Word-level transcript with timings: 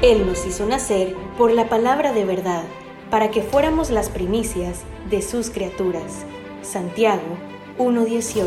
Él 0.00 0.28
nos 0.28 0.46
hizo 0.46 0.64
nacer 0.64 1.16
por 1.36 1.50
la 1.50 1.68
palabra 1.68 2.12
de 2.12 2.24
verdad, 2.24 2.62
para 3.10 3.32
que 3.32 3.42
fuéramos 3.42 3.90
las 3.90 4.10
primicias 4.10 4.82
de 5.10 5.22
sus 5.22 5.50
criaturas. 5.50 6.24
Santiago 6.62 7.36
1.18. 7.78 8.46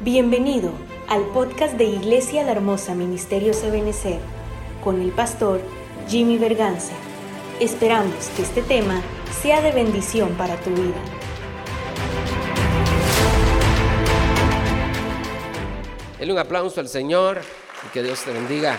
Bienvenido 0.00 0.70
al 1.08 1.24
podcast 1.30 1.74
de 1.74 1.86
Iglesia 1.86 2.44
La 2.44 2.52
Hermosa 2.52 2.94
Ministerio 2.94 3.52
Sabenecer, 3.52 4.20
con 4.84 5.02
el 5.02 5.10
pastor 5.10 5.60
Jimmy 6.06 6.38
Berganza. 6.38 6.94
Esperamos 7.58 8.28
que 8.36 8.42
este 8.42 8.62
tema 8.62 9.02
sea 9.42 9.60
de 9.60 9.72
bendición 9.72 10.34
para 10.34 10.54
tu 10.60 10.70
vida. 10.70 11.02
Dale 16.20 16.32
un 16.32 16.38
aplauso 16.38 16.78
al 16.78 16.88
Señor 16.88 17.40
y 17.84 17.92
que 17.92 18.04
Dios 18.04 18.22
te 18.22 18.32
bendiga. 18.32 18.78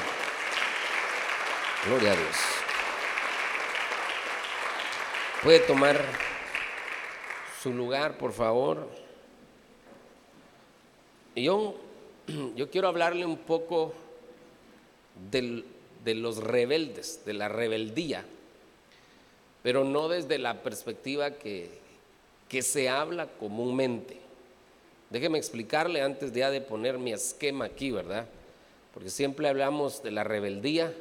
Gloria 1.85 2.11
a 2.11 2.15
Dios. 2.15 2.35
Puede 5.41 5.59
tomar 5.61 6.03
su 7.63 7.73
lugar, 7.73 8.17
por 8.17 8.33
favor. 8.33 8.89
Y 11.35 11.43
yo, 11.43 11.77
yo 12.57 12.69
quiero 12.69 12.89
hablarle 12.89 13.25
un 13.25 13.37
poco 13.37 13.93
del, 15.31 15.65
de 16.03 16.15
los 16.15 16.43
rebeldes, 16.43 17.23
de 17.25 17.31
la 17.31 17.47
rebeldía, 17.47 18.25
pero 19.63 19.85
no 19.85 20.09
desde 20.09 20.37
la 20.37 20.61
perspectiva 20.61 21.31
que, 21.31 21.69
que 22.49 22.61
se 22.61 22.89
habla 22.89 23.27
comúnmente. 23.27 24.17
Déjeme 25.09 25.37
explicarle 25.37 26.01
antes 26.01 26.33
ya 26.33 26.51
de 26.51 26.59
poner 26.59 26.97
mi 26.97 27.13
esquema 27.13 27.65
aquí, 27.65 27.89
¿verdad? 27.89 28.27
Porque 28.93 29.09
siempre 29.09 29.47
hablamos 29.47 30.03
de 30.03 30.11
la 30.11 30.25
rebeldía 30.25 30.93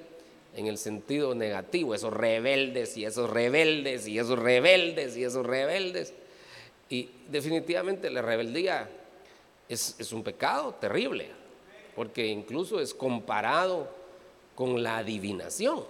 en 0.59 0.67
el 0.67 0.77
sentido 0.77 1.37
negativo, 1.37 1.95
esos 1.95 2.13
rebeldes 2.13 2.97
y 2.97 3.05
esos 3.05 3.31
rebeldes 3.31 4.09
y 4.09 4.19
esos 4.19 4.37
rebeldes 4.37 5.17
y 5.17 5.23
esos 5.23 5.47
rebeldes. 5.47 6.13
Y 6.91 7.09
definitivamente 7.29 8.11
la 8.11 8.23
rebeldía 8.23 8.91
es, 9.69 10.13
un 10.13 10.25
pecado 10.25 10.75
terrible, 10.81 11.29
porque 11.95 12.27
incluso 12.27 12.81
es 12.81 12.93
comparado 12.93 13.89
con 14.57 14.83
la 14.83 14.99
adivinación. 14.99 15.85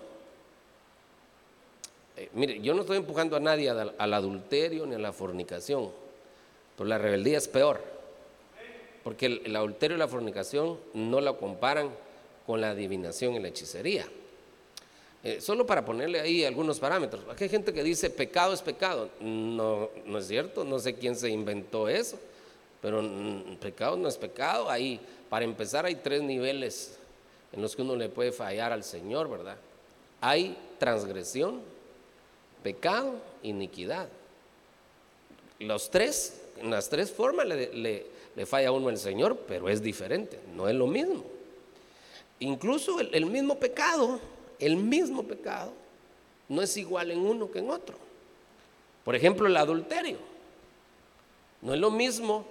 Eh, 2.19 2.29
mire, 2.35 2.61
yo 2.61 2.75
no 2.75 2.83
estoy 2.83 2.99
empujando 2.99 3.37
a 3.37 3.41
nadie 3.41 3.71
al, 3.71 4.13
adulterio 4.13 4.85
ni 4.85 4.97
a 4.97 4.99
la 4.99 5.15
fornicación, 5.15 5.91
pero 6.77 6.87
la 6.87 6.99
rebeldía 6.99 7.39
es 7.39 7.49
peor, 7.49 7.81
porque 9.03 9.25
el, 9.25 9.43
el 9.47 9.57
adulterio 9.57 9.97
y 9.97 10.01
la 10.01 10.09
fornicación 10.09 10.79
no 10.93 11.23
la 11.23 11.33
comparan 11.33 11.89
con 12.47 12.61
la 12.61 12.73
adivinación 12.73 13.33
y 13.33 13.39
la 13.39 13.49
hechicería. 13.49 14.07
Eh, 15.29 15.43
solo 15.43 15.67
para 15.67 15.85
ponerle 15.85 16.21
ahí 16.21 16.43
algunos 16.43 16.79
parámetros. 16.79 17.23
Aquí 17.29 17.45
hay 17.45 17.51
gente 17.51 17.75
que 17.75 17.83
dice 17.83 18.09
pecado 18.09 18.55
es 18.55 18.63
pecado. 18.63 19.11
No, 19.21 19.91
no 20.07 20.19
es 20.19 20.27
cierto, 20.27 20.65
no 20.65 20.79
sé 20.79 20.95
quién 20.95 21.15
se 21.17 21.29
inventó 21.29 21.87
eso, 21.87 22.19
pero 22.81 23.03
pecado 23.61 23.99
no 23.99 24.09
es 24.09 24.17
pecado. 24.17 24.71
Ahí, 24.71 24.99
para 25.29 25.45
empezar, 25.45 25.85
hay 25.85 25.97
tres 25.97 26.23
niveles 26.23 26.97
en 27.53 27.61
los 27.61 27.77
que 27.77 27.83
uno 27.83 27.95
le 27.95 28.09
puede 28.09 28.33
fallar 28.33 28.73
al 28.73 28.83
Señor, 28.83 29.29
¿verdad? 29.29 29.59
Hay 30.23 30.57
transgresión, 30.79 31.61
pecado, 32.63 33.13
iniquidad. 33.43 34.09
Los 35.59 35.91
tres, 35.91 36.41
en 36.57 36.71
las 36.71 36.89
tres 36.89 37.11
formas 37.11 37.47
le, 37.47 38.07
falla 38.47 38.69
a 38.69 38.73
uno 38.73 38.89
el 38.89 38.97
Señor, 38.97 39.37
pero 39.47 39.69
es 39.69 39.83
diferente, 39.83 40.39
no 40.57 40.71
es 40.71 40.75
lo 40.75 40.87
mismo. 40.87 41.23
Incluso 42.41 42.99
el 43.01 43.27
mismo 43.27 43.59
pecado 43.59 44.19
el 44.59 44.77
mismo 44.77 45.23
pecado 45.25 45.73
no 46.49 46.63
es 46.63 46.77
igual 46.77 47.11
en 47.11 47.19
uno 47.19 47.51
que 47.51 47.59
en 47.59 47.71
otro. 47.71 47.97
Por 49.05 49.15
ejemplo, 49.15 49.47
el 49.47 49.57
adulterio. 49.57 50.19
No 51.63 51.75
es 51.75 51.81
lo 51.81 51.91
mismo 51.91 52.45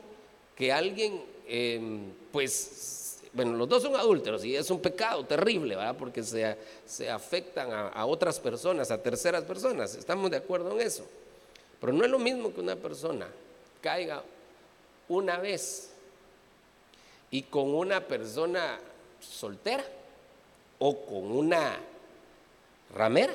que 0.56 0.72
alguien, 0.72 1.24
em, 1.48 2.12
pues, 2.32 3.20
bueno, 3.34 3.54
los 3.54 3.70
dos 3.70 3.84
son 3.84 3.96
adúlteros 3.96 4.44
y 4.44 4.56
es 4.56 4.70
un 4.70 4.80
pecado 4.80 5.26
terrible, 5.26 5.76
¿verdad? 5.76 5.96
Porque 5.98 6.24
se, 6.24 6.58
se 6.86 7.10
afectan 7.10 7.72
a, 7.72 7.88
a 7.90 8.06
otras 8.06 8.40
personas, 8.40 8.92
a 8.92 9.02
terceras 9.02 9.44
personas. 9.44 9.96
Estamos 9.96 10.32
de 10.32 10.38
acuerdo 10.38 10.72
en 10.72 10.86
eso. 10.86 11.06
Pero 11.80 11.94
no 11.94 12.04
es 12.04 12.10
lo 12.10 12.20
mismo 12.20 12.54
que 12.54 12.60
una 12.60 12.76
persona 12.76 13.28
caiga 13.82 14.24
una 15.10 15.38
vez 15.38 15.92
y 17.30 17.44
con 17.44 17.74
una 17.74 18.02
persona 18.02 18.80
soltera 19.20 19.86
o 20.80 21.06
con 21.06 21.32
una 21.32 21.78
ramera 22.94 23.34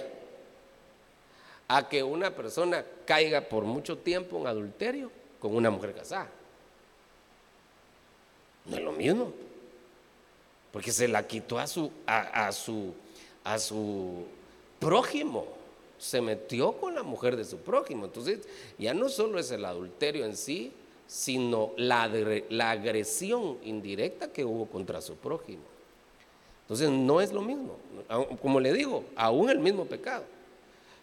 a 1.68 1.88
que 1.88 2.02
una 2.02 2.30
persona 2.30 2.84
caiga 3.06 3.40
por 3.40 3.64
mucho 3.64 3.98
tiempo 3.98 4.38
en 4.38 4.46
adulterio 4.46 5.10
con 5.40 5.56
una 5.56 5.70
mujer 5.70 5.94
casada. 5.94 6.28
No 8.66 8.76
es 8.76 8.82
lo 8.82 8.92
mismo. 8.92 9.32
Porque 10.70 10.92
se 10.92 11.08
la 11.08 11.26
quitó 11.26 11.58
a 11.58 11.66
su, 11.66 11.90
a, 12.06 12.50
su, 12.52 12.94
a 13.44 13.58
su 13.58 14.24
prójimo. 14.78 15.46
Se 15.98 16.20
metió 16.20 16.72
con 16.72 16.94
la 16.94 17.02
mujer 17.02 17.36
de 17.36 17.44
su 17.44 17.58
prójimo. 17.58 18.06
Entonces, 18.06 18.40
ya 18.78 18.94
no 18.94 19.08
solo 19.08 19.38
es 19.38 19.50
el 19.50 19.64
adulterio 19.64 20.24
en 20.24 20.36
sí, 20.36 20.72
sino 21.06 21.72
la, 21.76 22.08
la 22.48 22.70
agresión 22.70 23.58
indirecta 23.62 24.32
que 24.32 24.44
hubo 24.44 24.66
contra 24.66 25.00
su 25.00 25.16
prójimo. 25.16 25.62
Entonces 26.72 26.88
no 26.88 27.20
es 27.20 27.32
lo 27.32 27.42
mismo. 27.42 27.76
Como 28.40 28.58
le 28.58 28.72
digo, 28.72 29.04
aún 29.14 29.50
el 29.50 29.58
mismo 29.58 29.84
pecado. 29.84 30.24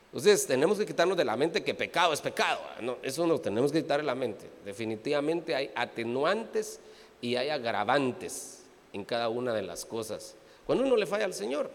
Entonces 0.08 0.48
tenemos 0.48 0.80
que 0.80 0.86
quitarnos 0.88 1.16
de 1.16 1.24
la 1.24 1.38
mente 1.38 1.64
que 1.64 1.76
pecado 1.76 2.12
es 2.12 2.22
pecado. 2.22 2.60
No, 2.82 2.98
eso 3.04 3.28
nos 3.28 3.40
tenemos 3.40 3.72
que 3.72 3.84
quitar 3.84 4.00
de 4.00 4.06
la 4.08 4.16
mente. 4.16 4.50
Definitivamente 4.66 5.54
hay 5.54 5.70
atenuantes 5.76 6.80
y 7.22 7.36
hay 7.36 7.50
agravantes 7.50 8.64
en 8.94 9.06
cada 9.06 9.30
una 9.30 9.54
de 9.54 9.62
las 9.62 9.86
cosas. 9.86 10.34
Cuando 10.66 10.84
uno 10.84 10.96
le 10.96 11.06
falla 11.06 11.26
al 11.26 11.36
Señor, 11.36 11.70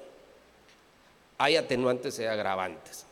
hay 1.38 1.54
atenuantes 1.54 2.18
y 2.18 2.24
agravantes. 2.24 3.06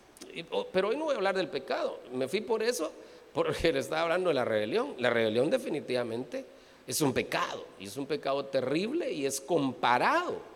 Oh, 0.50 0.66
pero 0.72 0.88
hoy 0.88 0.96
no 0.96 1.04
voy 1.04 1.14
a 1.14 1.18
hablar 1.18 1.36
del 1.36 1.46
pecado. 1.46 2.00
Me 2.12 2.26
fui 2.26 2.40
por 2.40 2.60
eso, 2.60 2.90
porque 3.32 3.72
le 3.72 3.78
estaba 3.78 4.00
hablando 4.02 4.30
de 4.30 4.34
la 4.34 4.44
rebelión. 4.44 4.96
La 4.98 5.10
rebelión 5.10 5.48
definitivamente 5.48 6.44
es 6.88 7.00
un 7.02 7.12
pecado, 7.12 7.64
y 7.78 7.86
es 7.86 7.96
un 7.96 8.06
pecado 8.06 8.46
terrible 8.46 9.12
y 9.12 9.26
es 9.26 9.40
comparado 9.40 10.50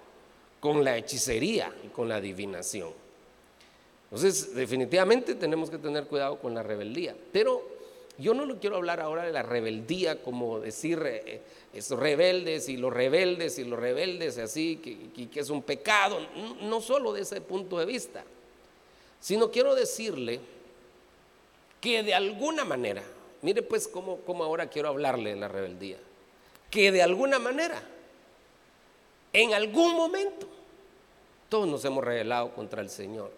con 0.67 0.83
la 0.85 0.97
hechicería 0.97 1.73
y 1.85 1.87
con 1.91 2.09
la 2.09 2.17
adivinación. 2.17 2.91
Entonces, 4.07 4.53
definitivamente 4.53 5.37
tenemos 5.37 5.71
que 5.71 5.79
tener 5.79 6.07
cuidado 6.09 6.41
con 6.41 6.57
la 6.57 6.65
rebeldía. 6.65 7.15
Pero 7.31 7.63
yo 8.19 8.35
no 8.35 8.45
lo 8.45 8.59
quiero 8.59 8.75
hablar 8.75 9.01
ahora 9.01 9.23
de 9.23 9.33
la 9.33 9.45
rebeldía 9.45 10.21
como 10.25 10.59
decir 10.59 11.01
eh, 11.05 11.41
esos 11.73 12.01
rebeldes 12.01 12.69
y 12.69 12.79
los 12.79 12.93
rebeldes 12.93 13.61
y 13.61 13.65
los 13.65 13.79
rebeldes, 13.79 14.39
así, 14.39 14.79
que, 14.79 15.29
que, 15.29 15.39
es 15.39 15.51
un 15.51 15.63
pecado. 15.63 16.19
No 16.63 16.81
solo 16.81 17.13
de 17.13 17.21
ese 17.23 17.41
punto 17.41 17.79
de 17.79 17.87
vista, 17.87 18.25
sino 19.21 19.53
quiero 19.53 19.77
decirle 19.77 20.41
que 21.81 22.03
de 22.03 22.13
alguna 22.13 22.65
manera, 22.65 23.05
mire 23.41 23.63
pues 23.63 23.87
cómo 23.87 24.43
ahora 24.43 24.69
quiero 24.69 24.89
hablarle 24.89 25.31
de 25.31 25.37
la 25.37 25.47
rebeldía, 25.47 25.99
que 26.73 26.91
de 26.91 27.05
alguna 27.05 27.39
manera 27.39 27.81
en 29.37 29.53
algún 29.53 29.95
momento, 29.95 30.49
todos 31.49 31.69
nos 31.69 31.85
hemos 31.85 32.05
rebelado 32.05 32.53
contra 32.55 32.83
el 32.83 32.91
Señor. 32.91 33.31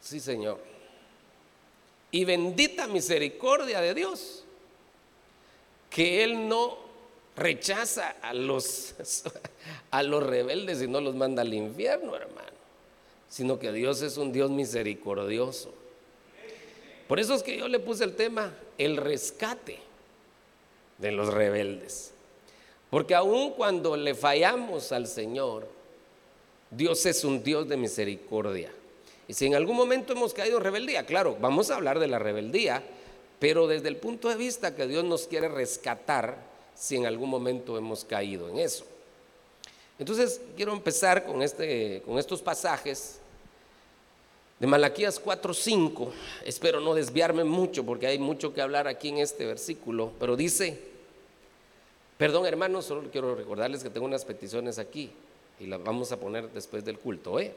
Sí, 0.00 0.20
Señor. 0.20 0.58
Y 2.10 2.24
bendita 2.24 2.86
misericordia 2.86 3.80
de 3.80 3.94
Dios, 3.94 4.44
que 5.90 6.22
Él 6.22 6.48
no 6.48 6.78
rechaza 7.36 8.16
a 8.22 8.32
los, 8.32 8.94
a 9.90 10.02
los 10.02 10.22
rebeldes 10.22 10.82
y 10.82 10.88
no 10.88 11.00
los 11.00 11.14
manda 11.14 11.42
al 11.42 11.52
infierno, 11.52 12.14
hermano, 12.16 12.56
sino 13.28 13.58
que 13.58 13.72
Dios 13.72 14.02
es 14.02 14.16
un 14.16 14.32
Dios 14.32 14.50
misericordioso. 14.50 15.74
Por 17.08 17.20
eso 17.20 17.34
es 17.34 17.42
que 17.42 17.56
yo 17.56 17.68
le 17.68 17.78
puse 17.78 18.04
el 18.04 18.16
tema, 18.16 18.52
el 18.78 18.96
rescate 18.96 19.78
de 20.98 21.12
los 21.12 21.32
rebeldes. 21.32 22.12
Porque 22.96 23.14
aun 23.14 23.50
cuando 23.50 23.94
le 23.94 24.14
fallamos 24.14 24.90
al 24.90 25.06
Señor, 25.06 25.68
Dios 26.70 27.04
es 27.04 27.24
un 27.24 27.42
Dios 27.42 27.68
de 27.68 27.76
misericordia. 27.76 28.72
Y 29.28 29.34
si 29.34 29.44
en 29.44 29.54
algún 29.54 29.76
momento 29.76 30.14
hemos 30.14 30.32
caído 30.32 30.56
en 30.56 30.64
rebeldía, 30.64 31.04
claro, 31.04 31.36
vamos 31.38 31.70
a 31.70 31.76
hablar 31.76 31.98
de 31.98 32.06
la 32.06 32.18
rebeldía, 32.18 32.82
pero 33.38 33.66
desde 33.66 33.88
el 33.88 33.98
punto 33.98 34.30
de 34.30 34.36
vista 34.36 34.74
que 34.74 34.86
Dios 34.86 35.04
nos 35.04 35.26
quiere 35.26 35.50
rescatar 35.50 36.38
si 36.74 36.96
en 36.96 37.04
algún 37.04 37.28
momento 37.28 37.76
hemos 37.76 38.02
caído 38.02 38.48
en 38.48 38.60
eso. 38.60 38.86
Entonces, 39.98 40.40
quiero 40.56 40.72
empezar 40.72 41.26
con, 41.26 41.42
este, 41.42 42.00
con 42.06 42.18
estos 42.18 42.40
pasajes 42.40 43.18
de 44.58 44.66
Malaquías 44.66 45.22
4:5. 45.22 46.12
Espero 46.46 46.80
no 46.80 46.94
desviarme 46.94 47.44
mucho 47.44 47.84
porque 47.84 48.06
hay 48.06 48.18
mucho 48.18 48.54
que 48.54 48.62
hablar 48.62 48.88
aquí 48.88 49.10
en 49.10 49.18
este 49.18 49.44
versículo, 49.44 50.12
pero 50.18 50.34
dice, 50.34 50.95
Perdón, 52.18 52.46
hermanos, 52.46 52.86
solo 52.86 53.10
quiero 53.10 53.34
recordarles 53.34 53.82
que 53.82 53.90
tengo 53.90 54.06
unas 54.06 54.24
peticiones 54.24 54.78
aquí. 54.78 55.10
y 55.58 55.66
la 55.66 55.78
vamos 55.78 56.12
a 56.12 56.18
poner 56.18 56.50
después 56.50 56.84
del 56.84 56.98
culto. 56.98 57.40
¿eh? 57.40 57.54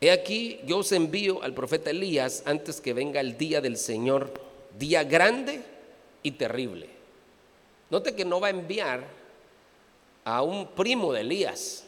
He 0.00 0.10
aquí, 0.10 0.60
yo 0.64 0.78
os 0.78 0.90
envío 0.92 1.42
al 1.42 1.54
profeta 1.54 1.90
Elías 1.90 2.42
antes 2.46 2.80
que 2.80 2.92
venga 2.92 3.20
el 3.20 3.36
día 3.36 3.60
del 3.60 3.76
Señor, 3.76 4.32
día 4.78 5.04
grande 5.04 5.62
y 6.22 6.32
terrible. 6.32 6.88
Note 7.90 8.14
que 8.14 8.24
no 8.24 8.40
va 8.40 8.48
a 8.48 8.50
enviar 8.50 9.04
a 10.24 10.42
un 10.42 10.68
primo 10.68 11.12
de 11.12 11.20
Elías, 11.20 11.84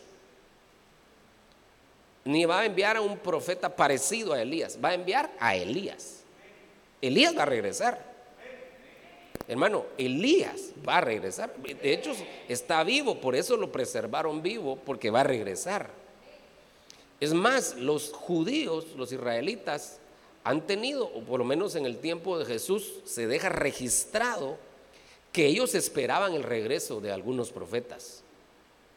ni 2.25 2.45
va 2.45 2.61
a 2.61 2.67
enviar 2.67 2.97
a 2.97 3.01
un 3.01 3.19
profeta 3.19 3.75
parecido 3.75 4.33
a 4.33 4.43
Elías, 4.43 4.79
va 4.83 4.91
a 4.91 4.95
enviar 4.95 5.33
a 5.41 5.57
Elías. 5.57 6.23
Elías 7.01 7.37
va 7.37 7.43
a 7.43 7.47
regresar. 7.47 8.12
Hermano, 9.53 9.85
Elías 9.99 10.71
va 10.89 10.97
a 10.97 11.01
regresar. 11.03 11.55
De 11.57 11.93
hecho, 11.93 12.13
está 12.49 12.83
vivo, 12.85 13.21
por 13.21 13.37
eso 13.37 13.59
lo 13.59 13.71
preservaron 13.71 14.43
vivo, 14.43 14.77
porque 14.77 15.11
va 15.11 15.21
a 15.21 15.25
regresar. 15.25 15.91
Es 17.21 17.35
más, 17.35 17.77
los 17.77 18.13
judíos, 18.13 18.87
los 18.97 19.13
israelitas, 19.13 19.99
han 20.43 20.67
tenido, 20.67 21.05
o 21.05 21.21
por 21.21 21.39
lo 21.39 21.45
menos 21.45 21.75
en 21.75 21.85
el 21.85 21.99
tiempo 21.99 22.39
de 22.39 22.47
Jesús, 22.47 23.01
se 23.05 23.27
deja 23.27 23.51
registrado 23.51 24.57
que 25.33 25.45
ellos 25.47 25.75
esperaban 25.75 26.33
el 26.33 26.45
regreso 26.45 27.03
de 27.03 27.13
algunos 27.13 27.53
profetas. 27.53 28.23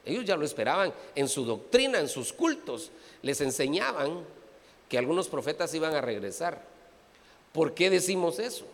Ellos 0.06 0.24
ya 0.24 0.38
lo 0.38 0.46
esperaban 0.46 0.94
en 1.16 1.28
su 1.28 1.44
doctrina, 1.44 2.00
en 2.00 2.08
sus 2.08 2.32
cultos. 2.32 2.92
Les 3.22 3.42
enseñaban 3.42 4.24
que 4.88 4.98
algunos 4.98 5.28
profetas 5.28 5.74
iban 5.74 5.94
a 5.96 6.02
regresar. 6.02 6.64
¿Por 7.52 7.74
qué 7.74 7.90
decimos 7.90 8.40
eso? 8.40 8.66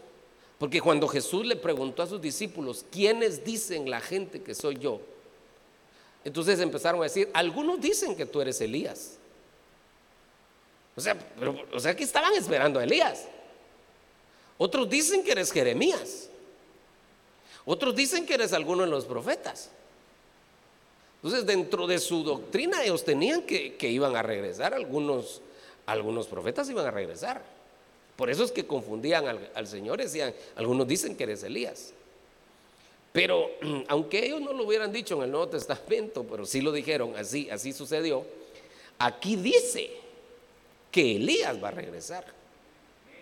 Porque 0.62 0.80
cuando 0.80 1.08
Jesús 1.08 1.44
le 1.44 1.56
preguntó 1.56 2.04
a 2.04 2.06
sus 2.06 2.22
discípulos, 2.22 2.86
¿quiénes 2.92 3.44
dicen 3.44 3.90
la 3.90 4.00
gente 4.00 4.44
que 4.44 4.54
soy 4.54 4.78
yo? 4.78 5.02
Entonces 6.24 6.60
empezaron 6.60 7.02
a 7.02 7.06
decir, 7.06 7.32
algunos 7.34 7.82
dicen 7.82 8.16
que 8.16 8.28
tú 8.28 8.42
eres 8.42 8.62
Elías. 8.62 9.18
O 10.96 11.02
sea, 11.02 11.18
o 11.74 11.80
sea 11.80 11.96
que 11.96 12.04
estaban 12.04 12.36
esperando 12.36 12.80
a 12.80 12.84
Elías. 12.84 13.26
Otros 14.60 14.88
dicen 14.88 15.24
que 15.24 15.32
eres 15.32 15.52
Jeremías. 15.52 16.30
Otros 17.66 17.96
dicen 17.96 18.28
que 18.28 18.36
eres 18.36 18.54
alguno 18.54 18.84
de 18.84 18.90
los 18.92 19.06
profetas. 19.06 19.72
Entonces, 21.24 21.44
dentro 21.44 21.88
de 21.88 21.98
su 21.98 22.24
doctrina, 22.24 22.84
ellos 22.84 23.04
tenían 23.04 23.42
que, 23.48 23.78
que 23.78 23.90
iban 23.90 24.16
a 24.16 24.22
regresar, 24.22 24.76
algunos, 24.76 25.42
algunos 25.88 26.28
profetas 26.28 26.70
iban 26.70 26.86
a 26.86 26.92
regresar. 26.92 27.61
Por 28.16 28.30
eso 28.30 28.44
es 28.44 28.52
que 28.52 28.66
confundían 28.66 29.26
al, 29.54 29.68
Señor, 29.68 30.00
decían, 30.00 30.34
algunos 30.56 30.88
dicen 30.88 31.16
que 31.16 31.24
eres 31.24 31.44
Elías. 31.44 31.94
Pero 33.12 33.50
aunque 33.88 34.26
ellos 34.26 34.42
no 34.42 34.54
lo 34.54 34.66
hubieran 34.66 34.92
dicho 34.92 35.16
en 35.18 35.24
el 35.24 35.32
Nuevo 35.32 35.50
Testamento, 35.50 36.24
pero 36.24 36.46
sí 36.46 36.62
lo 36.62 36.72
dijeron, 36.72 37.16
así, 37.16 37.50
así 37.50 37.74
sucedió, 37.74 38.26
aquí 39.00 39.36
dice 39.36 39.92
que 40.92 41.16
Elías 41.16 41.62
va 41.64 41.70
a 41.70 41.72
regresar. 41.72 42.26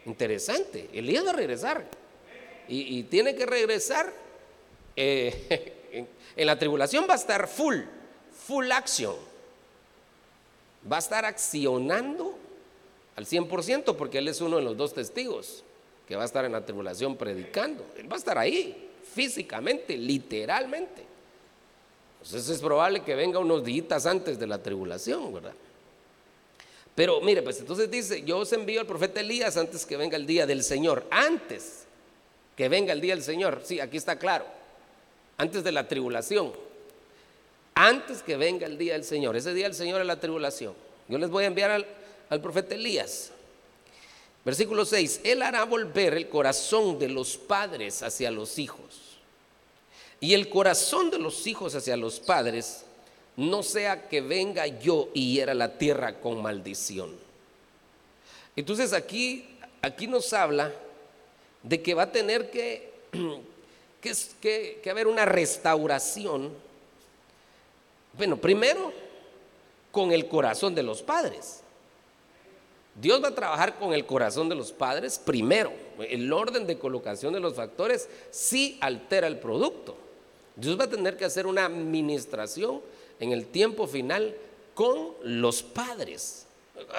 Interesante, 0.05 0.89
Elías 0.93 1.25
va 1.25 1.31
a 1.31 1.33
regresar. 1.33 1.85
Y, 2.67 3.03
tiene 3.03 3.35
que 3.35 3.47
regresar. 3.47 4.13
Eh, 4.95 5.73
en 6.35 6.45
la 6.47 6.57
tribulación 6.57 7.05
va 7.09 7.13
a 7.13 7.17
estar 7.17 7.47
full, 7.47 7.77
full 8.31 8.71
action. 8.71 9.15
Va 10.89 10.97
a 10.97 10.99
estar 10.99 11.25
accionando 11.25 12.28
al 13.19 13.25
100% 13.25 13.97
porque 13.97 14.19
Él 14.19 14.29
es 14.29 14.39
uno 14.39 14.55
de 14.55 14.63
los 14.63 14.77
dos 14.77 14.93
testigos 14.93 15.61
que 16.07 16.15
va 16.15 16.21
a 16.21 16.25
estar 16.25 16.45
en 16.45 16.53
la 16.53 16.65
tribulación 16.65 17.17
predicando. 17.17 17.85
Él 17.97 18.09
va 18.09 18.15
a 18.15 18.17
estar 18.17 18.37
ahí, 18.37 18.91
físicamente, 19.13 19.97
literalmente. 19.97 21.03
Entonces 22.23 22.49
es 22.49 22.61
probable 22.61 23.01
que 23.01 23.15
venga 23.15 23.39
unos 23.39 23.61
días 23.65 24.05
antes 24.05 24.39
de 24.39 24.47
la 24.47 24.63
tribulación, 24.63 25.33
¿verdad? 25.33 25.51
Pero 26.95 27.19
mire, 27.19 27.41
pues 27.41 27.59
entonces 27.59 27.91
dice, 27.91 28.23
yo 28.23 28.37
os 28.37 28.53
envío 28.53 28.79
al 28.79 28.87
profeta 28.87 29.19
Elías 29.19 29.57
antes 29.57 29.85
que 29.85 29.97
venga 29.97 30.15
el 30.15 30.25
día 30.25 30.47
del 30.47 30.63
Señor, 30.63 31.05
antes 31.11 31.83
que 32.55 32.69
venga 32.69 32.93
el 32.93 33.01
día 33.01 33.15
del 33.15 33.23
Señor. 33.23 33.61
Sí, 33.65 33.81
aquí 33.81 33.97
está 33.97 34.17
claro, 34.17 34.45
antes 35.37 35.61
de 35.65 35.73
la 35.73 35.89
tribulación, 35.89 36.53
antes 37.75 38.23
que 38.23 38.37
venga 38.37 38.65
el 38.65 38.77
día 38.77 38.93
del 38.93 39.03
Señor. 39.03 39.35
Ese 39.35 39.53
día 39.53 39.65
del 39.65 39.75
Señor 39.75 39.99
es 39.99 40.07
la 40.07 40.21
tribulación. 40.21 40.73
Yo 41.09 41.17
les 41.17 41.29
voy 41.29 41.43
a 41.43 41.47
enviar 41.47 41.71
al, 41.71 41.98
al 42.29 42.41
profeta 42.41 42.75
Elías. 42.75 43.31
Versículo 44.45 44.85
6, 44.85 45.21
Él 45.23 45.41
hará 45.41 45.63
volver 45.65 46.13
el 46.13 46.29
corazón 46.29 46.97
de 46.97 47.09
los 47.09 47.37
padres 47.37 48.01
hacia 48.01 48.31
los 48.31 48.57
hijos. 48.57 49.19
Y 50.19 50.33
el 50.33 50.49
corazón 50.49 51.09
de 51.11 51.19
los 51.19 51.45
hijos 51.47 51.75
hacia 51.75 51.97
los 51.97 52.19
padres, 52.19 52.83
no 53.35 53.63
sea 53.63 54.07
que 54.09 54.21
venga 54.21 54.67
yo 54.67 55.09
y 55.13 55.33
hiera 55.33 55.53
la 55.53 55.77
tierra 55.77 56.19
con 56.19 56.41
maldición. 56.41 57.15
Entonces 58.55 58.91
aquí, 58.91 59.45
aquí 59.81 60.07
nos 60.07 60.33
habla 60.33 60.73
de 61.63 61.81
que 61.81 61.93
va 61.93 62.03
a 62.03 62.11
tener 62.11 62.49
que, 62.51 62.91
que, 64.01 64.79
que 64.83 64.89
haber 64.89 65.07
una 65.07 65.25
restauración. 65.25 66.53
Bueno, 68.17 68.37
primero 68.37 68.91
con 69.91 70.11
el 70.11 70.27
corazón 70.27 70.75
de 70.75 70.83
los 70.83 71.01
padres. 71.01 71.61
Dios 72.99 73.23
va 73.23 73.29
a 73.29 73.35
trabajar 73.35 73.79
con 73.79 73.93
el 73.93 74.05
corazón 74.05 74.49
de 74.49 74.55
los 74.55 74.71
padres 74.71 75.19
primero. 75.19 75.71
El 75.99 76.31
orden 76.33 76.67
de 76.67 76.77
colocación 76.77 77.33
de 77.33 77.39
los 77.39 77.55
factores 77.55 78.09
sí 78.31 78.77
altera 78.81 79.27
el 79.27 79.39
producto. 79.39 79.95
Dios 80.55 80.77
va 80.77 80.83
a 80.83 80.89
tener 80.89 81.15
que 81.15 81.25
hacer 81.25 81.47
una 81.47 81.65
administración 81.65 82.81
en 83.19 83.31
el 83.31 83.45
tiempo 83.45 83.87
final 83.87 84.35
con 84.73 85.13
los 85.23 85.63
padres. 85.63 86.45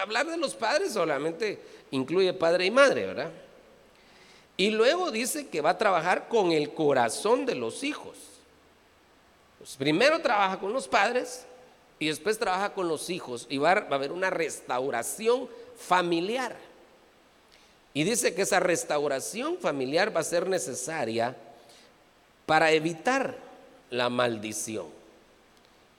Hablar 0.03 0.27
de 0.27 0.39
los 0.39 0.55
padres 0.55 0.93
solamente 0.93 1.59
incluye 1.91 2.33
padre 2.33 2.67
y 2.67 2.71
madre, 2.71 3.07
¿verdad? 3.07 3.31
Y 4.57 4.71
luego 4.71 5.11
dice 5.11 5.49
que 5.49 5.61
va 5.61 5.71
a 5.71 5.79
trabajar 5.79 6.29
con 6.29 6.53
el 6.53 6.73
corazón 6.73 7.47
de 7.47 7.55
los 7.55 7.83
hijos. 7.83 8.17
Pues 9.59 9.77
primero 9.77 10.21
trabaja 10.21 10.59
con 10.59 10.73
los 10.73 10.89
padres 10.89 11.45
y 11.99 12.09
después 12.09 12.39
trabaja 12.39 12.73
con 12.73 12.89
los 12.89 13.11
hijos 13.11 13.47
y 13.51 13.59
va 13.59 13.73
a 13.73 13.95
haber 13.95 14.13
una 14.13 14.31
restauración 14.31 15.49
familiar. 15.81 16.57
Y 17.93 18.05
dice 18.05 18.35
que 18.35 18.43
esa 18.43 18.61
restauración 18.61 19.59
familiar 19.59 20.15
va 20.15 20.21
a 20.21 20.25
ser 20.25 20.49
necesaria 20.49 21.37
para 22.47 22.71
evitar 22.71 23.37
la 23.91 24.09
maldición. 24.09 24.87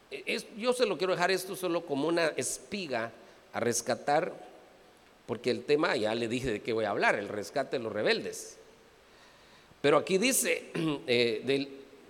E, 0.10 0.42
yo 0.58 0.74
se 0.74 0.86
lo 0.86 0.98
quiero 0.98 1.14
dejar 1.14 1.32
esto 1.32 1.56
solo 1.56 1.86
como 1.86 2.08
una 2.08 2.28
espiga 2.38 3.12
a 3.54 3.60
rescatar, 3.60 4.32
porque 5.26 5.52
el 5.52 5.66
tema 5.66 5.96
ya 5.96 6.16
le 6.16 6.28
dije 6.28 6.52
de 6.52 6.62
qué 6.62 6.72
voy 6.74 6.86
a 6.86 6.92
hablar, 6.92 7.16
el 7.16 7.28
rescate 7.28 7.78
de 7.78 7.84
los 7.84 7.92
rebeldes. 7.92 8.58
Pero 9.82 9.98
aquí 9.98 10.18
dice, 10.18 10.72
eh, 11.08 11.68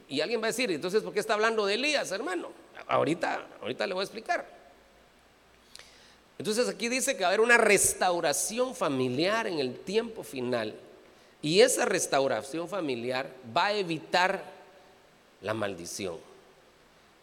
y 0.10 0.22
alguien 0.22 0.42
va 0.42 0.46
a 0.46 0.48
decir, 0.48 0.70
entonces, 0.72 1.01
¿por 1.01 1.13
qué 1.13 1.20
está 1.20 1.34
hablando 1.34 1.66
de 1.66 1.75
Elías, 1.75 2.12
hermano? 2.12 2.51
Ahorita, 2.88 3.48
ahorita 3.62 3.88
le 3.88 3.94
voy 3.94 4.01
a 4.01 4.04
explicar. 4.04 4.61
Entonces 6.42 6.68
aquí 6.68 6.90
dice 6.90 7.16
que 7.16 7.22
va 7.22 7.28
a 7.28 7.30
haber 7.30 7.42
una 7.42 7.60
restauración 7.60 8.74
familiar 8.74 9.46
en 9.46 9.60
el 9.60 9.76
tiempo 9.76 10.24
final. 10.24 10.74
Y 11.40 11.62
esa 11.62 11.86
restauración 11.86 12.68
familiar 12.68 13.32
va 13.56 13.68
a 13.68 13.74
evitar 13.74 14.44
la 15.44 15.54
maldición. 15.54 16.18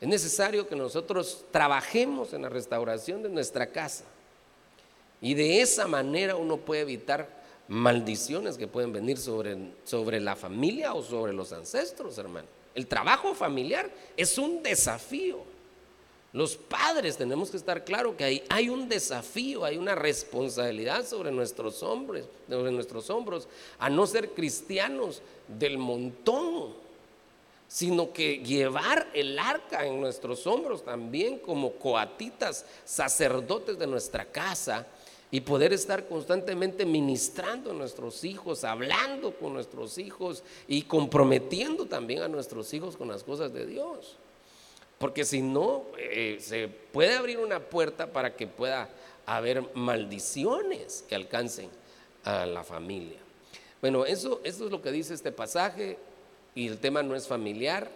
Es 0.00 0.06
necesario 0.06 0.68
que 0.68 0.76
nosotros 0.76 1.44
trabajemos 1.50 2.32
en 2.32 2.42
la 2.42 2.48
restauración 2.48 3.24
de 3.24 3.28
nuestra 3.28 3.66
casa. 3.66 4.04
Y 5.20 5.34
de 5.34 5.62
esa 5.62 5.88
manera 5.88 6.36
uno 6.36 6.56
puede 6.56 6.82
evitar 6.82 7.28
maldiciones 7.66 8.56
que 8.56 8.68
pueden 8.68 8.92
venir 8.92 9.18
sobre, 9.18 9.58
sobre 9.82 10.20
la 10.20 10.36
familia 10.36 10.94
o 10.94 11.02
sobre 11.02 11.32
los 11.32 11.52
ancestros, 11.52 12.18
hermano. 12.18 12.46
El 12.72 12.86
trabajo 12.86 13.34
familiar 13.34 13.90
es 14.16 14.38
un 14.38 14.62
desafío. 14.62 15.57
Los 16.32 16.56
padres 16.56 17.16
tenemos 17.16 17.50
que 17.50 17.56
estar 17.56 17.84
claro 17.84 18.16
que 18.16 18.24
hay, 18.24 18.42
hay, 18.50 18.68
un 18.68 18.88
desafío, 18.88 19.64
hay 19.64 19.78
una 19.78 19.94
responsabilidad 19.94 21.06
sobre 21.06 21.30
nuestros 21.30 21.82
hombros, 21.82 22.26
sobre 22.48 22.70
nuestros 22.70 23.08
hombros, 23.08 23.48
a 23.78 23.88
no 23.88 24.06
ser 24.06 24.30
cristianos 24.34 25.22
del 25.46 25.78
montón, 25.78 26.74
sino 27.66 28.12
que 28.12 28.38
llevar 28.38 29.08
el 29.14 29.38
arca 29.38 29.86
en 29.86 30.00
nuestros 30.00 30.46
hombros 30.46 30.84
también 30.84 31.38
como 31.38 31.72
coatitas, 31.72 32.66
sacerdotes 32.84 33.78
de 33.78 33.86
nuestra 33.86 34.26
casa 34.26 34.86
y 35.30 35.40
poder 35.40 35.72
estar 35.72 36.08
constantemente 36.08 36.84
ministrando 36.84 37.70
a 37.70 37.74
nuestros 37.74 38.24
hijos, 38.24 38.64
hablando 38.64 39.34
con 39.34 39.54
nuestros 39.54 39.96
hijos 39.96 40.42
y 40.66 40.82
comprometiendo 40.82 41.86
también 41.86 42.22
a 42.22 42.28
nuestros 42.28 42.72
hijos 42.74 42.98
con 42.98 43.08
las 43.08 43.24
cosas 43.24 43.52
de 43.52 43.66
Dios. 43.66 44.16
Porque 44.98 45.24
si 45.24 45.42
no, 45.42 45.84
eh, 45.96 46.38
se 46.40 46.68
puede 46.68 47.16
abrir 47.16 47.38
una 47.38 47.60
puerta 47.60 48.08
para 48.08 48.34
que 48.34 48.46
pueda 48.46 48.88
haber 49.26 49.62
maldiciones 49.74 51.04
que 51.08 51.14
alcancen 51.14 51.70
a 52.24 52.46
la 52.46 52.64
familia. 52.64 53.18
Bueno, 53.80 54.04
eso, 54.04 54.40
eso 54.42 54.64
es 54.64 54.70
lo 54.70 54.82
que 54.82 54.90
dice 54.90 55.14
este 55.14 55.30
pasaje 55.30 55.98
y 56.54 56.66
el 56.66 56.78
tema 56.78 57.02
no 57.02 57.14
es 57.14 57.28
familiar, 57.28 57.88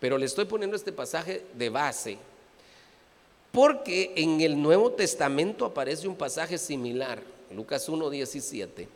pero 0.00 0.16
le 0.16 0.24
estoy 0.24 0.46
poniendo 0.46 0.76
este 0.76 0.92
pasaje 0.92 1.44
de 1.54 1.68
base 1.70 2.18
Porque 3.52 4.12
en 4.16 4.40
el 4.40 4.60
Nuevo 4.60 4.92
Testamento 4.92 5.66
aparece 5.66 6.08
un 6.08 6.16
pasaje 6.16 6.56
similar, 6.56 7.22
Lucas 7.54 7.86
1.17. 7.86 8.88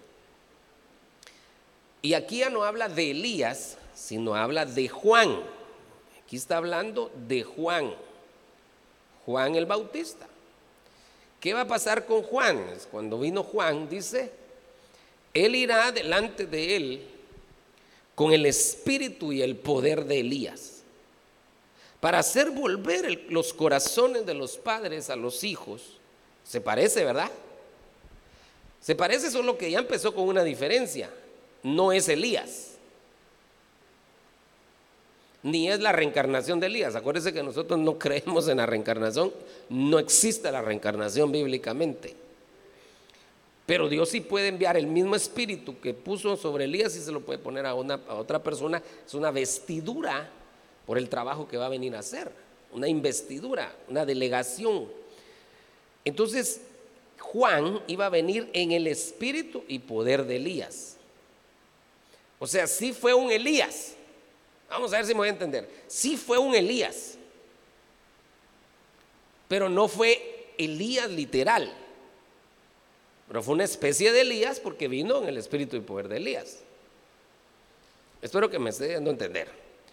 Y 2.00 2.14
aquí 2.14 2.38
ya 2.38 2.48
no 2.48 2.64
habla 2.64 2.88
de 2.88 3.10
Elías, 3.10 3.76
sino 3.94 4.34
habla 4.34 4.64
de 4.64 4.88
Juan. 4.88 5.40
Aquí 6.26 6.34
está 6.36 6.56
hablando 6.56 7.12
de 7.28 7.44
Juan, 7.44 7.94
Juan 9.24 9.54
el 9.54 9.64
Bautista. 9.64 10.26
¿Qué 11.38 11.54
va 11.54 11.60
a 11.60 11.68
pasar 11.68 12.04
con 12.04 12.24
Juan? 12.24 12.66
Cuando 12.90 13.20
vino 13.20 13.44
Juan, 13.44 13.88
dice, 13.88 14.32
él 15.32 15.54
irá 15.54 15.92
delante 15.92 16.46
de 16.46 16.76
él 16.76 17.06
con 18.16 18.32
el 18.32 18.44
espíritu 18.44 19.32
y 19.32 19.40
el 19.40 19.54
poder 19.54 20.04
de 20.04 20.18
Elías 20.18 20.82
para 22.00 22.18
hacer 22.18 22.50
volver 22.50 23.26
los 23.30 23.52
corazones 23.52 24.26
de 24.26 24.34
los 24.34 24.56
padres 24.56 25.10
a 25.10 25.16
los 25.16 25.44
hijos. 25.44 25.98
Se 26.42 26.60
parece, 26.60 27.04
¿verdad? 27.04 27.30
Se 28.80 28.96
parece 28.96 29.30
solo 29.30 29.56
que 29.56 29.70
ya 29.70 29.78
empezó 29.78 30.12
con 30.12 30.26
una 30.26 30.42
diferencia. 30.42 31.08
No 31.62 31.92
es 31.92 32.08
Elías. 32.08 32.75
Ni 35.46 35.70
es 35.70 35.78
la 35.78 35.92
reencarnación 35.92 36.58
de 36.58 36.66
Elías. 36.66 36.96
Acuérdense 36.96 37.32
que 37.32 37.40
nosotros 37.40 37.78
no 37.78 37.96
creemos 37.96 38.48
en 38.48 38.56
la 38.56 38.66
reencarnación. 38.66 39.32
No 39.68 40.00
existe 40.00 40.50
la 40.50 40.60
reencarnación 40.60 41.30
bíblicamente. 41.30 42.16
Pero 43.64 43.88
Dios 43.88 44.08
sí 44.08 44.20
puede 44.20 44.48
enviar 44.48 44.76
el 44.76 44.88
mismo 44.88 45.14
espíritu 45.14 45.78
que 45.78 45.94
puso 45.94 46.36
sobre 46.36 46.64
Elías 46.64 46.96
y 46.96 47.00
se 47.00 47.12
lo 47.12 47.20
puede 47.20 47.38
poner 47.38 47.64
a, 47.64 47.74
una, 47.74 48.00
otra 48.08 48.42
persona. 48.42 48.82
Es 49.06 49.14
una 49.14 49.30
vestidura 49.30 50.28
por 50.84 50.98
el 50.98 51.08
trabajo 51.08 51.46
que 51.46 51.56
va 51.56 51.66
a 51.66 51.68
venir 51.68 51.94
a 51.94 52.00
hacer, 52.00 52.28
una 52.72 52.88
investidura, 52.88 53.72
una 53.88 54.04
delegación. 54.04 54.88
Entonces, 56.04 56.62
Juan 57.20 57.82
iba 57.86 58.06
a 58.06 58.10
venir 58.10 58.50
en 58.52 58.72
el 58.72 58.88
espíritu 58.88 59.62
y 59.68 59.78
poder 59.78 60.24
de 60.24 60.36
Elías. 60.36 60.96
O 62.40 62.48
sea, 62.48 62.66
sí 62.66 62.92
fue 62.92 63.14
un 63.14 63.30
Elías. 63.30 63.95
Vamos 64.68 64.92
a 64.92 64.96
ver 64.96 65.06
si 65.06 65.12
me 65.12 65.18
voy 65.18 65.28
a 65.28 65.32
entender. 65.32 65.68
Sí 65.86 66.16
fue 66.16 66.38
un 66.38 66.54
Elías. 66.54 67.18
Pero 69.48 69.68
no 69.68 69.88
fue 69.88 70.52
Elías 70.58 71.10
literal. 71.10 71.72
Pero 73.28 73.42
fue 73.42 73.54
una 73.54 73.64
especie 73.64 74.12
de 74.12 74.22
Elías 74.22 74.60
porque 74.60 74.88
vino 74.88 75.22
en 75.22 75.28
el 75.28 75.36
espíritu 75.36 75.76
y 75.76 75.80
poder 75.80 76.08
de 76.08 76.16
Elías. 76.16 76.58
Espero 78.22 78.50
que 78.50 78.58
me 78.58 78.70
esté 78.70 78.94
dando 78.94 79.10
a 79.10 79.12
entender. 79.12 79.48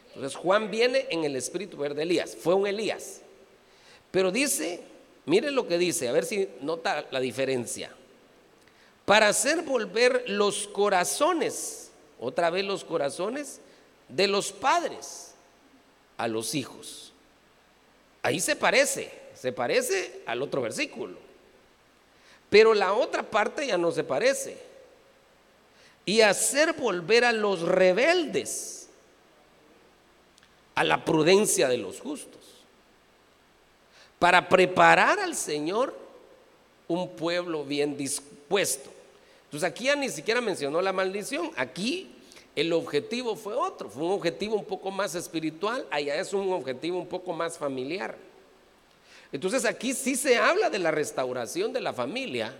Entonces 0.08 0.36
Juan 0.36 0.70
viene 0.70 1.08
en 1.10 1.24
el 1.24 1.36
espíritu 1.36 1.78
de 1.78 2.02
Elías, 2.02 2.36
fue 2.36 2.54
un 2.54 2.68
Elías. 2.68 3.22
Pero 4.12 4.32
dice, 4.32 4.82
miren 5.26 5.56
lo 5.56 5.68
que 5.68 5.78
dice, 5.78 6.08
a 6.08 6.12
ver 6.12 6.26
si 6.26 6.48
nota 6.62 7.08
la 7.10 7.20
diferencia. 7.20 7.92
Para 9.06 9.28
hacer 9.28 9.64
volver 9.64 10.24
los 10.28 10.68
corazones, 10.68 11.92
otra 12.20 12.50
vez 12.52 12.64
los 12.64 12.84
corazones 12.84 13.60
de 14.16 14.28
los 14.28 14.52
padres 14.52 15.34
a 16.18 16.28
los 16.28 16.56
hijos. 16.56 17.12
Ahí 18.22 18.40
se 18.40 18.56
parece, 18.56 19.12
se 19.34 19.52
parece 19.52 20.22
al 20.26 20.42
otro 20.42 20.62
versículo. 20.62 21.18
Pero 22.50 22.74
la 22.74 22.94
otra 22.94 23.24
parte 23.24 23.68
ya 23.68 23.78
no 23.78 23.92
se 23.92 24.04
parece. 24.04 24.58
Y 26.06 26.22
hacer 26.22 26.74
volver 26.74 27.26
a 27.26 27.32
los 27.32 27.62
rebeldes 27.62 28.84
a 30.76 30.84
la 30.84 31.06
prudencia 31.06 31.68
de 31.68 31.78
los 31.78 32.00
justos, 32.00 32.42
para 34.20 34.50
preparar 34.50 35.20
al 35.20 35.36
Señor 35.36 35.96
un 36.88 37.10
pueblo 37.16 37.64
bien 37.64 37.96
dispuesto. 37.96 38.90
Entonces 39.46 39.70
aquí 39.70 39.86
ya 39.86 39.96
ni 39.96 40.10
siquiera 40.10 40.42
mencionó 40.42 40.82
la 40.82 40.94
maldición, 40.94 41.52
aquí 41.56 42.12
el 42.56 42.72
objetivo 42.74 43.36
fue 43.36 43.56
otro, 43.56 43.90
fue 43.90 44.04
un 44.04 44.12
objetivo 44.12 44.56
un 44.56 44.66
poco 44.66 44.92
más 44.92 45.16
espiritual, 45.16 45.88
allá 45.90 46.16
es 46.16 46.34
un 46.34 46.52
objetivo 46.54 47.00
un 47.00 47.08
poco 47.08 47.34
más 47.34 47.58
familiar. 47.58 48.16
Entonces 49.32 49.66
aquí 49.66 49.94
sí 49.94 50.16
se 50.16 50.38
habla 50.38 50.70
de 50.70 50.78
la 50.78 50.92
restauración 50.92 51.74
de 51.74 51.82
la 51.82 51.94
familia, 51.94 52.56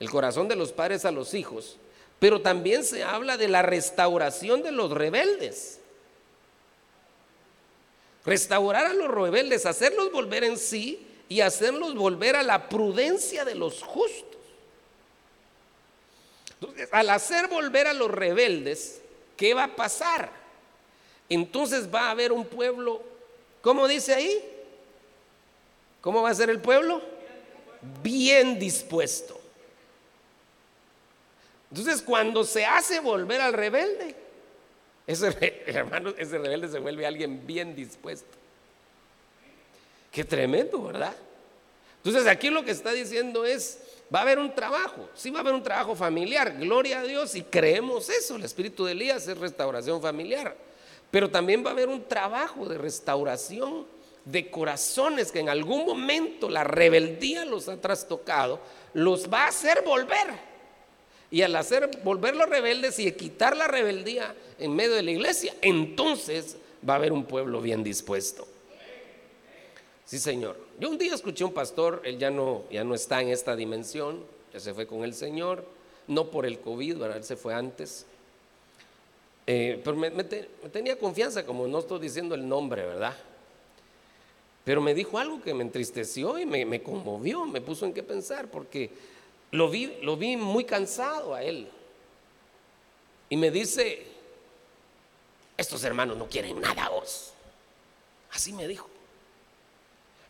el 0.00 0.10
corazón 0.10 0.48
de 0.48 0.56
los 0.56 0.72
padres 0.72 1.04
a 1.04 1.12
los 1.12 1.34
hijos, 1.34 1.76
pero 2.18 2.40
también 2.40 2.82
se 2.82 3.04
habla 3.04 3.36
de 3.36 3.46
la 3.46 3.62
restauración 3.62 4.62
de 4.62 4.72
los 4.72 4.90
rebeldes. 4.90 5.78
Restaurar 8.26 8.86
a 8.86 8.92
los 8.94 9.08
rebeldes, 9.08 9.64
hacerlos 9.64 10.10
volver 10.10 10.42
en 10.42 10.58
sí 10.58 11.06
y 11.28 11.40
hacerlos 11.40 11.94
volver 11.94 12.34
a 12.34 12.42
la 12.42 12.68
prudencia 12.68 13.44
de 13.44 13.54
los 13.54 13.82
justos. 13.82 14.40
Entonces, 16.60 16.88
al 16.90 17.08
hacer 17.08 17.46
volver 17.46 17.86
a 17.86 17.94
los 17.94 18.10
rebeldes, 18.10 19.00
¿qué 19.40 19.54
va 19.54 19.64
a 19.64 19.74
pasar? 19.74 20.30
Entonces 21.26 21.88
va 21.92 22.08
a 22.08 22.10
haber 22.10 22.30
un 22.30 22.44
pueblo, 22.44 23.02
¿cómo 23.62 23.88
dice 23.88 24.12
ahí? 24.12 24.38
¿Cómo 26.02 26.20
va 26.20 26.28
a 26.28 26.34
ser 26.34 26.50
el 26.50 26.60
pueblo? 26.60 27.00
Bien 28.02 28.58
dispuesto. 28.58 29.40
Entonces, 31.70 32.02
cuando 32.02 32.44
se 32.44 32.66
hace 32.66 33.00
volver 33.00 33.40
al 33.40 33.54
rebelde, 33.54 34.14
ese, 35.06 35.62
hermano, 35.66 36.12
ese 36.18 36.36
rebelde 36.36 36.68
se 36.68 36.78
vuelve 36.78 37.06
alguien 37.06 37.46
bien 37.46 37.74
dispuesto. 37.74 38.36
Qué 40.12 40.22
tremendo, 40.22 40.82
¿verdad? 40.82 41.16
Entonces 42.04 42.26
aquí 42.26 42.50
lo 42.50 42.62
que 42.62 42.72
está 42.72 42.92
diciendo 42.92 43.46
es, 43.46 43.78
va 44.14 44.20
a 44.20 44.22
haber 44.22 44.38
un 44.38 44.54
trabajo, 44.54 45.08
sí 45.14 45.30
va 45.30 45.38
a 45.38 45.42
haber 45.42 45.54
un 45.54 45.62
trabajo 45.62 45.94
familiar, 45.94 46.56
gloria 46.58 47.00
a 47.00 47.04
Dios, 47.04 47.34
y 47.34 47.42
creemos 47.42 48.08
eso, 48.08 48.36
el 48.36 48.44
espíritu 48.44 48.84
de 48.84 48.92
Elías 48.92 49.26
es 49.28 49.38
restauración 49.38 50.02
familiar, 50.02 50.56
pero 51.10 51.30
también 51.30 51.64
va 51.64 51.70
a 51.70 51.72
haber 51.72 51.88
un 51.88 52.04
trabajo 52.04 52.66
de 52.66 52.78
restauración 52.78 53.86
de 54.24 54.50
corazones 54.50 55.32
que 55.32 55.40
en 55.40 55.48
algún 55.48 55.86
momento 55.86 56.48
la 56.48 56.64
rebeldía 56.64 57.44
los 57.44 57.68
ha 57.68 57.80
trastocado, 57.80 58.60
los 58.94 59.32
va 59.32 59.44
a 59.44 59.48
hacer 59.48 59.82
volver. 59.84 60.50
Y 61.32 61.42
al 61.42 61.54
hacer 61.54 61.88
volver 62.02 62.34
los 62.34 62.48
rebeldes 62.48 62.98
y 62.98 63.10
quitar 63.12 63.56
la 63.56 63.68
rebeldía 63.68 64.34
en 64.58 64.74
medio 64.74 64.94
de 64.94 65.02
la 65.02 65.12
iglesia, 65.12 65.54
entonces 65.62 66.56
va 66.88 66.94
a 66.94 66.96
haber 66.96 67.12
un 67.12 67.24
pueblo 67.24 67.60
bien 67.60 67.84
dispuesto. 67.84 68.46
Sí, 70.04 70.18
Señor. 70.18 70.69
Yo 70.80 70.88
un 70.88 70.96
día 70.96 71.14
escuché 71.14 71.44
a 71.44 71.46
un 71.46 71.52
pastor, 71.52 72.00
él 72.06 72.16
ya 72.16 72.30
no, 72.30 72.64
ya 72.70 72.84
no 72.84 72.94
está 72.94 73.20
en 73.20 73.28
esta 73.28 73.54
dimensión, 73.54 74.24
ya 74.50 74.60
se 74.60 74.72
fue 74.72 74.86
con 74.86 75.04
el 75.04 75.12
Señor, 75.12 75.62
no 76.06 76.30
por 76.30 76.46
el 76.46 76.58
COVID, 76.58 76.96
¿verdad? 76.96 77.18
él 77.18 77.24
se 77.24 77.36
fue 77.36 77.52
antes. 77.52 78.06
Eh, 79.46 79.78
pero 79.84 79.94
me, 79.94 80.10
tenía 80.72 80.98
confianza, 80.98 81.44
como 81.44 81.68
no 81.68 81.80
estoy 81.80 82.00
diciendo 82.00 82.34
el 82.34 82.48
nombre, 82.48 82.86
¿verdad? 82.86 83.14
Pero 84.64 84.80
me 84.80 84.94
dijo 84.94 85.18
algo 85.18 85.42
que 85.42 85.52
me 85.52 85.64
entristeció 85.64 86.38
y 86.38 86.46
me, 86.46 86.82
conmovió, 86.82 87.44
me 87.44 87.60
puso 87.60 87.84
en 87.84 87.92
qué 87.92 88.02
pensar, 88.02 88.50
porque 88.50 88.88
lo 89.50 89.68
vi, 89.68 89.98
lo 90.00 90.16
vi 90.16 90.38
muy 90.38 90.64
cansado 90.64 91.34
a 91.34 91.42
él. 91.42 91.68
Y 93.28 93.36
me 93.36 93.50
dice, 93.50 94.06
estos 95.58 95.84
hermanos 95.84 96.16
no 96.16 96.26
quieren 96.26 96.58
nada 96.58 96.88
vos. 96.88 97.34
Así 98.32 98.54
me 98.54 98.66
dijo. 98.66 98.88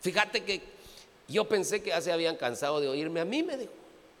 Fíjate 0.01 0.43
que 0.43 0.61
yo 1.27 1.45
pensé 1.45 1.81
que 1.81 1.89
ya 1.89 2.01
se 2.01 2.11
habían 2.11 2.35
cansado 2.35 2.81
de 2.81 2.89
oírme. 2.89 3.19
A 3.21 3.25
mí 3.25 3.43
me 3.43 3.57
dijo. 3.57 3.71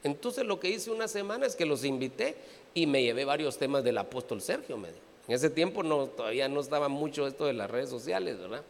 Entonces 0.03 0.45
lo 0.45 0.59
que 0.59 0.69
hice 0.69 0.89
una 0.91 1.07
semana 1.07 1.45
es 1.45 1.55
que 1.55 1.65
los 1.65 1.83
invité 1.83 2.35
y 2.73 2.87
me 2.87 3.03
llevé 3.03 3.25
varios 3.25 3.57
temas 3.57 3.83
del 3.83 3.97
apóstol 3.97 4.41
Sergio, 4.41 4.77
me 4.77 4.87
dijo. 4.87 5.01
En 5.27 5.35
ese 5.35 5.49
tiempo 5.49 5.83
no, 5.83 6.07
todavía 6.07 6.47
no 6.47 6.59
estaba 6.59 6.87
mucho 6.87 7.27
esto 7.27 7.45
de 7.45 7.53
las 7.53 7.69
redes 7.69 7.89
sociales, 7.89 8.39
¿verdad? 8.39 8.63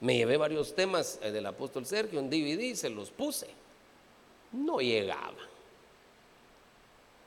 Me 0.00 0.16
llevé 0.16 0.36
varios 0.36 0.74
temas 0.74 1.18
eh, 1.22 1.32
del 1.32 1.46
apóstol 1.46 1.86
Sergio 1.86 2.20
en 2.20 2.30
DVD 2.30 2.60
y 2.60 2.76
se 2.76 2.90
los 2.90 3.10
puse 3.10 3.48
no 4.54 4.78
llegaba. 4.78 5.34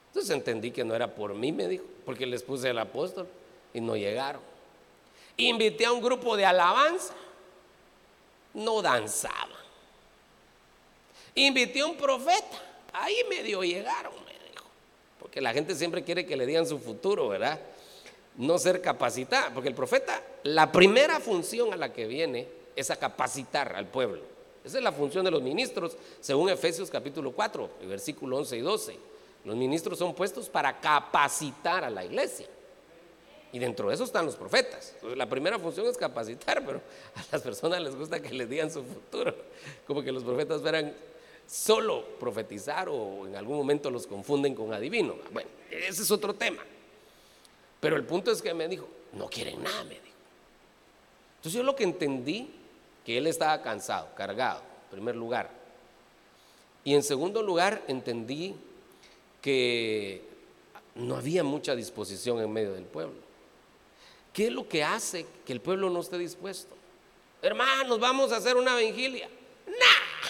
Entonces 0.08 0.32
entendí 0.32 0.72
que 0.72 0.84
no 0.84 0.96
era 0.96 1.14
por 1.14 1.36
mí, 1.36 1.52
me 1.52 1.68
dijo, 1.68 1.84
porque 2.06 2.26
les 2.26 2.42
puse 2.42 2.70
el 2.70 2.80
apóstol 2.80 3.28
y 3.74 3.82
no 3.82 3.96
llegaron. 3.96 4.42
Invité 5.36 5.86
a 5.86 5.92
un 5.92 6.02
grupo 6.02 6.36
de 6.36 6.46
alabanza, 6.46 7.14
no 8.54 8.82
danzaban. 8.82 9.58
Invité 11.36 11.82
a 11.82 11.86
un 11.86 11.98
profeta, 11.98 12.62
ahí 12.94 13.16
medio 13.30 13.64
llegaron, 13.64 14.14
me 14.26 14.34
dijo, 14.50 14.66
porque 15.20 15.40
la 15.40 15.54
gente 15.54 15.76
siempre 15.76 16.04
quiere 16.04 16.26
que 16.26 16.36
le 16.36 16.46
digan 16.46 16.66
su 16.66 16.80
futuro, 16.80 17.28
¿verdad? 17.28 17.60
No 18.38 18.58
ser 18.58 18.82
capacitada, 18.82 19.54
porque 19.54 19.70
el 19.70 19.76
profeta, 19.76 20.22
la 20.44 20.72
primera 20.72 21.20
función 21.20 21.74
a 21.74 21.78
la 21.78 21.94
que 21.94 22.08
viene 22.08 22.48
es 22.76 22.90
a 22.90 22.96
capacitar 22.96 23.76
al 23.76 23.88
pueblo. 23.88 24.22
Esa 24.64 24.80
es 24.80 24.84
la 24.84 24.92
función 24.92 25.24
de 25.24 25.32
los 25.32 25.42
ministros, 25.42 25.96
según 26.20 26.50
Efesios 26.50 26.90
capítulo 26.90 27.32
4, 27.32 27.70
versículo 27.84 28.38
11 28.38 28.58
y 28.58 28.62
12. 28.62 29.00
Los 29.46 29.56
ministros 29.56 29.98
son 29.98 30.14
puestos 30.14 30.50
para 30.50 30.80
capacitar 30.80 31.84
a 31.84 31.90
la 31.90 32.04
iglesia. 32.04 32.48
Y 33.52 33.60
dentro 33.60 33.88
de 33.88 33.96
eso 33.96 34.04
están 34.04 34.26
los 34.26 34.36
profetas. 34.36 34.96
La 35.16 35.28
primera 35.28 35.58
función 35.58 35.88
es 35.88 35.98
capacitar, 35.98 36.66
pero 36.66 36.82
a 37.16 37.24
las 37.32 37.42
personas 37.42 37.82
les 37.82 37.96
gusta 37.96 38.22
que 38.22 38.34
les 38.34 38.50
digan 38.50 38.72
su 38.72 38.84
futuro. 38.84 39.34
Como 39.86 40.04
que 40.04 40.12
los 40.12 40.24
profetas 40.24 40.62
fueran 40.62 40.94
solo 41.48 42.04
profetizar 42.20 42.90
o 42.90 43.26
en 43.26 43.36
algún 43.36 43.58
momento 43.58 43.90
los 43.90 44.06
confunden 44.06 44.54
con 44.54 44.74
adivino. 44.74 45.16
Bueno, 45.32 45.50
ese 45.72 46.04
es 46.04 46.12
otro 46.12 46.34
tema. 46.34 46.64
Pero 47.80 47.96
el 47.96 48.04
punto 48.04 48.32
es 48.32 48.42
que 48.42 48.54
me 48.54 48.68
dijo, 48.68 48.88
no 49.14 49.30
quieren 49.30 49.64
nada, 49.64 49.84
me 49.84 49.92
dijo. 49.92 50.06
Entonces 51.38 51.54
yo 51.54 51.64
lo 51.64 51.76
que 51.76 51.84
entendí, 51.84 52.54
que 53.06 53.18
él 53.18 53.28
estaba 53.28 53.62
cansado, 53.62 54.10
cargado, 54.16 54.60
en 54.60 54.92
primer 54.92 55.16
lugar. 55.16 55.50
Y 56.84 56.96
en 56.96 57.04
segundo 57.04 57.42
lugar, 57.42 57.84
entendí 57.88 58.56
que 59.42 60.22
no 60.96 61.16
había 61.16 61.44
mucha 61.44 61.76
disposición 61.76 62.42
en 62.42 62.52
medio 62.52 62.74
del 62.74 62.86
pueblo. 62.86 63.27
¿Qué 64.38 64.46
es 64.46 64.54
lo 64.54 64.70
que 64.70 64.84
hace 64.84 65.26
que 65.44 65.52
el 65.52 65.60
pueblo 65.60 65.90
no 65.90 66.00
esté 66.00 66.16
dispuesto? 66.16 66.76
Hermanos, 67.42 68.00
vamos 68.00 68.32
a 68.32 68.36
hacer 68.36 68.56
una 68.56 68.76
vigilia. 68.76 69.28
¡Nah! 69.66 70.30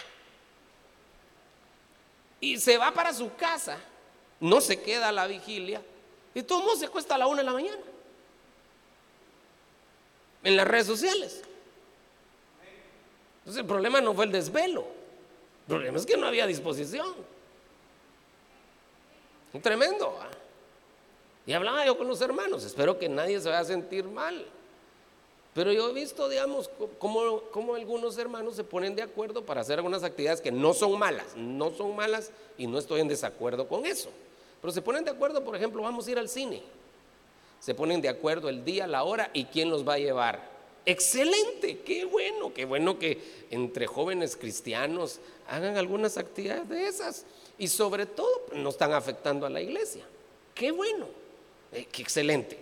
Y 2.39 2.57
se 2.57 2.77
va 2.77 2.93
para 2.93 3.13
su 3.13 3.35
casa, 3.35 3.77
no 4.39 4.61
se 4.61 4.81
queda 4.81 5.09
a 5.09 5.11
la 5.11 5.27
vigilia, 5.27 5.81
y 6.33 6.41
todo 6.41 6.59
el 6.59 6.63
mundo 6.63 6.79
se 6.79 6.85
acuesta 6.85 7.15
a 7.15 7.17
la 7.17 7.27
una 7.27 7.39
de 7.39 7.43
la 7.47 7.51
mañana. 7.51 7.83
En 10.41 10.55
las 10.55 10.65
redes 10.65 10.87
sociales. 10.87 11.41
Entonces 13.39 13.59
el 13.59 13.67
problema 13.67 13.99
no 13.99 14.13
fue 14.13 14.23
el 14.23 14.31
desvelo, 14.31 14.87
el 15.63 15.67
problema 15.67 15.97
es 15.97 16.05
que 16.05 16.15
no 16.15 16.27
había 16.27 16.47
disposición. 16.47 17.13
Tremendo. 19.61 20.17
¿ah? 20.21 20.29
Y 21.47 21.53
hablaba 21.53 21.85
yo 21.85 21.97
con 21.97 22.09
los 22.09 22.19
hermanos, 22.19 22.65
espero 22.65 22.99
que 22.99 23.07
nadie 23.07 23.39
se 23.39 23.47
vaya 23.47 23.61
a 23.61 23.65
sentir 23.65 24.03
mal. 24.03 24.45
Pero 25.53 25.71
yo 25.71 25.89
he 25.89 25.93
visto, 25.93 26.27
digamos, 26.27 26.69
cómo, 26.99 27.73
algunos 27.73 28.17
hermanos 28.17 28.55
se 28.55 28.65
ponen 28.65 28.95
de 28.95 29.01
acuerdo 29.01 29.43
para 29.43 29.61
hacer 29.61 29.79
algunas 29.79 30.03
actividades 30.03 30.41
que 30.41 30.51
no 30.51 30.73
son 30.73 30.99
malas, 30.99 31.35
no 31.37 31.71
son 31.71 31.95
malas 31.95 32.31
y 32.57 32.67
no 32.67 32.77
estoy 32.77 32.99
en 32.99 33.07
desacuerdo 33.07 33.67
con 33.67 33.85
eso. 33.85 34.09
Pero 34.61 34.73
se 34.73 34.81
ponen 34.81 35.05
de 35.05 35.11
acuerdo, 35.11 35.43
por 35.43 35.55
ejemplo, 35.55 35.81
vamos 35.81 36.05
a 36.05 36.11
ir 36.11 36.19
al 36.19 36.27
cine. 36.27 36.61
Se 37.61 37.73
ponen 37.73 38.01
de 38.01 38.09
acuerdo 38.09 38.49
el 38.49 38.65
día, 38.65 38.85
la 38.85 39.03
hora 39.03 39.31
y 39.33 39.45
quién 39.45 39.69
los 39.69 39.87
va 39.87 39.93
a 39.93 39.99
llevar. 39.99 40.49
Excelente, 40.85 41.79
qué 41.79 42.03
bueno, 42.03 42.53
qué 42.53 42.65
bueno 42.65 42.99
que 42.99 43.45
entre 43.51 43.87
jóvenes 43.87 44.35
cristianos 44.35 45.21
hagan 45.47 45.77
algunas 45.77 46.17
actividades 46.17 46.67
de 46.67 46.87
esas. 46.87 47.25
Y 47.57 47.69
sobre 47.69 48.05
todo, 48.05 48.47
no 48.53 48.69
están 48.69 48.91
afectando 48.91 49.45
a 49.45 49.49
la 49.49 49.61
iglesia. 49.61 50.03
Qué 50.53 50.71
bueno. 50.71 51.07
Eh, 51.77 51.87
qué 51.91 52.01
excelente. 52.01 52.57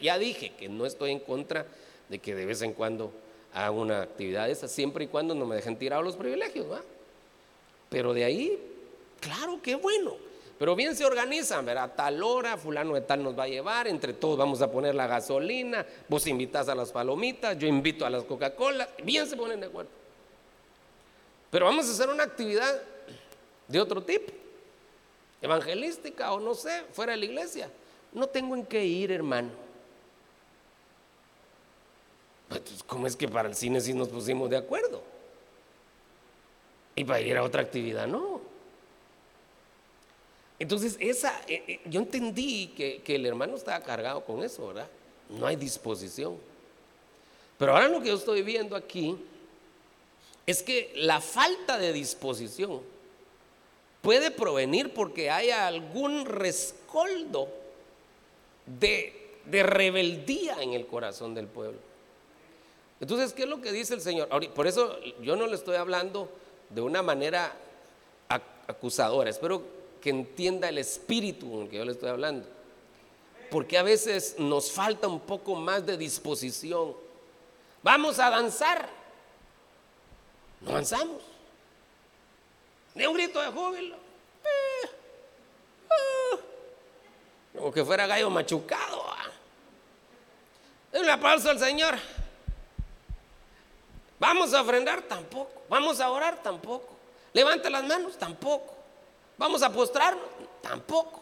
Ya, 0.00 0.16
dije 0.16 0.52
que 0.56 0.68
no 0.68 0.86
estoy 0.86 1.10
en 1.10 1.18
contra 1.18 1.66
de 2.08 2.20
que 2.20 2.36
de 2.36 2.46
vez 2.46 2.62
en 2.62 2.72
cuando 2.72 3.12
haga 3.52 3.72
una 3.72 4.02
actividad 4.02 4.48
esa, 4.48 4.68
siempre 4.68 5.06
y 5.06 5.08
cuando 5.08 5.34
no 5.34 5.44
me 5.44 5.56
dejen 5.56 5.76
tirados 5.76 6.04
los 6.04 6.14
privilegios. 6.14 6.66
Pero 7.88 8.14
de 8.14 8.24
ahí, 8.24 8.56
claro, 9.18 9.58
qué 9.60 9.74
bueno. 9.74 10.14
Pero 10.56 10.76
bien 10.76 10.94
se 10.94 11.04
organizan, 11.04 11.66
¿verdad? 11.66 11.84
A 11.84 11.96
tal 11.96 12.22
hora, 12.22 12.56
fulano 12.56 12.94
de 12.94 13.00
tal 13.00 13.24
nos 13.24 13.36
va 13.36 13.42
a 13.42 13.48
llevar, 13.48 13.88
entre 13.88 14.12
todos 14.12 14.38
vamos 14.38 14.62
a 14.62 14.70
poner 14.70 14.94
la 14.94 15.08
gasolina, 15.08 15.84
vos 16.08 16.24
invitas 16.28 16.68
a 16.68 16.76
las 16.76 16.92
palomitas, 16.92 17.58
yo 17.58 17.66
invito 17.66 18.06
a 18.06 18.10
las 18.10 18.22
Coca-Cola, 18.22 18.88
bien 19.02 19.26
se 19.26 19.36
ponen 19.36 19.58
de 19.58 19.66
acuerdo. 19.66 19.90
Pero 21.50 21.66
vamos 21.66 21.88
a 21.88 21.90
hacer 21.90 22.08
una 22.08 22.22
actividad 22.22 22.82
de 23.66 23.80
otro 23.80 24.00
tipo, 24.00 24.32
evangelística 25.42 26.32
o 26.32 26.38
no 26.38 26.54
sé, 26.54 26.84
fuera 26.92 27.12
de 27.12 27.18
la 27.18 27.24
iglesia. 27.24 27.68
No 28.14 28.28
tengo 28.28 28.54
en 28.54 28.64
qué 28.64 28.84
ir, 28.84 29.10
hermano. 29.10 29.50
Pues, 32.48 32.62
¿Cómo 32.86 33.06
es 33.08 33.16
que 33.16 33.28
para 33.28 33.48
el 33.48 33.56
cine 33.56 33.80
sí 33.80 33.92
nos 33.92 34.08
pusimos 34.08 34.48
de 34.48 34.56
acuerdo? 34.56 35.02
Y 36.94 37.04
para 37.04 37.20
ir 37.20 37.36
a 37.36 37.42
otra 37.42 37.62
actividad, 37.62 38.06
no. 38.06 38.40
Entonces, 40.60 40.96
esa, 41.00 41.40
eh, 41.48 41.64
eh, 41.66 41.80
yo 41.86 42.00
entendí 42.00 42.68
que, 42.68 43.02
que 43.02 43.16
el 43.16 43.26
hermano 43.26 43.56
estaba 43.56 43.82
cargado 43.82 44.24
con 44.24 44.44
eso, 44.44 44.68
¿verdad? 44.68 44.88
No 45.28 45.46
hay 45.46 45.56
disposición. 45.56 46.38
Pero 47.58 47.72
ahora 47.72 47.88
lo 47.88 48.00
que 48.00 48.08
yo 48.08 48.14
estoy 48.14 48.42
viendo 48.42 48.76
aquí 48.76 49.16
es 50.46 50.62
que 50.62 50.92
la 50.94 51.20
falta 51.20 51.78
de 51.78 51.92
disposición 51.92 52.80
puede 54.02 54.30
provenir 54.30 54.92
porque 54.94 55.30
haya 55.30 55.66
algún 55.66 56.26
rescoldo 56.26 57.63
de, 58.66 59.42
rebeldía 59.46 60.62
en 60.62 60.72
el 60.72 60.86
corazón 60.86 61.34
del 61.34 61.46
pueblo. 61.46 61.78
Entonces, 63.00 63.32
¿qué 63.32 63.42
es 63.42 63.48
lo 63.48 63.60
que 63.60 63.72
dice 63.72 63.94
el 63.94 64.00
Señor? 64.00 64.28
Por 64.54 64.66
eso 64.66 64.98
yo 65.20 65.36
no 65.36 65.46
le 65.46 65.54
estoy 65.56 65.76
hablando 65.76 66.30
de 66.70 66.80
una 66.80 67.02
manera 67.02 67.52
acusadora. 68.66 69.28
Espero 69.28 69.62
que 70.00 70.10
entienda 70.10 70.68
el 70.68 70.78
espíritu 70.78 71.46
en 71.54 71.62
el 71.62 71.68
que 71.68 71.76
yo 71.76 71.84
le 71.84 71.92
estoy 71.92 72.08
hablando. 72.08 72.46
Porque 73.50 73.78
a 73.78 73.82
veces 73.82 74.36
nos 74.38 74.70
falta 74.70 75.06
un 75.06 75.20
poco 75.20 75.54
más 75.54 75.84
de 75.84 75.96
disposición. 75.96 76.94
Vamos 77.82 78.18
a 78.18 78.30
danzar. 78.30 78.88
No 80.60 80.70
avanzamos. 80.70 81.22
Ni 82.94 83.06
un 83.06 83.14
grito 83.14 83.40
de 83.40 83.48
júbilo. 83.48 83.96
Eh, 83.96 84.88
eh. 85.90 86.38
Como 87.56 87.72
que 87.72 87.84
fuera 87.84 88.06
gallo 88.06 88.30
machucado. 88.30 89.04
Un 90.92 91.10
aplauso 91.10 91.50
al 91.50 91.58
Señor. 91.58 91.96
Vamos 94.18 94.54
a 94.54 94.62
ofrendar 94.62 95.02
tampoco. 95.02 95.62
Vamos 95.68 96.00
a 96.00 96.10
orar 96.10 96.42
tampoco. 96.42 96.96
Levanta 97.32 97.68
las 97.68 97.84
manos 97.84 98.16
tampoco. 98.16 98.74
Vamos 99.36 99.62
a 99.62 99.72
postrarnos 99.72 100.24
tampoco. 100.62 101.20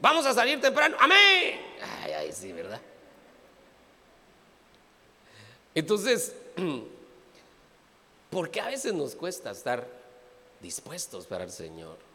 Vamos 0.00 0.26
a 0.26 0.34
salir 0.34 0.60
temprano. 0.60 0.96
Amén. 1.00 1.60
Ay, 2.02 2.12
ay, 2.12 2.32
sí, 2.32 2.52
¿verdad? 2.52 2.80
Entonces, 5.74 6.34
¿por 8.30 8.50
qué 8.50 8.60
a 8.60 8.66
veces 8.66 8.92
nos 8.92 9.14
cuesta 9.14 9.52
estar 9.52 9.86
dispuestos 10.60 11.26
para 11.26 11.44
el 11.44 11.50
Señor? 11.50 12.11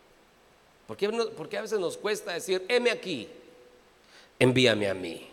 ¿Por 0.88 0.96
qué, 0.96 1.58
a 1.58 1.62
veces 1.62 1.80
nos 1.80 1.98
cuesta 1.98 2.32
decir, 2.32 2.66
heme 2.70 2.90
aquí, 2.90 3.28
envíame 4.40 4.90
a 4.90 4.94
mí? 4.94 5.28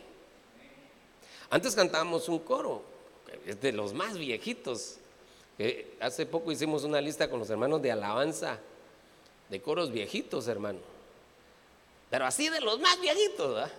Antes 1.49 1.77
cantábamos 1.77 2.29
un 2.29 2.41
coro, 2.41 2.83
es 3.47 3.61
de 3.61 3.71
los 3.71 3.95
más 3.95 4.19
viejitos. 4.19 4.97
hace 6.01 6.27
poco 6.27 6.51
hicimos 6.51 6.83
una 6.83 7.01
lista 7.01 7.31
con 7.31 7.39
los 7.39 7.49
hermanos 7.49 7.81
de 7.81 7.93
alabanza, 7.93 8.59
de 9.49 9.63
coros 9.63 9.93
viejitos, 9.93 10.49
hermano. 10.49 10.81
Pero 12.11 12.27
así 12.27 12.49
de 12.49 12.61
los 12.61 12.81
más 12.81 13.01
viejitos, 13.01 13.55
¿verdad? 13.55 13.73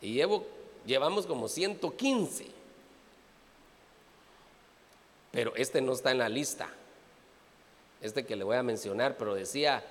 Y 0.00 0.22
llevamos 0.86 1.26
como 1.26 1.48
115. 1.48 2.46
Pero 5.32 5.54
este 5.54 5.82
no 5.82 5.92
está 5.92 6.12
en 6.12 6.18
la 6.18 6.30
lista. 6.30 6.70
Este 8.00 8.24
que 8.24 8.36
le 8.36 8.44
voy 8.44 8.56
a 8.56 8.62
mencionar, 8.62 9.18
pero 9.18 9.34
decía, 9.34 9.84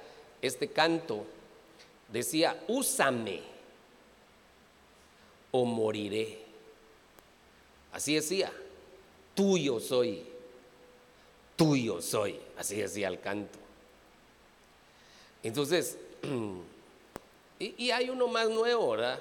este 0.45 0.69
canto 0.69 1.25
decía, 2.10 2.62
úsame 2.67 3.41
o 5.51 5.65
moriré. 5.65 6.39
Así 7.91 8.15
decía, 8.15 8.51
tuyo 9.34 9.79
soy, 9.79 10.25
tuyo 11.55 12.01
soy, 12.01 12.39
así 12.58 12.75
decía 12.75 13.08
el 13.08 13.19
canto. 13.19 13.58
Entonces, 15.43 15.97
y, 17.60 17.91
hay 17.91 18.10
uno 18.10 18.27
más 18.27 18.49
nuevo, 18.49 18.91
¿verdad? 18.91 19.19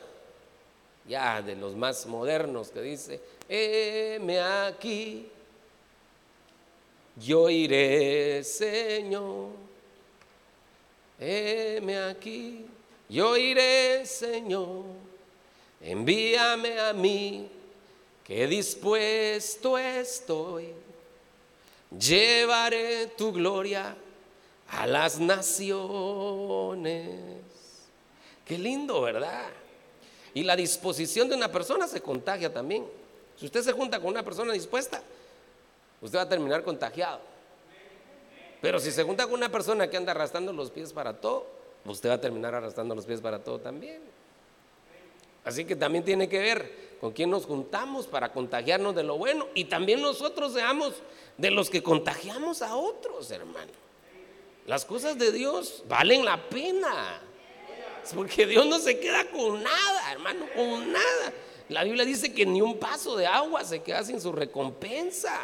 Ya 1.07 1.43
de 1.43 1.55
los 1.55 1.75
más 1.75 2.07
modernos 2.07 2.71
que 2.71 2.81
dice, 2.81 3.21
heme 3.49 4.41
aquí, 4.41 5.29
yo 7.17 7.51
iré, 7.51 8.43
Señor 8.43 9.74
heme 11.19 11.99
aquí, 11.99 12.67
yo 13.09 13.37
iré, 13.37 14.05
Señor, 14.07 14.85
envíame 15.81 16.79
a 16.81 16.93
mí, 16.93 17.49
que 18.25 18.47
dispuesto 18.47 19.77
estoy, 19.79 20.73
llevaré 21.99 23.09
tu 23.09 23.33
gloria 23.33 23.97
a 24.69 24.87
las 24.87 25.19
naciones. 25.21 27.05
Qué 28.45 28.59
lindo, 28.59 29.01
¿verdad? 29.03 29.47
Y 30.35 30.43
la 30.43 30.57
disposición 30.57 31.29
de 31.29 31.37
una 31.37 31.53
persona 31.53 31.87
se 31.87 32.01
contagia 32.01 32.53
también. 32.53 32.87
Si 33.39 33.47
usted 33.47 33.63
se 33.63 33.73
junta 33.73 34.01
con 34.01 34.09
una 34.11 34.23
persona 34.23 34.53
dispuesta, 34.53 35.03
usted 36.01 36.19
va 36.19 36.23
a 36.23 36.29
terminar 36.29 36.63
contagiado. 36.63 37.21
Pero 38.65 38.81
si 38.81 38.91
se 38.91 39.03
junta 39.03 39.25
con 39.25 39.35
una 39.35 39.51
persona 39.51 39.91
que 39.91 39.99
anda 39.99 40.13
arrastrando 40.13 40.51
los 40.51 40.71
pies 40.71 40.95
para 40.95 41.21
todo, 41.21 41.45
usted 41.85 42.09
va 42.09 42.15
a 42.15 42.21
terminar 42.23 42.55
arrastrando 42.55 42.95
los 42.95 43.05
pies 43.05 43.21
para 43.21 43.45
todo 43.45 43.61
también. 43.61 44.01
Así 45.45 45.67
que 45.67 45.77
también 45.77 46.03
tiene 46.03 46.31
que 46.31 46.39
ver 46.39 46.97
con 46.99 47.13
quién 47.13 47.29
nos 47.29 47.45
juntamos 47.45 48.07
para 48.07 48.33
contagiarnos 48.33 48.95
de 48.95 49.03
lo 49.03 49.19
bueno 49.19 49.49
y 49.53 49.67
también 49.67 50.01
nosotros 50.01 50.55
seamos 50.55 50.95
de 51.37 51.51
los 51.51 51.69
que 51.69 51.83
contagiamos 51.83 52.63
a 52.63 52.75
otros, 52.75 53.31
hermano. 53.31 53.71
Las 54.67 54.87
cosas 54.87 55.19
de 55.19 55.31
Dios 55.31 55.85
valen 55.87 56.25
la 56.25 56.49
pena. 56.49 57.21
Porque 58.15 58.47
Dios 58.47 58.65
no 58.65 58.79
se 58.79 58.99
queda 58.99 59.31
con 59.31 59.63
nada, 59.63 60.11
hermano, 60.11 60.47
con 60.57 60.91
nada. 60.91 61.35
La 61.69 61.85
Biblia 61.85 62.07
dice 62.07 62.33
que 62.33 62.47
ni 62.47 62.63
un 62.63 62.79
paso 62.79 63.15
de 63.15 63.27
agua 63.27 63.63
se 63.63 63.83
queda 63.83 64.03
sin 64.05 64.23
su 64.23 64.33
recompensa. 64.33 65.39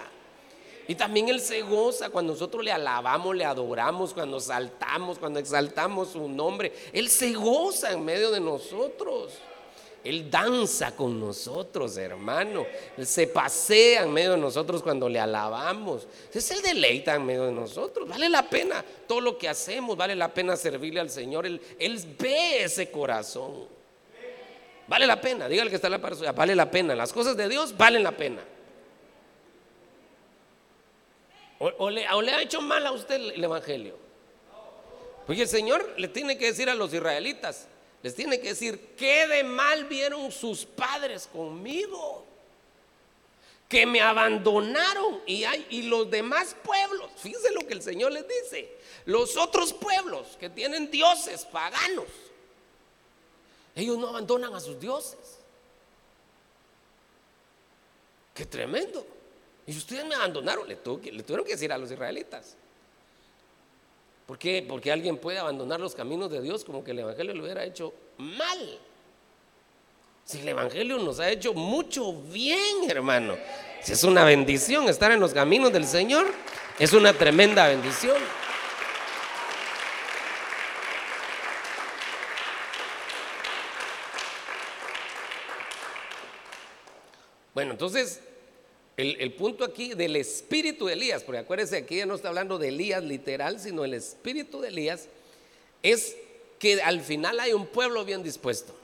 Y 0.88 0.94
también 0.94 1.28
Él 1.28 1.40
se 1.40 1.62
goza 1.62 2.10
cuando 2.10 2.32
nosotros 2.32 2.64
le 2.64 2.72
alabamos, 2.72 3.36
le 3.36 3.44
adoramos, 3.44 4.12
cuando 4.12 4.40
saltamos, 4.40 5.18
cuando 5.18 5.38
exaltamos 5.38 6.10
su 6.10 6.28
nombre. 6.28 6.72
Él 6.92 7.08
se 7.08 7.32
goza 7.32 7.92
en 7.92 8.04
medio 8.04 8.30
de 8.30 8.40
nosotros. 8.40 9.34
Él 10.02 10.30
danza 10.30 10.96
con 10.96 11.20
nosotros, 11.20 11.96
hermano. 11.98 12.66
Él 12.96 13.06
se 13.06 13.26
pasea 13.26 14.02
en 14.02 14.12
medio 14.12 14.32
de 14.32 14.38
nosotros 14.38 14.82
cuando 14.82 15.08
le 15.08 15.20
alabamos. 15.20 16.06
Es 16.32 16.50
el 16.50 16.62
deleita 16.62 17.14
en 17.14 17.26
medio 17.26 17.44
de 17.44 17.52
nosotros. 17.52 18.08
Vale 18.08 18.28
la 18.28 18.48
pena 18.48 18.84
todo 19.06 19.20
lo 19.20 19.36
que 19.36 19.48
hacemos, 19.48 19.96
vale 19.96 20.16
la 20.16 20.32
pena 20.32 20.56
servirle 20.56 21.00
al 21.00 21.10
Señor. 21.10 21.44
Él, 21.44 21.60
ve 22.18 22.64
ese 22.64 22.90
corazón. 22.90 23.66
Vale 24.88 25.06
la 25.06 25.20
pena, 25.20 25.48
dígale 25.48 25.70
que 25.70 25.76
está 25.76 25.88
la 25.88 26.00
persona, 26.00 26.32
vale 26.32 26.56
la 26.56 26.70
pena. 26.70 26.94
Las 26.94 27.12
cosas 27.12 27.36
de 27.36 27.48
Dios 27.48 27.76
valen 27.76 28.02
la 28.02 28.12
pena. 28.12 28.42
O, 31.62 31.90
le, 31.90 32.06
ha 32.06 32.40
hecho 32.40 32.62
mal 32.62 32.86
a 32.86 32.92
usted 32.92 33.16
el 33.16 33.44
Evangelio. 33.44 33.98
Porque 35.26 35.42
el 35.42 35.48
Señor 35.48 35.94
le 35.98 36.08
tiene 36.08 36.38
que 36.38 36.46
decir 36.46 36.70
a 36.70 36.74
los 36.74 36.92
israelitas, 36.94 37.66
les 38.02 38.14
tiene 38.14 38.40
que 38.40 38.48
decir, 38.48 38.94
¿qué 38.96 39.28
de 39.28 39.44
mal 39.44 39.84
vieron 39.84 40.32
sus 40.32 40.64
padres 40.64 41.28
conmigo? 41.30 42.24
Que 43.68 43.84
me 43.84 44.00
abandonaron 44.00 45.20
y, 45.26 45.44
y 45.68 45.82
los 45.82 46.10
demás 46.10 46.56
pueblos, 46.64 47.10
fíjense 47.18 47.52
lo 47.52 47.66
que 47.66 47.74
el 47.74 47.82
Señor 47.82 48.12
les 48.12 48.24
dice, 48.26 48.78
los 49.04 49.36
otros 49.36 49.74
pueblos 49.74 50.38
que 50.40 50.48
tienen 50.48 50.90
dioses 50.90 51.44
paganos, 51.44 52.06
ellos 53.76 53.98
no 53.98 54.08
abandonan 54.08 54.54
a 54.54 54.60
sus 54.60 54.80
dioses. 54.80 55.38
Qué 58.34 58.46
tremendo. 58.46 59.19
Y 59.70 59.76
ustedes 59.76 60.04
me 60.04 60.16
abandonaron, 60.16 60.66
le, 60.66 60.74
le 60.74 61.22
tuvieron 61.22 61.46
que 61.46 61.52
decir 61.52 61.72
a 61.72 61.78
los 61.78 61.88
israelitas. 61.92 62.56
¿Por 64.26 64.36
qué? 64.36 64.64
Porque 64.68 64.90
alguien 64.90 65.16
puede 65.16 65.38
abandonar 65.38 65.78
los 65.78 65.94
caminos 65.94 66.28
de 66.28 66.42
Dios 66.42 66.64
como 66.64 66.82
que 66.82 66.90
el 66.90 66.98
Evangelio 66.98 67.32
lo 67.34 67.44
hubiera 67.44 67.62
hecho 67.62 67.94
mal. 68.18 68.80
Si 70.24 70.40
el 70.40 70.48
Evangelio 70.48 70.98
nos 70.98 71.20
ha 71.20 71.30
hecho 71.30 71.54
mucho 71.54 72.12
bien, 72.12 72.90
hermano. 72.90 73.36
Si 73.80 73.92
es 73.92 74.02
una 74.02 74.24
bendición 74.24 74.88
estar 74.88 75.12
en 75.12 75.20
los 75.20 75.32
caminos 75.32 75.72
del 75.72 75.86
Señor, 75.86 76.26
es 76.80 76.92
una 76.92 77.12
tremenda 77.12 77.68
bendición. 77.68 78.16
Bueno, 87.54 87.70
entonces 87.70 88.20
el, 89.00 89.32
punto 89.32 89.64
aquí 89.64 89.94
del 89.94 90.16
espíritu 90.16 90.86
de 90.86 90.92
Elías, 90.92 91.22
porque 91.22 91.38
acuérdense, 91.38 91.76
aquí 91.76 91.96
ya 91.96 92.06
no 92.06 92.14
está 92.14 92.28
hablando 92.28 92.58
de 92.58 92.68
Elías 92.68 93.02
literal, 93.02 93.58
sino 93.58 93.84
el 93.84 93.94
espíritu 93.94 94.60
de 94.60 94.68
Elías, 94.68 95.08
es 95.82 96.16
que 96.58 96.82
al 96.82 97.00
final 97.00 97.40
hay 97.40 97.52
un 97.52 97.66
pueblo 97.66 98.04
bien 98.04 98.22
dispuesto. 98.22 98.74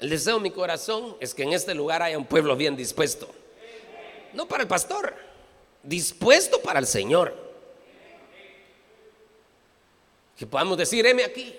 El 0.00 0.10
deseo 0.10 0.36
de 0.36 0.42
mi 0.42 0.50
corazón 0.50 1.16
es 1.20 1.34
que 1.34 1.44
en 1.44 1.52
este 1.52 1.74
lugar 1.74 2.02
haya 2.02 2.18
un 2.18 2.26
pueblo 2.26 2.56
bien 2.56 2.76
dispuesto. 2.76 3.28
No 4.34 4.46
para 4.46 4.64
el 4.64 4.68
pastor, 4.68 5.14
dispuesto 5.82 6.60
para 6.60 6.78
el 6.78 6.86
Señor. 6.86 7.34
Que 10.36 10.46
podamos 10.46 10.76
decir, 10.76 11.06
heme 11.06 11.24
aquí. 11.24 11.54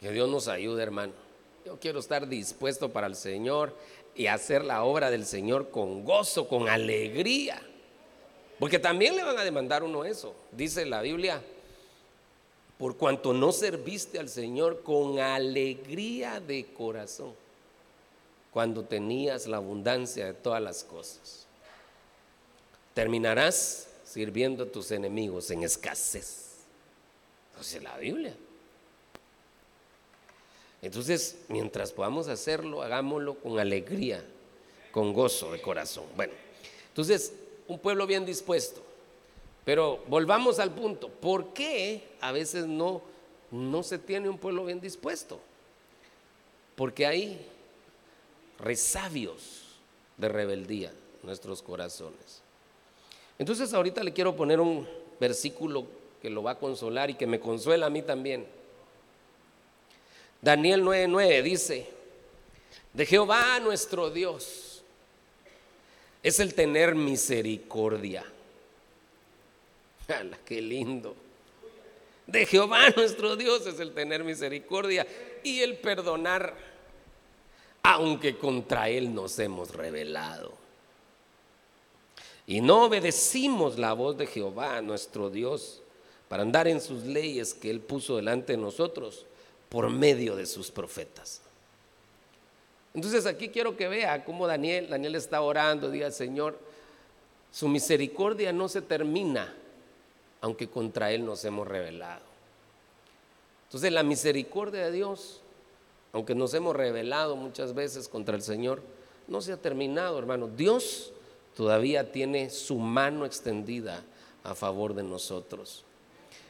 Que 0.00 0.10
Dios 0.10 0.28
nos 0.28 0.48
ayude, 0.48 0.82
hermano. 0.82 1.23
Yo 1.64 1.78
quiero 1.80 2.00
estar 2.00 2.28
dispuesto 2.28 2.90
para 2.90 3.06
el 3.06 3.16
Señor 3.16 3.74
y 4.14 4.26
hacer 4.26 4.64
la 4.64 4.84
obra 4.84 5.10
del 5.10 5.24
Señor 5.24 5.70
con 5.70 6.04
gozo, 6.04 6.46
con 6.46 6.68
alegría. 6.68 7.60
Porque 8.58 8.78
también 8.78 9.16
le 9.16 9.24
van 9.24 9.38
a 9.38 9.44
demandar 9.44 9.82
uno 9.82 10.04
eso. 10.04 10.34
Dice 10.52 10.84
la 10.84 11.00
Biblia, 11.00 11.42
por 12.78 12.96
cuanto 12.96 13.32
no 13.32 13.50
serviste 13.50 14.18
al 14.18 14.28
Señor 14.28 14.82
con 14.82 15.18
alegría 15.18 16.38
de 16.38 16.66
corazón, 16.66 17.32
cuando 18.52 18.84
tenías 18.84 19.46
la 19.46 19.56
abundancia 19.56 20.26
de 20.26 20.34
todas 20.34 20.62
las 20.62 20.84
cosas. 20.84 21.46
Terminarás 22.92 23.88
sirviendo 24.04 24.64
a 24.64 24.66
tus 24.66 24.90
enemigos 24.90 25.50
en 25.50 25.62
escasez. 25.62 26.56
Dice 27.58 27.80
la 27.80 27.96
Biblia. 27.96 28.36
Entonces, 30.84 31.38
mientras 31.48 31.92
podamos 31.92 32.28
hacerlo, 32.28 32.82
hagámoslo 32.82 33.34
con 33.36 33.58
alegría, 33.58 34.22
con 34.92 35.12
gozo 35.12 35.52
de 35.52 35.60
corazón. 35.62 36.04
Bueno, 36.14 36.34
entonces, 36.88 37.32
un 37.66 37.78
pueblo 37.78 38.06
bien 38.06 38.26
dispuesto. 38.26 38.82
Pero 39.64 40.00
volvamos 40.08 40.58
al 40.58 40.72
punto, 40.72 41.08
¿por 41.08 41.54
qué 41.54 42.04
a 42.20 42.32
veces 42.32 42.66
no, 42.66 43.00
no 43.50 43.82
se 43.82 43.98
tiene 43.98 44.28
un 44.28 44.36
pueblo 44.36 44.66
bien 44.66 44.80
dispuesto? 44.80 45.40
Porque 46.76 47.06
hay 47.06 47.46
resabios 48.58 49.78
de 50.18 50.28
rebeldía 50.28 50.90
en 50.90 51.26
nuestros 51.26 51.62
corazones. 51.62 52.42
Entonces 53.38 53.72
ahorita 53.72 54.02
le 54.04 54.12
quiero 54.12 54.36
poner 54.36 54.60
un 54.60 54.86
versículo 55.18 55.86
que 56.20 56.28
lo 56.28 56.42
va 56.42 56.52
a 56.52 56.58
consolar 56.58 57.08
y 57.08 57.14
que 57.14 57.26
me 57.26 57.40
consuela 57.40 57.86
a 57.86 57.90
mí 57.90 58.02
también. 58.02 58.46
Daniel 60.44 60.82
9:9 60.82 61.42
dice, 61.42 61.86
de 62.92 63.06
Jehová 63.06 63.58
nuestro 63.60 64.10
Dios 64.10 64.82
es 66.22 66.38
el 66.38 66.52
tener 66.52 66.94
misericordia. 66.94 68.26
¡Hala, 70.08 70.38
qué 70.44 70.60
lindo! 70.60 71.16
De 72.26 72.44
Jehová 72.44 72.90
nuestro 72.90 73.36
Dios 73.36 73.66
es 73.66 73.80
el 73.80 73.94
tener 73.94 74.22
misericordia 74.22 75.06
y 75.42 75.60
el 75.60 75.78
perdonar, 75.78 76.54
aunque 77.82 78.36
contra 78.36 78.90
Él 78.90 79.14
nos 79.14 79.38
hemos 79.38 79.74
rebelado. 79.74 80.52
Y 82.46 82.60
no 82.60 82.84
obedecimos 82.84 83.78
la 83.78 83.94
voz 83.94 84.18
de 84.18 84.26
Jehová 84.26 84.82
nuestro 84.82 85.30
Dios 85.30 85.80
para 86.28 86.42
andar 86.42 86.68
en 86.68 86.82
sus 86.82 87.04
leyes 87.04 87.54
que 87.54 87.70
Él 87.70 87.80
puso 87.80 88.16
delante 88.16 88.52
de 88.52 88.58
nosotros 88.58 89.24
por 89.74 89.90
medio 89.90 90.36
de 90.36 90.46
sus 90.46 90.70
profetas. 90.70 91.40
Entonces 92.94 93.26
aquí 93.26 93.48
quiero 93.48 93.76
que 93.76 93.88
vea 93.88 94.24
cómo 94.24 94.46
Daniel, 94.46 94.88
Daniel 94.88 95.16
está 95.16 95.40
orando, 95.40 95.90
diga 95.90 96.12
Señor, 96.12 96.56
su 97.50 97.66
misericordia 97.66 98.52
no 98.52 98.68
se 98.68 98.82
termina, 98.82 99.52
aunque 100.40 100.68
contra 100.68 101.10
Él 101.10 101.26
nos 101.26 101.44
hemos 101.44 101.66
rebelado. 101.66 102.22
Entonces 103.66 103.90
la 103.90 104.04
misericordia 104.04 104.84
de 104.84 104.92
Dios, 104.92 105.40
aunque 106.12 106.36
nos 106.36 106.54
hemos 106.54 106.76
rebelado 106.76 107.34
muchas 107.34 107.74
veces 107.74 108.08
contra 108.08 108.36
el 108.36 108.42
Señor, 108.42 108.80
no 109.26 109.40
se 109.40 109.54
ha 109.54 109.56
terminado, 109.56 110.16
hermano. 110.20 110.46
Dios 110.46 111.12
todavía 111.56 112.12
tiene 112.12 112.48
su 112.50 112.76
mano 112.76 113.26
extendida 113.26 114.04
a 114.44 114.54
favor 114.54 114.94
de 114.94 115.02
nosotros. 115.02 115.84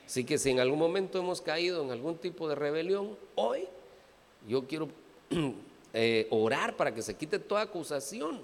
Así 0.06 0.24
que 0.24 0.38
si 0.38 0.50
en 0.50 0.60
algún 0.60 0.78
momento 0.78 1.18
hemos 1.18 1.40
caído 1.40 1.82
en 1.82 1.90
algún 1.90 2.18
tipo 2.18 2.48
de 2.48 2.54
rebelión, 2.54 3.16
hoy 3.34 3.66
yo 4.46 4.66
quiero 4.66 4.88
eh, 5.94 6.26
orar 6.30 6.76
para 6.76 6.94
que 6.94 7.02
se 7.02 7.16
quite 7.16 7.38
toda 7.38 7.62
acusación 7.62 8.42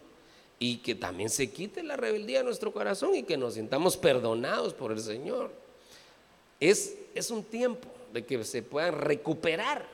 y 0.59 0.79
que 0.79 0.94
también 0.94 1.31
se 1.31 1.51
quite 1.51 1.83
la 1.83 1.96
rebeldía 1.96 2.38
de 2.38 2.44
nuestro 2.44 2.73
corazón 2.73 3.14
y 3.14 3.23
que 3.23 3.37
nos 3.37 3.55
sintamos 3.55 3.96
perdonados 3.96 4.75
por 4.75 4.92
el 4.92 5.01
Señor. 5.01 5.51
Es, 6.59 6.96
es 7.14 7.31
un 7.31 7.44
tiempo 7.44 7.88
de 8.12 8.25
que 8.25 8.44
se 8.44 8.62
puedan 8.62 8.94
recuperar 8.94 9.87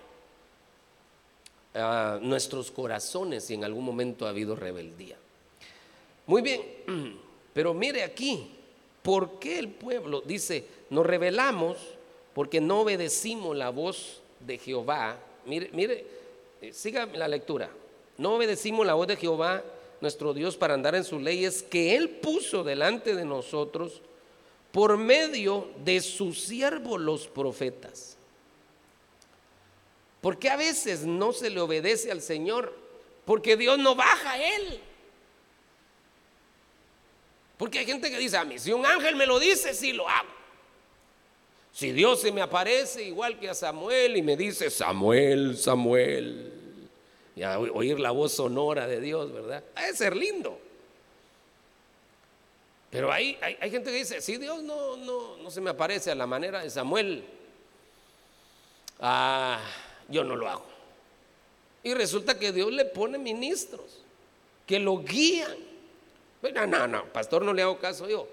ah, 1.75 2.19
nuestros 2.21 2.71
corazones 2.71 3.45
si 3.45 3.55
en 3.55 3.65
algún 3.65 3.85
momento 3.85 4.27
ha 4.27 4.31
habido 4.31 4.57
rebeldía. 4.57 5.17
Muy 6.27 6.43
bien, 6.43 6.63
pero 7.55 7.73
mire 7.73 8.03
aquí, 8.03 8.56
¿por 9.07 9.39
qué 9.39 9.61
el 9.61 9.69
pueblo 9.69 10.21
dice, 10.21 10.65
nos 10.91 11.07
rebelamos 11.07 11.77
porque 12.35 12.61
no 12.61 12.81
obedecimos 12.81 13.57
la 13.57 13.71
voz 13.71 14.21
de 14.41 14.59
Jehová. 14.59 15.17
Mire, 15.45 15.71
mire, 15.73 16.05
eh, 16.61 16.73
siga 16.73 17.07
la 17.07 17.29
lectura. 17.29 17.71
No 18.19 18.35
obedecimos 18.35 18.85
la 18.85 18.95
voz 18.95 19.07
de 19.07 19.15
Jehová, 19.15 19.63
nuestro 20.01 20.35
Dios, 20.35 20.57
para 20.57 20.75
andar 20.75 20.97
en 20.97 21.05
sus 21.05 21.23
leyes 21.23 21.63
que 21.63 21.95
Él 21.95 22.11
puso 22.11 22.65
delante 22.65 23.15
de 23.15 23.25
nosotros 23.25 24.03
por 24.73 24.97
medio 24.97 25.69
de 25.85 26.01
sus 26.01 26.41
siervos 26.43 27.01
los 27.01 27.29
profetas. 27.29 28.17
¿Por 30.21 30.37
qué 30.37 30.51
a 30.51 30.57
veces 30.57 31.05
no 31.05 31.33
se 31.33 31.49
le 31.51 31.61
obedece 31.61 32.11
al 32.11 32.23
Señor? 32.23 32.75
Porque 33.25 33.57
Dios 33.57 33.79
no 33.79 33.95
baja 33.95 34.33
a 34.33 34.57
Él. 34.57 34.81
Porque 37.57 37.79
hay 37.79 37.87
gente 37.87 38.11
que 38.11 38.19
dice 38.19 38.37
a 38.37 38.45
mí, 38.45 38.59
si 38.59 38.73
un 38.73 38.85
ángel 38.85 39.17
me 39.17 39.27
lo 39.27 39.39
dice, 39.39 39.73
sí 39.75 39.93
lo 39.93 40.09
hago. 40.09 40.29
Si 41.73 41.93
Dios 41.93 42.21
se 42.21 42.33
me 42.33 42.41
aparece 42.41 43.03
igual 43.03 43.39
que 43.39 43.51
a 43.51 43.55
Samuel 43.55 44.17
y 44.17 44.23
me 44.23 44.37
dice, 44.37 44.71
Samuel, 44.71 45.59
Samuel, 45.59 46.53
y 47.35 47.43
a 47.43 47.59
oír 47.59 48.01
la 48.01 48.11
voz 48.11 48.33
sonora 48.33 48.87
de 48.87 49.01
Dios, 49.01 49.33
¿verdad? 49.33 49.63
Ha 49.75 49.87
de 49.87 49.95
ser 49.95 50.17
lindo. 50.17 50.59
Pero 52.91 53.13
hay, 53.13 53.39
hay, 53.43 53.71
gente 53.71 53.91
que 53.91 53.97
dice, 53.99 54.23
si 54.23 54.39
Dios 54.39 54.63
no, 54.63 54.97
no, 54.97 55.37
no 55.37 55.51
se 55.51 55.61
me 55.61 55.69
aparece 55.69 56.11
a 56.11 56.15
la 56.15 56.27
manera 56.27 56.63
de 56.63 56.71
Samuel, 56.71 57.25
ah, 59.01 59.61
yo 60.09 60.25
no 60.25 60.35
lo 60.35 60.49
hago. 60.49 60.65
Y 61.83 61.93
resulta 61.93 62.39
que 62.39 62.53
Dios 62.53 62.73
le 62.73 62.87
pone 62.87 63.19
ministros 63.19 64.01
que 64.67 64.79
lo 64.79 64.99
guían. 64.99 65.57
No, 66.53 66.67
no, 66.67 66.87
no, 66.87 67.05
pastor, 67.13 67.45
no 67.45 67.53
le 67.53 67.63
hago 67.63 67.79
caso 67.79 68.09
yo. 68.09 68.29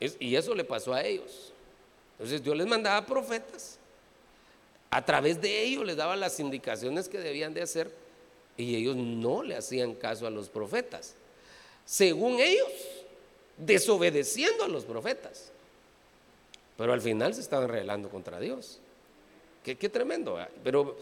y 0.00 0.36
eso 0.36 0.54
le 0.54 0.64
pasó 0.64 0.92
a 0.92 1.02
ellos. 1.02 1.52
Entonces 2.12 2.42
Dios 2.42 2.56
les 2.56 2.66
mandaba 2.66 3.04
profetas. 3.04 3.78
A 4.90 5.04
través 5.04 5.40
de 5.40 5.62
ellos 5.62 5.84
les 5.84 5.96
daba 5.96 6.16
las 6.16 6.40
indicaciones 6.40 7.08
que 7.08 7.18
debían 7.18 7.52
de 7.52 7.62
hacer 7.62 7.90
y 8.56 8.76
ellos 8.76 8.96
no 8.96 9.42
le 9.42 9.56
hacían 9.56 9.94
caso 9.94 10.26
a 10.26 10.30
los 10.30 10.48
profetas. 10.48 11.14
Según 11.84 12.40
ellos, 12.40 12.70
desobedeciendo 13.58 14.64
a 14.64 14.68
los 14.68 14.84
profetas. 14.84 15.52
Pero 16.76 16.92
al 16.92 17.00
final 17.00 17.34
se 17.34 17.40
estaban 17.40 17.68
rebelando 17.68 18.08
contra 18.08 18.40
Dios. 18.40 18.80
Qué, 19.62 19.76
qué 19.76 19.88
tremendo. 19.88 20.38
Pero 20.62 20.96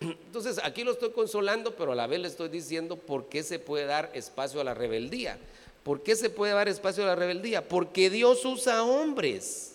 entonces 0.00 0.60
aquí 0.62 0.84
lo 0.84 0.92
estoy 0.92 1.10
consolando, 1.10 1.74
pero 1.74 1.92
a 1.92 1.96
la 1.96 2.06
vez 2.06 2.20
le 2.20 2.28
estoy 2.28 2.48
diciendo 2.48 2.96
por 2.96 3.28
qué 3.28 3.42
se 3.42 3.58
puede 3.58 3.86
dar 3.86 4.10
espacio 4.14 4.60
a 4.60 4.64
la 4.64 4.74
rebeldía. 4.74 5.38
¿Por 5.82 6.02
qué 6.02 6.16
se 6.16 6.30
puede 6.30 6.52
dar 6.52 6.68
espacio 6.68 7.02
a 7.02 7.06
la 7.06 7.14
rebeldía? 7.16 7.66
Porque 7.66 8.10
Dios 8.10 8.44
usa 8.44 8.84
hombres. 8.84 9.74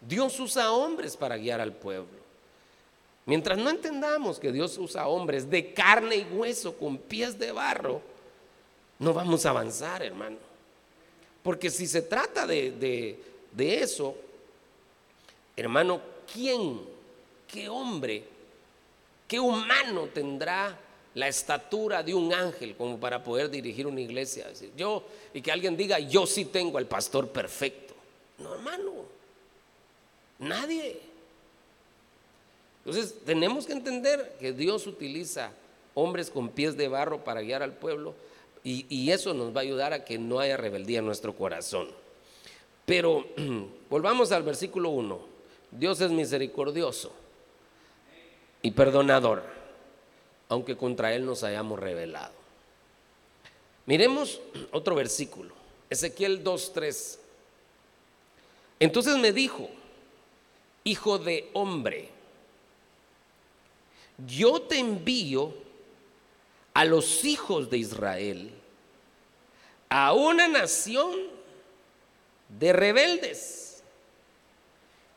Dios 0.00 0.38
usa 0.38 0.72
hombres 0.72 1.16
para 1.16 1.36
guiar 1.36 1.60
al 1.60 1.72
pueblo. 1.72 2.18
Mientras 3.26 3.58
no 3.58 3.68
entendamos 3.68 4.38
que 4.38 4.52
Dios 4.52 4.78
usa 4.78 5.08
hombres 5.08 5.50
de 5.50 5.74
carne 5.74 6.16
y 6.16 6.24
hueso 6.24 6.74
con 6.76 6.96
pies 6.96 7.38
de 7.38 7.52
barro, 7.52 8.00
no 8.98 9.12
vamos 9.12 9.44
a 9.44 9.50
avanzar, 9.50 10.02
hermano. 10.02 10.38
Porque 11.42 11.68
si 11.68 11.86
se 11.86 12.02
trata 12.02 12.46
de, 12.46 13.18
de 13.52 13.82
eso, 13.82 14.16
hermano, 15.56 16.00
¿quién, 16.32 16.80
qué 17.46 17.68
hombre, 17.68 18.24
qué 19.28 19.38
humano 19.38 20.08
tendrá 20.12 20.76
la 21.14 21.28
estatura 21.28 22.02
de 22.02 22.14
un 22.14 22.32
ángel 22.32 22.74
como 22.74 22.98
para 22.98 23.22
poder 23.22 23.50
dirigir 23.50 23.86
una 23.86 24.00
iglesia? 24.00 24.46
Yo, 24.76 25.04
y 25.34 25.42
que 25.42 25.52
alguien 25.52 25.76
diga, 25.76 25.98
yo 26.00 26.26
sí 26.26 26.46
tengo 26.46 26.78
al 26.78 26.86
pastor 26.86 27.28
perfecto. 27.28 27.94
No, 28.38 28.54
hermano, 28.54 28.92
nadie. 30.38 31.00
Entonces, 32.84 33.14
tenemos 33.26 33.66
que 33.66 33.72
entender 33.74 34.36
que 34.40 34.52
Dios 34.52 34.86
utiliza 34.86 35.52
hombres 35.94 36.30
con 36.30 36.48
pies 36.48 36.76
de 36.76 36.88
barro 36.88 37.22
para 37.22 37.42
guiar 37.42 37.62
al 37.62 37.74
pueblo 37.74 38.14
y, 38.64 39.10
eso 39.10 39.32
nos 39.34 39.54
va 39.54 39.60
a 39.60 39.62
ayudar 39.62 39.92
a 39.92 40.04
que 40.04 40.18
no 40.18 40.40
haya 40.40 40.56
rebeldía 40.56 40.98
en 40.98 41.06
nuestro 41.06 41.34
corazón. 41.34 41.88
Pero 42.84 43.26
volvamos 43.90 44.32
al 44.32 44.42
versículo 44.42 44.90
1. 44.90 45.20
Dios 45.70 46.00
es 46.00 46.10
misericordioso 46.10 47.12
y 48.62 48.70
perdonador, 48.72 49.44
aunque 50.48 50.76
contra 50.76 51.14
Él 51.14 51.24
nos 51.24 51.42
hayamos 51.44 51.78
rebelado. 51.78 52.34
Miremos 53.86 54.40
otro 54.72 54.94
versículo, 54.94 55.54
Ezequiel 55.88 56.44
2.3. 56.44 57.18
Entonces 58.80 59.16
me 59.16 59.32
dijo, 59.32 59.68
hijo 60.84 61.18
de 61.18 61.50
hombre, 61.54 62.10
yo 64.26 64.62
te 64.62 64.78
envío 64.78 65.54
a 66.74 66.84
los 66.84 67.24
hijos 67.24 67.70
de 67.70 67.78
Israel, 67.78 68.52
a 69.88 70.12
una 70.12 70.48
nación 70.48 71.16
de 72.48 72.72
rebeldes 72.72 73.82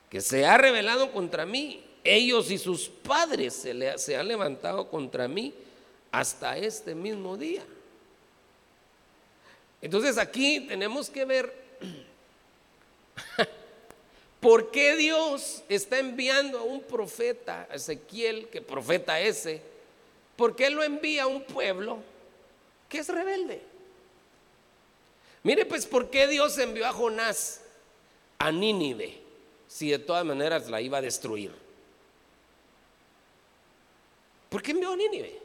que 0.10 0.22
se 0.22 0.46
ha 0.46 0.58
rebelado 0.58 1.12
contra 1.12 1.46
mí. 1.46 1.84
Ellos 2.04 2.50
y 2.50 2.58
sus 2.58 2.90
padres 2.90 3.54
se, 3.54 4.16
han 4.16 4.28
levantado 4.28 4.90
contra 4.90 5.28
mí 5.28 5.54
hasta 6.12 6.58
este 6.58 6.96
mismo 6.96 7.38
día. 7.38 7.64
Entonces 9.82 10.18
aquí 10.18 10.62
tenemos 10.62 11.10
que 11.10 11.26
ver 11.26 11.62
¿Por 14.42 14.72
qué 14.72 14.96
Dios 14.96 15.64
está 15.70 16.00
enviando 16.00 16.60
a 16.60 16.64
un 16.64 16.82
profeta, 16.82 17.68
Ezequiel, 17.72 18.48
que 18.50 18.62
profeta 18.62 19.20
ese? 19.20 19.62
¿Por 20.36 20.56
qué 20.56 20.72
lo 20.72 20.82
envía 20.82 21.24
a 21.24 21.28
un 21.28 21.44
pueblo 21.44 22.00
que 22.90 22.98
es 22.98 23.08
rebelde? 23.08 23.62
Mire 25.44 25.66
pues, 25.66 25.86
¿por 25.86 26.10
qué 26.10 26.28
Dios 26.28 26.58
envió 26.58 26.88
a 26.88 26.92
Jonás 26.92 27.62
a 28.40 28.52
Nínive 28.52 29.20
si 29.68 29.92
de 29.92 30.00
todas 30.00 30.26
maneras 30.26 30.70
la 30.70 30.82
iba 30.82 30.98
a 30.98 31.02
destruir? 31.02 31.61
¿Por 34.52 34.62
qué 34.62 34.72
envió 34.72 34.92
a 34.92 34.98
Nínive? 34.98 35.40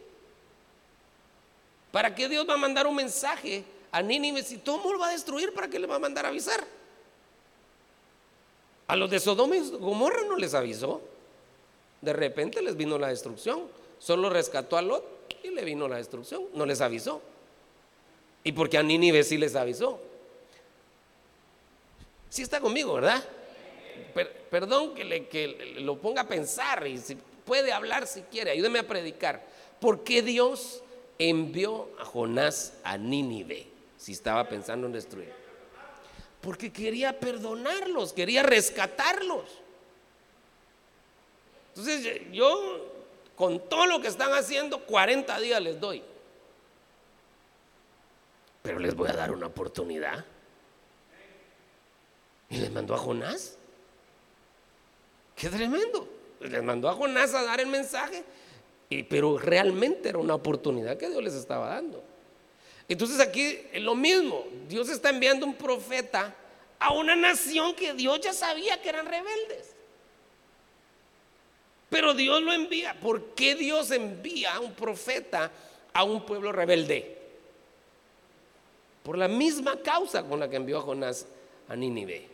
¿Para 1.92 2.12
qué 2.12 2.28
Dios 2.28 2.44
va 2.48 2.54
a 2.54 2.56
mandar 2.56 2.88
un 2.88 2.96
mensaje 2.96 3.62
a 3.92 4.02
Nínive 4.02 4.42
si 4.42 4.58
todo 4.58 4.78
el 4.78 4.82
mundo 4.82 4.98
va 4.98 5.10
a 5.10 5.12
destruir? 5.12 5.54
¿Para 5.54 5.68
qué 5.68 5.78
le 5.78 5.86
va 5.86 5.94
a 5.94 6.00
mandar 6.00 6.26
a 6.26 6.30
avisar? 6.30 6.66
A 8.88 8.96
los 8.96 9.08
de 9.08 9.20
Sodoma 9.20 9.54
y 9.56 9.70
Gomorra 9.78 10.24
no 10.24 10.34
les 10.34 10.54
avisó. 10.54 11.00
De 12.00 12.12
repente 12.12 12.60
les 12.60 12.76
vino 12.76 12.98
la 12.98 13.06
destrucción. 13.06 13.68
Solo 14.00 14.28
rescató 14.28 14.76
a 14.76 14.82
Lot 14.82 15.04
y 15.44 15.50
le 15.50 15.64
vino 15.64 15.86
la 15.86 15.98
destrucción. 15.98 16.42
No 16.54 16.66
les 16.66 16.80
avisó. 16.80 17.22
Y 18.42 18.50
porque 18.50 18.76
a 18.76 18.82
Nínive 18.82 19.22
sí 19.22 19.38
les 19.38 19.54
avisó. 19.54 20.00
Sí 22.28 22.42
está 22.42 22.60
conmigo, 22.60 22.94
¿verdad? 22.94 23.22
perdón 24.50 24.94
que, 24.94 25.04
le, 25.04 25.28
que 25.28 25.76
lo 25.78 25.96
ponga 25.96 26.22
a 26.22 26.28
pensar 26.28 26.86
y 26.86 26.98
si 26.98 27.16
puede 27.46 27.72
hablar 27.72 28.06
si 28.06 28.20
quiere, 28.22 28.50
ayúdeme 28.50 28.80
a 28.80 28.86
predicar. 28.86 29.42
¿Por 29.80 30.04
qué 30.04 30.20
Dios 30.20 30.82
envió 31.18 31.88
a 31.98 32.04
Jonás 32.04 32.74
a 32.84 32.98
Nínive 32.98 33.68
si 33.96 34.12
estaba 34.12 34.46
pensando 34.48 34.86
en 34.86 34.92
destruir? 34.92 35.32
Porque 36.42 36.70
quería 36.70 37.18
perdonarlos, 37.18 38.12
quería 38.12 38.42
rescatarlos. 38.42 39.44
Entonces 41.68 42.20
yo, 42.32 42.92
con 43.34 43.68
todo 43.68 43.86
lo 43.86 44.00
que 44.00 44.08
están 44.08 44.32
haciendo, 44.32 44.84
40 44.84 45.40
días 45.40 45.62
les 45.62 45.80
doy. 45.80 46.02
Pero 48.62 48.78
les 48.80 48.94
voy 48.94 49.08
a 49.08 49.12
dar 49.12 49.30
una 49.30 49.46
oportunidad. 49.46 50.24
Y 52.50 52.58
les 52.58 52.70
mandó 52.70 52.94
a 52.94 52.98
Jonás. 52.98 53.56
Qué 55.36 55.48
tremendo. 55.48 56.15
Les 56.40 56.62
mandó 56.62 56.88
a 56.88 56.94
Jonás 56.94 57.34
a 57.34 57.42
dar 57.42 57.60
el 57.60 57.66
mensaje. 57.66 58.24
Y, 58.88 59.02
pero 59.02 59.38
realmente 59.38 60.08
era 60.08 60.18
una 60.18 60.34
oportunidad 60.34 60.96
que 60.96 61.08
Dios 61.08 61.22
les 61.22 61.34
estaba 61.34 61.68
dando. 61.68 62.02
Entonces 62.88 63.20
aquí 63.20 63.58
es 63.72 63.82
lo 63.82 63.94
mismo. 63.94 64.44
Dios 64.68 64.88
está 64.88 65.10
enviando 65.10 65.44
un 65.46 65.54
profeta 65.54 66.34
a 66.78 66.92
una 66.92 67.16
nación 67.16 67.74
que 67.74 67.94
Dios 67.94 68.20
ya 68.20 68.32
sabía 68.32 68.80
que 68.80 68.88
eran 68.88 69.06
rebeldes. 69.06 69.74
Pero 71.88 72.14
Dios 72.14 72.42
lo 72.42 72.52
envía. 72.52 72.94
¿Por 73.00 73.34
qué 73.34 73.54
Dios 73.54 73.90
envía 73.90 74.54
a 74.54 74.60
un 74.60 74.72
profeta 74.72 75.50
a 75.92 76.04
un 76.04 76.24
pueblo 76.26 76.52
rebelde? 76.52 77.16
Por 79.02 79.16
la 79.16 79.28
misma 79.28 79.80
causa 79.82 80.24
con 80.24 80.40
la 80.40 80.50
que 80.50 80.56
envió 80.56 80.78
a 80.78 80.82
Jonás 80.82 81.26
a 81.68 81.76
Nínive. 81.76 82.26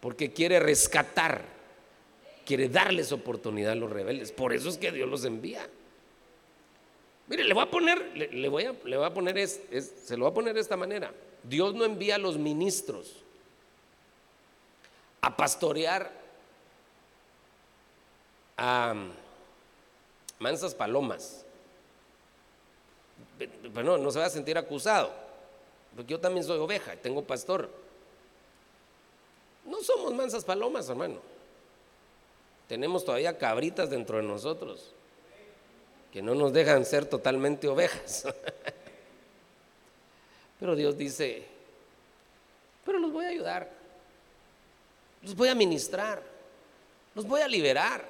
Porque 0.00 0.32
quiere 0.32 0.60
rescatar, 0.60 1.42
quiere 2.48 2.70
darles 2.70 3.12
oportunidad 3.12 3.72
a 3.72 3.74
los 3.74 3.90
rebeldes. 3.90 4.32
Por 4.32 4.54
eso 4.54 4.70
es 4.70 4.78
que 4.78 4.90
Dios 4.90 5.06
los 5.06 5.26
envía. 5.26 5.68
Mire, 7.26 7.44
le 7.44 7.52
voy 7.52 7.62
a 7.62 7.70
poner, 7.70 8.16
le, 8.16 8.48
voy, 8.48 8.64
a, 8.64 8.74
le 8.84 9.04
a 9.04 9.12
poner, 9.12 9.36
es, 9.36 9.60
se 10.02 10.16
lo 10.16 10.24
voy 10.24 10.30
a 10.30 10.34
poner 10.34 10.54
de 10.54 10.62
esta 10.62 10.74
manera. 10.74 11.12
Dios 11.42 11.74
no 11.74 11.84
envía 11.84 12.14
a 12.14 12.18
los 12.18 12.38
ministros 12.38 13.16
a 15.20 15.36
pastorear 15.36 16.10
a 18.56 18.94
mansas 20.38 20.74
palomas. 20.74 21.44
Pero 23.38 23.82
no, 23.82 23.98
no 23.98 24.10
se 24.10 24.20
va 24.20 24.24
a 24.24 24.30
sentir 24.30 24.56
acusado, 24.56 25.12
porque 25.94 26.12
yo 26.12 26.18
también 26.18 26.46
soy 26.46 26.58
oveja, 26.58 26.96
tengo 26.96 27.22
pastor. 27.24 27.68
No 29.66 29.82
somos 29.82 30.14
mansas 30.14 30.46
palomas, 30.46 30.88
hermano. 30.88 31.20
Tenemos 32.68 33.04
todavía 33.04 33.38
cabritas 33.38 33.90
dentro 33.90 34.18
de 34.18 34.22
nosotros 34.22 34.92
que 36.12 36.22
no 36.22 36.34
nos 36.34 36.52
dejan 36.52 36.84
ser 36.84 37.06
totalmente 37.06 37.68
ovejas. 37.68 38.26
Pero 40.60 40.74
Dios 40.74 40.98
dice, 40.98 41.44
pero 42.84 42.98
los 42.98 43.12
voy 43.12 43.26
a 43.26 43.28
ayudar, 43.28 43.70
los 45.22 45.36
voy 45.36 45.48
a 45.48 45.54
ministrar, 45.54 46.20
los 47.14 47.24
voy 47.24 47.42
a 47.42 47.46
liberar. 47.46 48.04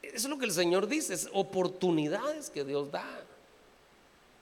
Eso 0.00 0.14
es 0.14 0.24
lo 0.24 0.38
que 0.38 0.46
el 0.46 0.52
Señor 0.52 0.86
dice, 0.86 1.12
es 1.12 1.28
oportunidades 1.34 2.48
que 2.48 2.64
Dios 2.64 2.90
da. 2.90 3.04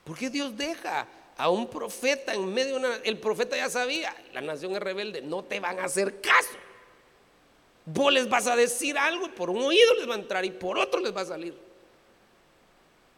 ¿Por 0.05 0.17
qué 0.17 0.31
Dios 0.31 0.57
deja 0.57 1.09
a 1.37 1.51
un 1.51 1.67
profeta 1.67 2.33
en 2.33 2.47
medio 2.53 2.75
de 2.75 2.87
una... 2.87 2.95
El 3.03 3.19
profeta 3.19 3.57
ya 3.57 3.69
sabía, 3.69 4.15
la 4.33 4.41
nación 4.41 4.77
es 4.77 4.81
rebelde, 4.81 5.21
no 5.21 5.43
te 5.43 5.59
van 5.59 5.81
a 5.81 5.87
hacer 5.87 6.21
caso. 6.21 6.64
Vos 7.87 8.13
les 8.13 8.29
vas 8.29 8.47
a 8.47 8.57
decir 8.57 8.97
algo 8.97 9.27
y 9.27 9.31
por 9.31 9.51
un 9.51 9.63
oído 9.63 9.95
les 9.95 10.09
va 10.09 10.15
a 10.15 10.19
entrar 10.19 10.45
y 10.45 10.51
por 10.51 10.79
otro 10.79 11.01
les 11.01 11.15
va 11.15 11.21
a 11.21 11.27
salir. 11.27 11.55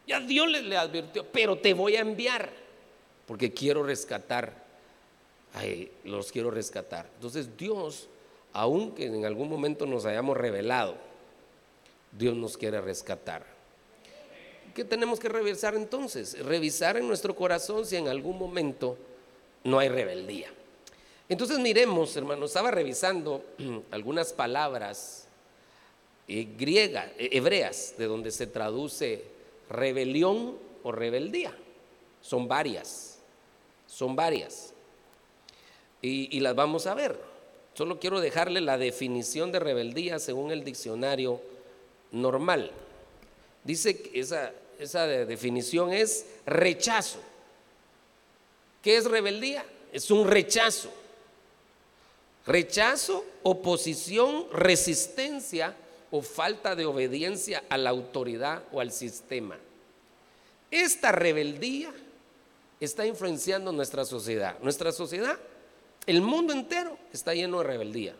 Ya 0.06 0.20
Dios 0.20 0.48
les 0.48 0.64
le 0.64 0.76
advirtió, 0.76 1.24
pero 1.24 1.58
te 1.58 1.74
voy 1.74 1.96
a 1.96 2.00
enviar 2.00 2.50
porque 3.26 3.52
quiero 3.52 3.82
rescatar, 3.82 4.64
los 6.04 6.30
quiero 6.30 6.50
rescatar. 6.50 7.08
Entonces 7.14 7.56
Dios, 7.56 8.08
aunque 8.52 9.06
en 9.06 9.24
algún 9.24 9.48
momento 9.48 9.86
nos 9.86 10.04
hayamos 10.04 10.36
revelado, 10.36 10.96
Dios 12.12 12.36
nos 12.36 12.56
quiere 12.56 12.80
rescatar. 12.80 13.44
¿Qué 14.74 14.84
tenemos 14.84 15.18
que 15.18 15.28
revisar 15.28 15.74
entonces? 15.74 16.38
Revisar 16.44 16.96
en 16.96 17.08
nuestro 17.08 17.34
corazón 17.34 17.86
si 17.86 17.96
en 17.96 18.08
algún 18.08 18.38
momento 18.38 18.96
no 19.64 19.78
hay 19.78 19.88
rebeldía. 19.88 20.52
Entonces 21.28 21.58
miremos, 21.58 22.16
hermanos, 22.16 22.50
estaba 22.50 22.70
revisando 22.70 23.44
algunas 23.90 24.32
palabras 24.32 25.26
eh, 26.28 26.46
griegas, 26.56 27.10
eh, 27.18 27.30
hebreas, 27.32 27.94
de 27.98 28.06
donde 28.06 28.30
se 28.30 28.46
traduce 28.46 29.24
rebelión 29.68 30.56
o 30.84 30.92
rebeldía. 30.92 31.52
Son 32.20 32.46
varias, 32.46 33.18
son 33.86 34.14
varias. 34.14 34.72
Y, 36.02 36.38
las 36.38 36.54
vamos 36.54 36.86
a 36.86 36.94
ver. 36.94 37.18
Solo 37.74 37.98
quiero 37.98 38.20
dejarle 38.20 38.60
la 38.60 38.78
definición 38.78 39.50
de 39.50 39.58
rebeldía 39.58 40.20
según 40.20 40.52
el 40.52 40.62
diccionario 40.62 41.40
normal. 42.12 42.70
Dice 43.64 44.00
que 44.00 44.20
esa, 44.20 44.52
esa 44.78 45.06
definición 45.08 45.92
es 45.92 46.26
rechazo. 46.46 47.18
¿Qué 48.82 48.96
es 48.96 49.04
rebeldía? 49.06 49.64
Es 49.92 50.12
un 50.12 50.28
rechazo 50.28 50.92
Rechazo, 52.46 53.24
oposición, 53.42 54.46
resistencia 54.52 55.74
o 56.12 56.22
falta 56.22 56.76
de 56.76 56.86
obediencia 56.86 57.64
a 57.68 57.76
la 57.76 57.90
autoridad 57.90 58.62
o 58.72 58.80
al 58.80 58.92
sistema. 58.92 59.58
Esta 60.70 61.10
rebeldía 61.10 61.92
está 62.78 63.04
influenciando 63.04 63.72
nuestra 63.72 64.04
sociedad. 64.04 64.56
Nuestra 64.60 64.92
sociedad, 64.92 65.38
el 66.06 66.22
mundo 66.22 66.52
entero 66.52 66.96
está 67.12 67.34
lleno 67.34 67.58
de 67.58 67.64
rebeldía. 67.64 68.14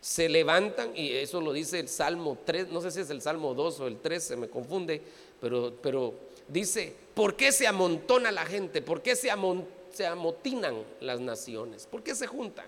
Se 0.00 0.28
levantan, 0.28 0.90
y 0.94 1.12
eso 1.12 1.40
lo 1.40 1.52
dice 1.52 1.78
el 1.78 1.88
Salmo 1.88 2.36
3, 2.44 2.68
no 2.68 2.80
sé 2.80 2.90
si 2.90 3.00
es 3.00 3.10
el 3.10 3.22
Salmo 3.22 3.54
2 3.54 3.80
o 3.80 3.86
el 3.86 4.00
3, 4.00 4.22
se 4.22 4.36
me 4.36 4.48
confunde, 4.48 5.00
pero, 5.40 5.72
pero 5.80 6.14
dice, 6.48 6.94
¿por 7.14 7.36
qué 7.36 7.52
se 7.52 7.66
amontona 7.66 8.30
la 8.30 8.44
gente? 8.44 8.82
¿Por 8.82 9.02
qué 9.02 9.14
se 9.14 9.30
amontona? 9.30 9.83
Se 9.94 10.06
amotinan 10.06 10.82
las 11.00 11.20
naciones? 11.20 11.86
¿Por 11.86 12.02
qué 12.02 12.14
se 12.14 12.26
juntan? 12.26 12.66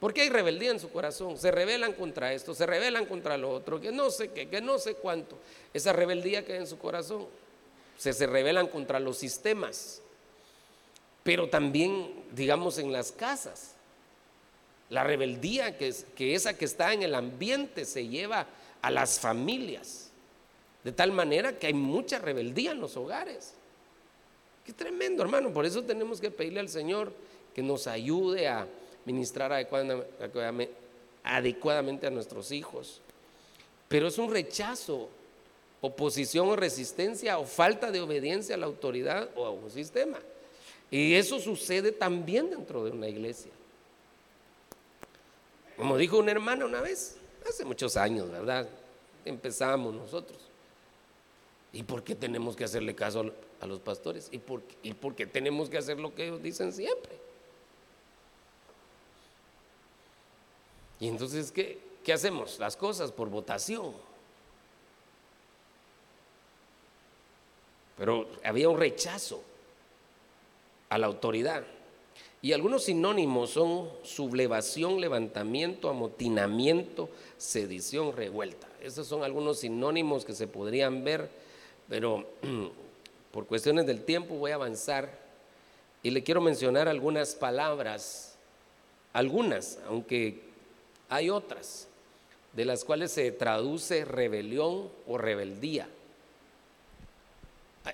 ¿Por 0.00 0.12
qué 0.12 0.22
hay 0.22 0.28
rebeldía 0.28 0.70
en 0.70 0.80
su 0.80 0.90
corazón? 0.90 1.38
Se 1.38 1.50
rebelan 1.50 1.94
contra 1.94 2.32
esto, 2.32 2.54
se 2.54 2.66
rebelan 2.66 3.06
contra 3.06 3.38
lo 3.38 3.50
otro, 3.50 3.80
que 3.80 3.92
no 3.92 4.10
sé 4.10 4.28
qué, 4.28 4.48
que 4.48 4.60
no 4.60 4.78
sé 4.78 4.94
cuánto. 4.94 5.38
Esa 5.72 5.92
rebeldía 5.92 6.44
que 6.44 6.52
hay 6.52 6.58
en 6.58 6.66
su 6.66 6.78
corazón. 6.78 7.26
Se, 7.96 8.12
se 8.12 8.26
rebelan 8.26 8.68
contra 8.68 9.00
los 9.00 9.16
sistemas, 9.16 10.02
pero 11.22 11.48
también, 11.48 12.24
digamos, 12.32 12.76
en 12.78 12.92
las 12.92 13.10
casas. 13.10 13.72
La 14.90 15.02
rebeldía 15.02 15.78
que, 15.78 15.94
que 16.14 16.34
esa 16.34 16.56
que 16.56 16.66
está 16.66 16.92
en 16.92 17.02
el 17.02 17.14
ambiente 17.14 17.86
se 17.86 18.06
lleva 18.06 18.46
a 18.82 18.90
las 18.90 19.18
familias. 19.18 20.10
De 20.84 20.92
tal 20.92 21.10
manera 21.10 21.58
que 21.58 21.66
hay 21.66 21.74
mucha 21.74 22.18
rebeldía 22.20 22.70
en 22.72 22.80
los 22.80 22.96
hogares. 22.96 23.55
Qué 24.66 24.72
tremendo, 24.72 25.22
hermano. 25.22 25.52
Por 25.52 25.64
eso 25.64 25.84
tenemos 25.84 26.20
que 26.20 26.32
pedirle 26.32 26.58
al 26.58 26.68
Señor 26.68 27.12
que 27.54 27.62
nos 27.62 27.86
ayude 27.86 28.48
a 28.48 28.66
ministrar 29.04 29.52
adecuadamente 31.22 32.06
a 32.08 32.10
nuestros 32.10 32.50
hijos. 32.50 33.00
Pero 33.86 34.08
es 34.08 34.18
un 34.18 34.28
rechazo, 34.28 35.08
oposición 35.80 36.48
o 36.48 36.56
resistencia 36.56 37.38
o 37.38 37.46
falta 37.46 37.92
de 37.92 38.00
obediencia 38.00 38.56
a 38.56 38.58
la 38.58 38.66
autoridad 38.66 39.30
o 39.36 39.46
a 39.46 39.50
un 39.52 39.70
sistema. 39.70 40.18
Y 40.90 41.14
eso 41.14 41.38
sucede 41.38 41.92
también 41.92 42.50
dentro 42.50 42.84
de 42.84 42.90
una 42.90 43.08
iglesia. 43.08 43.52
Como 45.76 45.96
dijo 45.96 46.18
una 46.18 46.32
hermana 46.32 46.64
una 46.64 46.80
vez, 46.80 47.18
hace 47.48 47.64
muchos 47.64 47.96
años, 47.96 48.28
¿verdad? 48.32 48.68
Empezamos 49.24 49.94
nosotros. 49.94 50.38
¿Y 51.72 51.84
por 51.84 52.02
qué 52.02 52.16
tenemos 52.16 52.56
que 52.56 52.64
hacerle 52.64 52.96
caso 52.96 53.32
a 53.60 53.66
los 53.66 53.80
pastores? 53.80 54.28
¿Y 54.32 54.38
por, 54.38 54.62
¿Y 54.82 54.92
tenemos 55.26 55.68
que 55.68 55.78
hacer 55.78 55.98
lo 55.98 56.14
que 56.14 56.24
ellos 56.24 56.42
dicen 56.42 56.72
siempre? 56.72 57.12
Y 60.98 61.08
entonces, 61.08 61.52
¿qué, 61.52 61.78
¿qué 62.04 62.12
hacemos? 62.12 62.58
Las 62.58 62.76
cosas 62.76 63.12
por 63.12 63.28
votación. 63.28 63.92
Pero 67.98 68.28
había 68.44 68.68
un 68.68 68.78
rechazo 68.78 69.42
a 70.88 70.98
la 70.98 71.06
autoridad. 71.06 71.64
Y 72.42 72.52
algunos 72.52 72.84
sinónimos 72.84 73.50
son 73.50 73.90
sublevación, 74.02 75.00
levantamiento, 75.00 75.88
amotinamiento, 75.88 77.08
sedición, 77.38 78.14
revuelta. 78.14 78.68
Esos 78.80 79.06
son 79.06 79.24
algunos 79.24 79.60
sinónimos 79.60 80.24
que 80.24 80.34
se 80.34 80.46
podrían 80.46 81.02
ver 81.02 81.30
pero 81.88 82.26
por 83.36 83.46
cuestiones 83.46 83.84
del 83.84 84.02
tiempo 84.02 84.36
voy 84.36 84.52
a 84.52 84.54
avanzar 84.54 85.10
y 86.02 86.08
le 86.08 86.22
quiero 86.22 86.40
mencionar 86.40 86.88
algunas 86.88 87.34
palabras, 87.34 88.34
algunas, 89.12 89.78
aunque 89.88 90.40
hay 91.10 91.28
otras, 91.28 91.86
de 92.54 92.64
las 92.64 92.82
cuales 92.82 93.12
se 93.12 93.30
traduce 93.32 94.06
rebelión 94.06 94.88
o 95.06 95.18
rebeldía. 95.18 95.86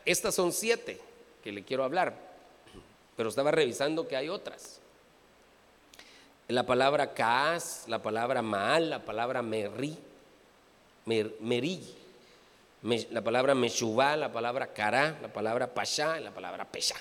Estas 0.05 0.37
son 0.37 0.53
siete 0.53 1.01
que 1.43 1.51
le 1.51 1.65
quiero 1.65 1.83
hablar, 1.83 2.15
pero 3.17 3.29
estaba 3.29 3.51
revisando 3.51 4.07
que 4.07 4.15
hay 4.15 4.29
otras. 4.29 4.79
La 6.47 6.65
palabra 6.67 7.15
caas, 7.15 7.83
la 7.89 8.01
palabra 8.01 8.43
maal, 8.43 8.91
la 8.91 9.05
palabra 9.05 9.43
merí, 9.43 9.99
mer, 11.05 11.33
la 12.83 13.23
palabra 13.23 13.55
Meshuvá, 13.55 14.17
la 14.17 14.33
palabra 14.33 14.73
Kará, 14.73 15.19
la 15.23 15.33
palabra 15.33 15.73
Pashá 15.73 16.21
y 16.21 16.25
la 16.25 16.33
palabra 16.33 16.65
Pesha. 16.71 16.97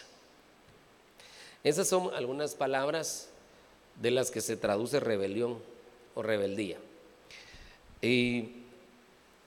Esas 1.63 1.87
son 1.87 2.13
algunas 2.13 2.55
palabras 2.55 3.29
de 3.99 4.11
las 4.11 4.31
que 4.31 4.41
se 4.41 4.57
traduce 4.57 4.99
rebelión 4.99 5.59
o 6.15 6.21
rebeldía. 6.21 6.77
Y 8.01 8.63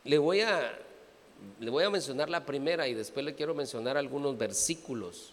le 0.04 0.18
voy 0.18 0.40
a, 0.42 0.76
le 1.60 1.70
voy 1.70 1.84
a 1.84 1.90
mencionar 1.90 2.30
la 2.30 2.44
primera 2.44 2.86
y 2.88 2.94
después 2.94 3.24
le 3.24 3.34
quiero 3.34 3.54
mencionar 3.54 3.96
algunos 3.96 4.36
versículos 4.38 5.32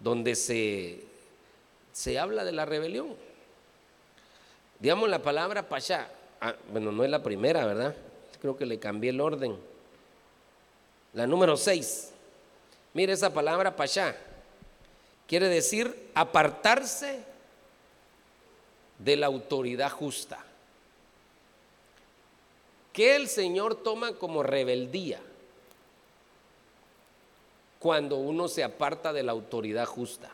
donde 0.00 0.34
se, 0.34 1.04
se 1.92 2.18
habla 2.18 2.44
de 2.44 2.52
la 2.52 2.64
rebelión. 2.64 3.14
Digamos 4.78 5.08
la 5.08 5.22
palabra 5.22 5.68
Pasha, 5.68 6.08
ah, 6.40 6.54
bueno, 6.70 6.90
no 6.90 7.04
es 7.04 7.10
la 7.10 7.22
primera, 7.22 7.64
¿verdad? 7.66 7.94
Creo 8.40 8.56
que 8.56 8.66
le 8.66 8.78
cambié 8.78 9.10
el 9.10 9.20
orden. 9.20 9.56
La 11.14 11.26
número 11.26 11.56
6. 11.56 12.10
Mire 12.94 13.12
esa 13.12 13.32
palabra 13.32 13.76
pasha. 13.76 14.16
Quiere 15.26 15.48
decir 15.48 16.10
apartarse 16.14 17.22
de 18.98 19.16
la 19.16 19.26
autoridad 19.26 19.90
justa. 19.90 20.44
Que 22.92 23.16
el 23.16 23.28
Señor 23.28 23.82
toma 23.82 24.14
como 24.14 24.42
rebeldía 24.42 25.20
cuando 27.78 28.16
uno 28.16 28.46
se 28.48 28.62
aparta 28.62 29.12
de 29.12 29.22
la 29.22 29.32
autoridad 29.32 29.86
justa. 29.86 30.30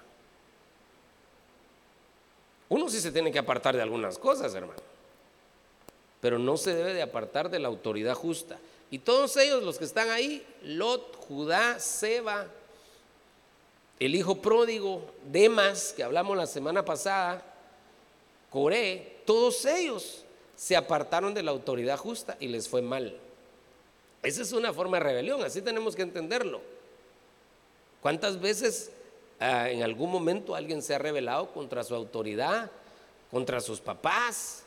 Uno 2.68 2.88
sí 2.90 3.00
se 3.00 3.12
tiene 3.12 3.32
que 3.32 3.38
apartar 3.38 3.74
de 3.74 3.82
algunas 3.82 4.18
cosas, 4.18 4.54
hermano, 4.54 4.82
pero 6.20 6.38
no 6.38 6.56
se 6.56 6.74
debe 6.74 6.94
de 6.94 7.02
apartar 7.02 7.50
de 7.50 7.58
la 7.58 7.68
autoridad 7.68 8.14
justa. 8.14 8.58
Y 8.90 8.98
todos 8.98 9.36
ellos, 9.36 9.62
los 9.62 9.78
que 9.78 9.84
están 9.84 10.10
ahí, 10.10 10.44
Lot, 10.62 11.16
Judá, 11.16 11.78
Seba, 11.78 12.46
el 14.00 14.14
hijo 14.14 14.36
pródigo, 14.40 15.02
Demas, 15.30 15.92
que 15.92 16.02
hablamos 16.02 16.36
la 16.36 16.46
semana 16.46 16.84
pasada, 16.84 17.42
Coré, 18.50 19.18
todos 19.26 19.64
ellos 19.66 20.24
se 20.56 20.74
apartaron 20.74 21.34
de 21.34 21.42
la 21.42 21.50
autoridad 21.50 21.98
justa 21.98 22.36
y 22.40 22.48
les 22.48 22.68
fue 22.68 22.80
mal. 22.80 23.16
Esa 24.22 24.42
es 24.42 24.52
una 24.52 24.72
forma 24.72 24.96
de 24.98 25.04
rebelión, 25.04 25.42
así 25.44 25.62
tenemos 25.62 25.94
que 25.94 26.02
entenderlo. 26.02 26.60
¿Cuántas 28.00 28.40
veces 28.40 28.90
ah, 29.38 29.68
en 29.68 29.82
algún 29.82 30.10
momento 30.10 30.54
alguien 30.54 30.82
se 30.82 30.94
ha 30.94 30.98
rebelado 30.98 31.52
contra 31.52 31.84
su 31.84 31.94
autoridad, 31.94 32.70
contra 33.30 33.60
sus 33.60 33.80
papás? 33.80 34.64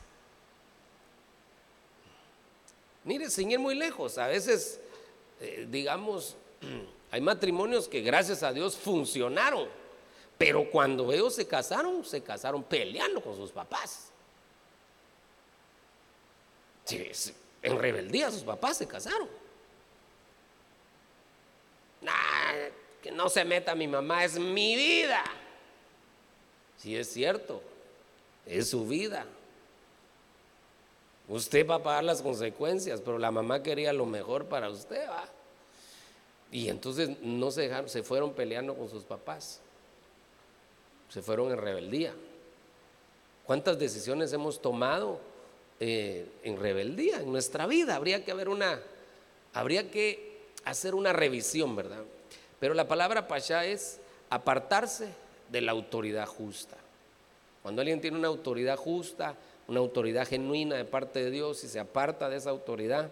Mire, 3.04 3.30
sin 3.30 3.52
ir 3.52 3.60
muy 3.60 3.76
lejos, 3.76 4.18
a 4.18 4.28
veces, 4.28 4.80
eh, 5.40 5.68
digamos, 5.70 6.36
hay 7.12 7.22
matrimonios 7.22 7.88
que 7.88 8.02
gracias 8.02 8.44
a 8.44 8.54
Dios 8.54 8.76
funcionaron, 8.78 9.68
pero 10.38 10.70
cuando 10.70 11.12
ellos 11.12 11.36
se 11.36 11.48
casaron, 11.48 12.06
se 12.06 12.22
casaron 12.22 12.64
peleando 12.64 13.22
con 13.22 13.36
sus 13.36 13.52
papás. 13.52 14.08
en 17.64 17.80
rebeldía 17.80 18.30
sus 18.32 18.44
papás 18.44 18.78
se 18.78 18.88
casaron. 18.88 19.30
que 23.02 23.12
no 23.12 23.30
se 23.30 23.44
meta 23.44 23.74
mi 23.74 23.88
mamá, 23.88 24.24
es 24.24 24.38
mi 24.38 24.76
vida. 24.76 25.24
Si 26.78 26.96
es 26.96 27.12
cierto, 27.12 27.64
es 28.46 28.70
su 28.70 28.86
vida. 28.88 29.26
Usted 31.28 31.68
va 31.68 31.76
a 31.76 31.84
pagar 31.84 32.04
las 32.04 32.22
consecuencias, 32.22 33.02
pero 33.02 33.18
la 33.18 33.32
mamá 33.32 33.64
quería 33.64 33.94
lo 33.94 34.06
mejor 34.06 34.46
para 34.46 34.70
usted, 34.70 35.08
¿va? 35.10 35.26
Y 36.52 36.68
entonces 36.68 37.10
no 37.22 37.50
se 37.52 37.62
dejaron, 37.62 37.90
se 37.90 38.04
fueron 38.04 38.34
peleando 38.34 38.76
con 38.76 38.90
sus 38.90 39.04
papás. 39.04 39.62
Se 41.10 41.22
fueron 41.22 41.52
en 41.52 41.58
rebeldía. 41.58 42.14
¿Cuántas 43.46 43.80
decisiones 43.80 44.34
hemos 44.34 44.62
tomado 44.62 45.20
eh, 45.80 46.28
en 46.44 46.60
rebeldía 46.60 47.18
en 47.18 47.32
nuestra 47.32 47.68
vida? 47.68 47.96
Habría 47.96 48.24
que 48.26 48.32
haber 48.32 48.50
una, 48.50 48.80
habría 49.54 49.90
que 49.90 50.40
hacer 50.66 50.94
una 50.96 51.14
revisión, 51.14 51.76
¿verdad? 51.76 52.04
Pero 52.60 52.74
la 52.74 52.88
palabra 52.88 53.28
pasha 53.28 53.66
es 53.66 54.00
apartarse 54.30 55.10
de 55.50 55.62
la 55.62 55.72
autoridad 55.72 56.28
justa. 56.28 56.78
Cuando 57.62 57.82
alguien 57.82 58.02
tiene 58.02 58.18
una 58.18 58.28
autoridad 58.28 58.78
justa, 58.78 59.36
una 59.72 59.80
autoridad 59.80 60.28
genuina 60.28 60.76
de 60.76 60.84
parte 60.84 61.24
de 61.24 61.32
Dios 61.32 61.64
y 61.64 61.70
se 61.70 61.80
aparta 61.80 62.28
de 62.28 62.36
esa 62.36 62.50
autoridad, 62.50 63.10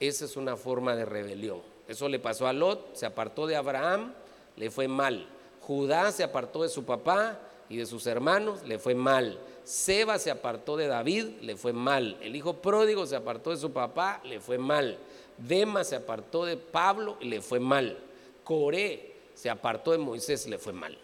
esa 0.00 0.24
es 0.24 0.34
una 0.34 0.56
forma 0.56 0.96
de 0.96 1.04
rebelión. 1.04 1.60
Eso 1.86 2.08
le 2.08 2.18
pasó 2.18 2.46
a 2.46 2.54
Lot, 2.54 2.96
se 2.96 3.04
apartó 3.04 3.46
de 3.46 3.54
Abraham, 3.54 4.14
le 4.56 4.70
fue 4.70 4.88
mal. 4.88 5.28
Judá 5.60 6.10
se 6.10 6.24
apartó 6.24 6.62
de 6.62 6.70
su 6.70 6.86
papá 6.86 7.38
y 7.68 7.76
de 7.76 7.84
sus 7.84 8.06
hermanos, 8.06 8.62
le 8.66 8.78
fue 8.78 8.94
mal. 8.94 9.38
Seba 9.62 10.18
se 10.18 10.30
apartó 10.30 10.78
de 10.78 10.86
David, 10.86 11.42
le 11.42 11.54
fue 11.54 11.74
mal. 11.74 12.16
El 12.22 12.34
hijo 12.34 12.54
pródigo 12.54 13.04
se 13.04 13.16
apartó 13.16 13.50
de 13.50 13.58
su 13.58 13.70
papá, 13.70 14.22
le 14.24 14.40
fue 14.40 14.56
mal. 14.56 14.96
Dema 15.36 15.84
se 15.84 15.96
apartó 15.96 16.46
de 16.46 16.56
Pablo 16.56 17.18
le 17.20 17.42
fue 17.42 17.60
mal. 17.60 17.98
Coré 18.42 19.16
se 19.34 19.50
apartó 19.50 19.92
de 19.92 19.98
Moisés 19.98 20.46
le 20.46 20.56
fue 20.56 20.72
mal. 20.72 20.96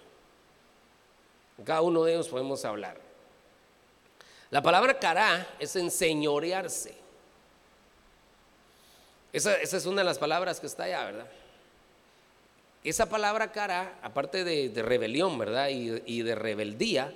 Cada 1.64 1.82
uno 1.82 2.03
de 2.05 2.14
ellos 2.14 2.28
podemos 2.28 2.64
hablar. 2.64 3.06
La 4.51 4.62
palabra 4.62 4.99
cará 4.99 5.47
es 5.59 5.74
enseñorearse. 5.76 6.94
Esa, 9.32 9.57
es 9.61 9.86
una 9.86 10.01
de 10.01 10.05
las 10.05 10.18
palabras 10.18 10.61
que 10.61 10.66
está 10.66 10.84
allá, 10.84 11.05
¿verdad? 11.05 11.26
Esa 12.84 13.09
palabra 13.09 13.51
cara, 13.51 13.99
aparte 14.03 14.44
de, 14.44 14.82
rebelión, 14.82 15.38
¿verdad? 15.38 15.68
Y, 15.68 16.03
y, 16.07 16.22
de 16.22 16.34
rebeldía, 16.36 17.12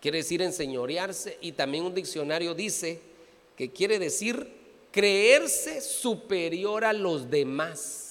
quiere 0.00 0.18
decir 0.18 0.40
enseñorearse 0.40 1.38
y 1.40 1.52
también 1.52 1.84
un 1.84 1.94
diccionario 1.94 2.54
dice 2.54 3.00
que 3.56 3.70
quiere 3.70 3.98
decir 3.98 4.50
creerse 4.90 5.82
superior 5.82 6.84
a 6.84 6.94
los 6.94 7.30
demás 7.30 8.06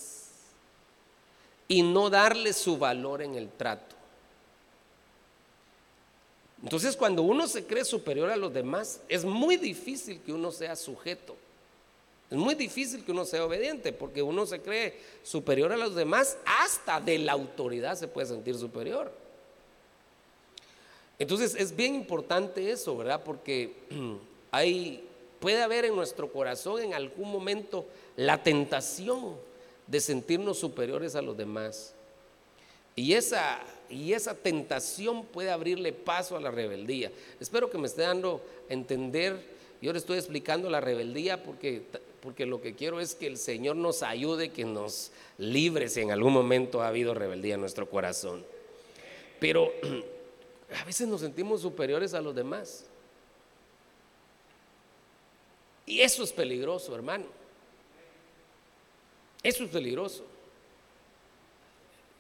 y 1.67 1.81
no 1.81 2.11
darle 2.11 2.53
su 2.53 2.77
valor 2.77 3.23
en 3.23 3.35
el 3.35 3.49
trato. 3.49 3.94
Entonces 6.65 6.97
cuando 6.97 7.21
uno 7.21 7.47
se 7.47 7.63
cree 7.63 7.85
superior 7.85 8.31
a 8.31 8.35
los 8.35 8.51
demás, 8.51 8.99
es 9.07 9.23
muy 9.23 9.55
difícil 9.55 10.19
que 10.25 10.33
uno 10.33 10.51
sea 10.51 10.75
sujeto. 10.75 11.35
Es 12.31 12.37
muy 12.39 12.55
difícil 12.55 13.05
que 13.05 13.11
uno 13.11 13.23
sea 13.23 13.45
obediente 13.45 13.93
porque 13.93 14.23
uno 14.23 14.47
se 14.47 14.59
cree 14.59 14.99
superior 15.21 15.71
a 15.71 15.77
los 15.77 15.93
demás, 15.93 16.37
hasta 16.43 16.99
de 16.99 17.19
la 17.19 17.33
autoridad 17.33 17.95
se 17.95 18.07
puede 18.07 18.25
sentir 18.25 18.57
superior. 18.57 19.11
Entonces 21.19 21.53
es 21.53 21.75
bien 21.75 21.93
importante 21.93 22.71
eso, 22.71 22.97
¿verdad? 22.97 23.21
Porque 23.23 23.75
hay, 24.51 25.07
puede 25.39 25.61
haber 25.61 25.85
en 25.85 25.95
nuestro 25.95 26.33
corazón 26.33 26.81
en 26.81 26.95
algún 26.95 27.31
momento 27.31 27.85
la 28.15 28.41
tentación 28.41 29.35
de 29.85 30.01
sentirnos 30.01 30.57
superiores 30.57 31.13
a 31.13 31.21
los 31.21 31.37
demás. 31.37 31.93
Y 32.95 33.13
esa, 33.13 33.61
y 33.89 34.13
esa 34.13 34.35
tentación 34.35 35.25
puede 35.25 35.51
abrirle 35.51 35.93
paso 35.93 36.37
a 36.37 36.41
la 36.41 36.51
rebeldía. 36.51 37.11
Espero 37.39 37.69
que 37.69 37.77
me 37.77 37.87
esté 37.87 38.03
dando 38.03 38.41
a 38.69 38.73
entender. 38.73 39.55
Yo 39.81 39.91
le 39.91 39.99
estoy 39.99 40.17
explicando 40.17 40.69
la 40.69 40.81
rebeldía 40.81 41.43
porque 41.43 41.83
porque 42.25 42.47
lo 42.47 42.59
que 42.59 42.73
quiero 42.73 42.99
es 42.99 43.13
que 43.13 43.27
el 43.27 43.37
Señor 43.37 43.75
nos 43.75 44.01
ayude, 44.01 44.49
que 44.49 44.65
nos 44.65 45.11
libre 45.37 45.87
si 45.89 46.01
en 46.01 46.09
algún 46.09 46.33
momento 46.33 46.81
ha 46.81 46.87
habido 46.87 47.13
rebeldía 47.13 47.53
en 47.53 47.61
nuestro 47.61 47.87
corazón. 47.87 48.43
Pero 49.39 49.71
a 50.75 50.83
veces 50.85 51.07
nos 51.07 51.21
sentimos 51.21 51.61
superiores 51.61 52.15
a 52.15 52.21
los 52.21 52.33
demás. 52.33 52.87
Y 55.85 56.01
eso 56.01 56.23
es 56.23 56.33
peligroso, 56.33 56.95
hermano. 56.95 57.25
Eso 59.43 59.63
es 59.63 59.69
peligroso. 59.69 60.25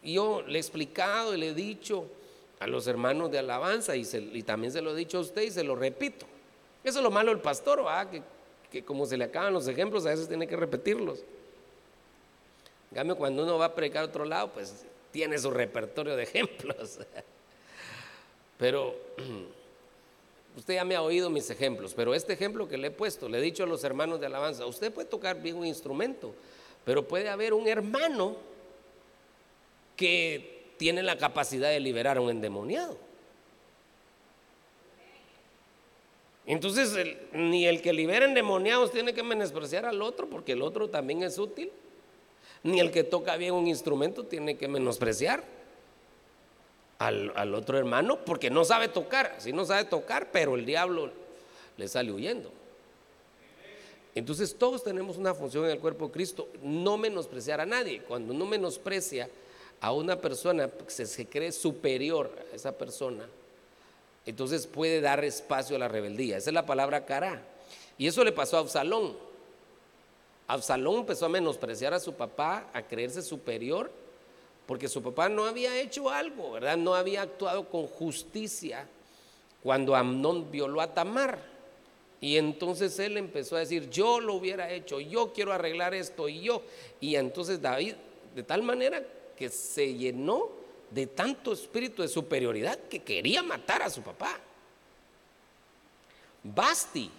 Yo 0.05 0.41
le 0.43 0.57
he 0.57 0.61
explicado 0.61 1.35
y 1.35 1.37
le 1.37 1.49
he 1.49 1.53
dicho 1.53 2.05
a 2.59 2.67
los 2.67 2.87
hermanos 2.87 3.31
de 3.31 3.39
alabanza 3.39 3.95
y, 3.95 4.05
también 4.43 4.71
se 4.71 4.81
lo 4.81 4.91
he 4.91 4.95
dicho 4.95 5.17
a 5.17 5.21
usted 5.21 5.41
y 5.41 5.51
se 5.51 5.63
lo 5.63 5.75
repito. 5.75 6.25
Eso 6.83 6.99
es 6.99 7.03
lo 7.03 7.11
malo 7.11 7.31
del 7.31 7.41
pastor, 7.41 7.83
que 8.11 8.21
que 8.75 8.83
como 8.83 9.05
se 9.05 9.15
le 9.15 9.23
acaban 9.23 9.53
los 9.53 9.69
ejemplos, 9.69 10.05
a 10.05 10.09
veces 10.09 10.27
tiene 10.27 10.47
que 10.47 10.55
repetirlos. 10.57 11.19
En 12.91 12.95
cambio, 12.95 13.15
cuando 13.15 13.43
uno 13.43 13.57
va 13.57 13.65
a 13.65 13.73
predicar 13.73 14.03
a 14.03 14.07
otro 14.07 14.25
lado, 14.25 14.51
pues 14.51 14.85
tiene 15.11 15.37
su 15.39 15.49
repertorio 15.49 16.15
de 16.17 16.23
ejemplos. 16.23 16.99
Pero 18.57 18.93
usted 20.57 20.73
ya 20.73 20.83
me 20.83 20.95
ha 20.95 21.01
oído 21.01 21.29
mis 21.29 21.49
ejemplos, 21.49 21.93
pero 21.93 22.13
este 22.13 22.31
ejemplo 22.31 22.69
que 22.69 22.77
le 22.77 22.87
he 22.87 22.91
puesto, 22.91 23.27
le 23.27 23.39
he 23.39 23.41
dicho 23.41 23.63
a 23.63 23.67
los 23.67 23.83
hermanos 23.83 24.21
de 24.21 24.27
alabanza, 24.27 24.65
usted 24.65 24.93
puede 24.93 25.09
tocar 25.09 25.41
bien 25.41 25.57
un 25.57 25.65
instrumento, 25.65 26.33
pero 26.85 27.05
puede 27.05 27.27
haber 27.27 27.53
un 27.53 27.67
hermano 27.67 28.37
que 29.95 30.73
tiene 30.77 31.03
la 31.03 31.17
capacidad 31.17 31.69
de 31.69 31.79
liberar 31.79 32.17
a 32.17 32.21
un 32.21 32.29
endemoniado. 32.29 32.97
Entonces, 36.45 36.95
ni 37.33 37.65
el 37.65 37.81
que 37.81 37.91
libera 37.91 38.25
endemoniados 38.25 38.91
tiene 38.91 39.13
que 39.13 39.23
menospreciar 39.23 39.85
al 39.85 40.01
otro, 40.01 40.29
porque 40.29 40.51
el 40.51 40.61
otro 40.61 40.89
también 40.89 41.23
es 41.23 41.39
útil. 41.39 41.71
Ni 42.63 42.79
el 42.79 42.91
que 42.91 43.03
toca 43.03 43.35
bien 43.37 43.53
un 43.53 43.67
instrumento 43.67 44.25
tiene 44.25 44.57
que 44.57 44.67
menospreciar 44.67 45.43
al, 46.99 47.31
al 47.35 47.53
otro 47.55 47.77
hermano, 47.77 48.19
porque 48.25 48.49
no 48.49 48.63
sabe 48.63 48.87
tocar. 48.87 49.35
Si 49.39 49.53
no 49.53 49.65
sabe 49.65 49.85
tocar, 49.85 50.31
pero 50.31 50.55
el 50.55 50.65
diablo 50.65 51.11
le 51.77 51.87
sale 51.87 52.11
huyendo. 52.11 52.51
Entonces, 54.13 54.55
todos 54.55 54.83
tenemos 54.83 55.17
una 55.17 55.33
función 55.33 55.65
en 55.65 55.71
el 55.71 55.79
cuerpo 55.79 56.07
de 56.07 56.13
Cristo, 56.13 56.47
no 56.61 56.97
menospreciar 56.97 57.59
a 57.59 57.65
nadie. 57.65 58.01
Cuando 58.01 58.33
uno 58.33 58.45
menosprecia 58.45 59.29
a 59.81 59.91
una 59.91 60.19
persona, 60.19 60.69
se, 60.87 61.05
se 61.05 61.25
cree 61.27 61.51
superior 61.51 62.31
a 62.51 62.55
esa 62.55 62.71
persona, 62.71 63.27
entonces 64.25 64.65
puede 64.65 65.01
dar 65.01 65.23
espacio 65.23 65.75
a 65.75 65.79
la 65.79 65.87
rebeldía. 65.87 66.37
Esa 66.37 66.49
es 66.49 66.53
la 66.53 66.65
palabra 66.65 67.05
cara. 67.05 67.43
Y 67.97 68.07
eso 68.07 68.23
le 68.23 68.31
pasó 68.31 68.57
a 68.57 68.61
Absalón. 68.61 69.15
Absalón 70.47 70.99
empezó 70.99 71.25
a 71.25 71.29
menospreciar 71.29 71.93
a 71.93 71.99
su 71.99 72.13
papá, 72.13 72.69
a 72.73 72.81
creerse 72.81 73.21
superior, 73.21 73.91
porque 74.65 74.87
su 74.87 75.01
papá 75.01 75.29
no 75.29 75.45
había 75.45 75.79
hecho 75.79 76.09
algo, 76.09 76.51
¿verdad? 76.51 76.77
No 76.77 76.95
había 76.95 77.21
actuado 77.21 77.69
con 77.69 77.87
justicia 77.87 78.87
cuando 79.61 79.95
Amnón 79.95 80.51
violó 80.51 80.81
a 80.81 80.93
Tamar. 80.93 81.39
Y 82.19 82.37
entonces 82.37 82.97
él 82.99 83.17
empezó 83.17 83.55
a 83.55 83.59
decir, 83.59 83.89
yo 83.89 84.19
lo 84.19 84.33
hubiera 84.33 84.71
hecho, 84.71 84.99
yo 84.99 85.33
quiero 85.33 85.53
arreglar 85.53 85.93
esto 85.93 86.27
y 86.27 86.41
yo. 86.41 86.63
Y 86.99 87.15
entonces 87.15 87.61
David, 87.61 87.95
de 88.33 88.43
tal 88.43 88.63
manera 88.63 89.03
que 89.37 89.49
se 89.49 89.93
llenó 89.93 90.49
de 90.91 91.07
tanto 91.07 91.53
espíritu 91.53 92.01
de 92.01 92.07
superioridad 92.07 92.77
que 92.89 93.03
quería 93.03 93.43
matar 93.43 93.81
a 93.81 93.89
su 93.89 94.01
papá. 94.01 94.39
Basti, 96.43 97.11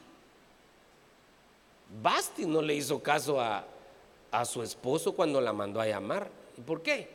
Basti 2.03 2.47
no 2.47 2.63
le 2.63 2.75
hizo 2.75 3.03
caso 3.03 3.41
a, 3.41 3.65
a 4.31 4.45
su 4.45 4.63
esposo 4.63 5.13
cuando 5.13 5.41
la 5.41 5.53
mandó 5.53 5.81
a 5.81 5.87
llamar. 5.87 6.31
¿Y 6.57 6.61
por 6.61 6.83
qué? 6.83 7.09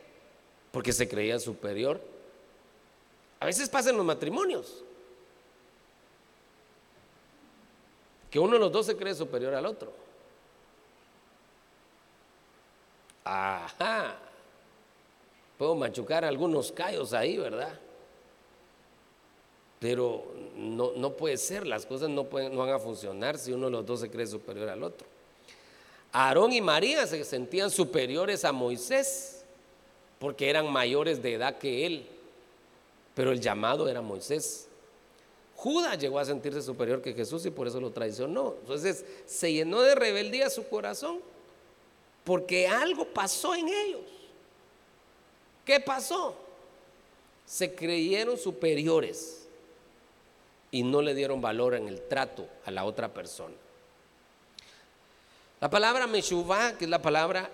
Porque 0.72 0.94
se 0.94 1.08
creía 1.08 1.40
superior. 1.40 2.02
A 3.40 3.46
veces 3.46 3.70
pasa 3.70 3.90
en 3.90 3.98
los 3.98 4.06
matrimonios. 4.06 4.84
Que 8.30 8.40
uno 8.40 8.54
de 8.54 8.60
los 8.60 8.72
dos 8.72 8.86
se 8.86 8.96
cree 8.96 9.14
superior 9.14 9.54
al 9.54 9.66
otro. 9.66 9.92
Ajá. 13.24 14.18
Puedo 15.62 15.76
machucar 15.76 16.26
algunos 16.26 16.72
callos 16.72 17.14
ahí, 17.14 17.38
¿verdad? 17.38 17.80
Pero 19.80 20.26
no, 20.56 21.14
puede 21.14 21.38
ser, 21.38 21.68
las 21.68 21.86
cosas 21.86 22.10
no, 22.10 22.24
pueden, 22.24 22.56
no 22.56 22.62
van 22.62 22.72
a 22.72 22.80
funcionar 22.80 23.38
si 23.38 23.52
uno 23.52 23.68
de 23.68 23.72
los 23.74 23.86
dos 23.86 24.00
se 24.00 24.10
cree 24.10 24.26
superior 24.26 24.70
al 24.70 24.82
otro. 24.82 25.06
Aarón 26.12 26.52
y 26.52 26.62
María 26.62 27.06
se 27.06 27.24
sentían 27.24 27.70
superiores 27.70 28.44
a 28.44 28.52
Moisés 28.52 29.46
porque 30.18 30.50
eran 30.50 30.68
mayores 30.68 31.22
de 31.22 31.36
edad 31.36 31.60
que 31.60 31.86
él, 31.86 32.08
pero 33.14 33.32
el 33.32 33.40
llamado 33.40 33.88
era 33.88 34.02
Moisés. 34.02 34.68
Judas 35.56 36.00
llegó 36.00 36.18
a 36.18 36.26
sentirse 36.26 36.64
superior 36.64 37.04
que 37.04 37.14
Jesús 37.14 37.46
y 37.46 37.52
por 37.52 37.68
eso 37.68 37.80
lo 37.80 37.92
traicionó. 37.92 38.56
Entonces 38.62 39.06
se 39.28 39.54
llenó 39.54 39.82
de 39.82 39.94
rebeldía 39.94 40.50
su 40.50 40.68
corazón 40.68 41.20
porque 42.24 42.68
algo 42.68 43.06
pasó 43.06 43.54
en 43.54 43.68
ellos. 43.68 44.21
¿Qué 45.72 45.80
pasó? 45.80 46.36
Se 47.46 47.74
creyeron 47.74 48.38
superiores 48.38 49.48
y 50.70 50.84
no 50.84 51.02
le 51.02 51.16
dieron 51.16 51.40
valor 51.40 51.76
en 51.76 51.88
el 51.88 52.02
trato 52.10 52.46
a 52.66 52.72
la 52.72 52.84
otra 52.84 53.08
persona. 53.08 53.56
La 55.62 55.70
palabra 55.70 56.08
Meshuvah, 56.08 56.78
que 56.78 56.84
es 56.84 56.90
la 56.90 57.02
palabra, 57.02 57.50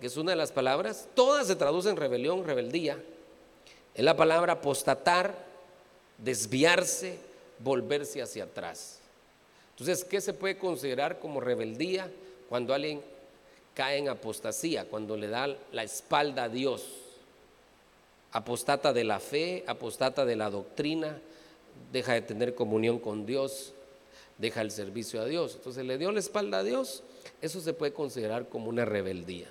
que 0.00 0.06
es 0.06 0.16
una 0.16 0.30
de 0.30 0.36
las 0.36 0.52
palabras, 0.52 1.08
todas 1.16 1.48
se 1.48 1.56
traducen 1.56 1.90
en 1.90 1.96
rebelión, 1.96 2.44
rebeldía. 2.44 3.02
Es 3.96 4.04
la 4.04 4.16
palabra 4.16 4.52
apostatar, 4.52 5.34
desviarse, 6.18 7.18
volverse 7.58 8.22
hacia 8.22 8.44
atrás. 8.44 9.00
Entonces, 9.70 10.04
¿qué 10.04 10.20
se 10.20 10.34
puede 10.34 10.56
considerar 10.56 11.18
como 11.18 11.40
rebeldía 11.40 12.08
cuando 12.48 12.74
alguien 12.74 13.02
cae 13.74 13.98
en 13.98 14.08
apostasía, 14.08 14.84
cuando 14.84 15.16
le 15.16 15.26
da 15.26 15.48
la 15.72 15.82
espalda 15.82 16.44
a 16.44 16.48
Dios? 16.48 17.08
Apostata 18.32 18.92
de 18.92 19.04
la 19.04 19.20
fe, 19.20 19.64
apostata 19.66 20.24
de 20.24 20.36
la 20.36 20.50
doctrina, 20.50 21.18
deja 21.92 22.12
de 22.12 22.22
tener 22.22 22.54
comunión 22.54 22.98
con 22.98 23.26
Dios, 23.26 23.72
deja 24.38 24.60
el 24.60 24.70
servicio 24.70 25.20
a 25.20 25.24
Dios. 25.26 25.54
Entonces 25.56 25.84
le 25.84 25.98
dio 25.98 26.12
la 26.12 26.20
espalda 26.20 26.58
a 26.58 26.62
Dios 26.62 27.02
eso 27.40 27.60
se 27.60 27.72
puede 27.72 27.92
considerar 27.92 28.48
como 28.48 28.68
una 28.68 28.84
rebeldía. 28.84 29.48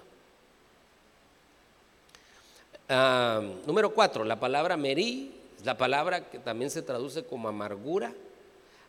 Ah, 2.88 3.42
número 3.66 3.94
cuatro, 3.94 4.24
la 4.24 4.40
palabra 4.40 4.78
merí, 4.78 5.32
la 5.64 5.78
palabra 5.78 6.30
que 6.30 6.40
también 6.40 6.72
se 6.72 6.82
traduce 6.82 7.24
como 7.24 7.48
amargura. 7.48 8.14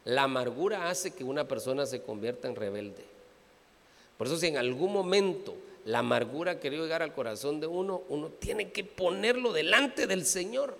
La 0.05 0.23
amargura 0.25 0.89
hace 0.89 1.11
que 1.11 1.25
una 1.25 1.45
persona 1.45 1.85
se 1.85 2.03
convierta 2.03 2.49
en 2.49 2.57
rebelde. 2.57 3.05
Por 4.17 4.27
eso 4.27 4.39
si 4.39 4.47
en 4.47 4.57
algún 4.57 4.93
momento 4.93 5.55
la 5.85 6.01
amargura 6.01 6.61
querido 6.61 6.85
llegar 6.85 7.03
al 7.03 7.15
corazón 7.15 7.61
de 7.61 7.67
uno, 7.67 8.03
uno 8.09 8.29
tiene 8.29 8.71
que 8.71 8.85
ponerlo 8.85 9.53
delante 9.53 10.07
del 10.07 10.25
Señor. 10.25 10.77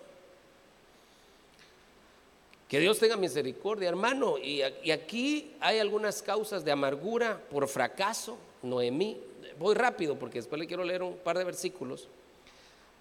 Que 2.69 2.79
Dios 2.79 2.99
tenga 2.99 3.17
misericordia, 3.17 3.89
hermano. 3.89 4.39
Y, 4.39 4.63
aquí 4.63 5.57
hay 5.61 5.79
algunas 5.79 6.23
causas 6.23 6.65
de 6.65 6.71
amargura 6.71 7.41
por 7.51 7.67
fracaso. 7.67 8.39
Noemí, 8.63 9.21
voy 9.59 9.75
rápido 9.75 10.17
porque 10.17 10.39
después 10.39 10.61
le 10.61 10.67
quiero 10.67 10.85
leer 10.85 11.03
un 11.03 11.17
par 11.17 11.37
de 11.37 11.45
versículos. 11.45 12.09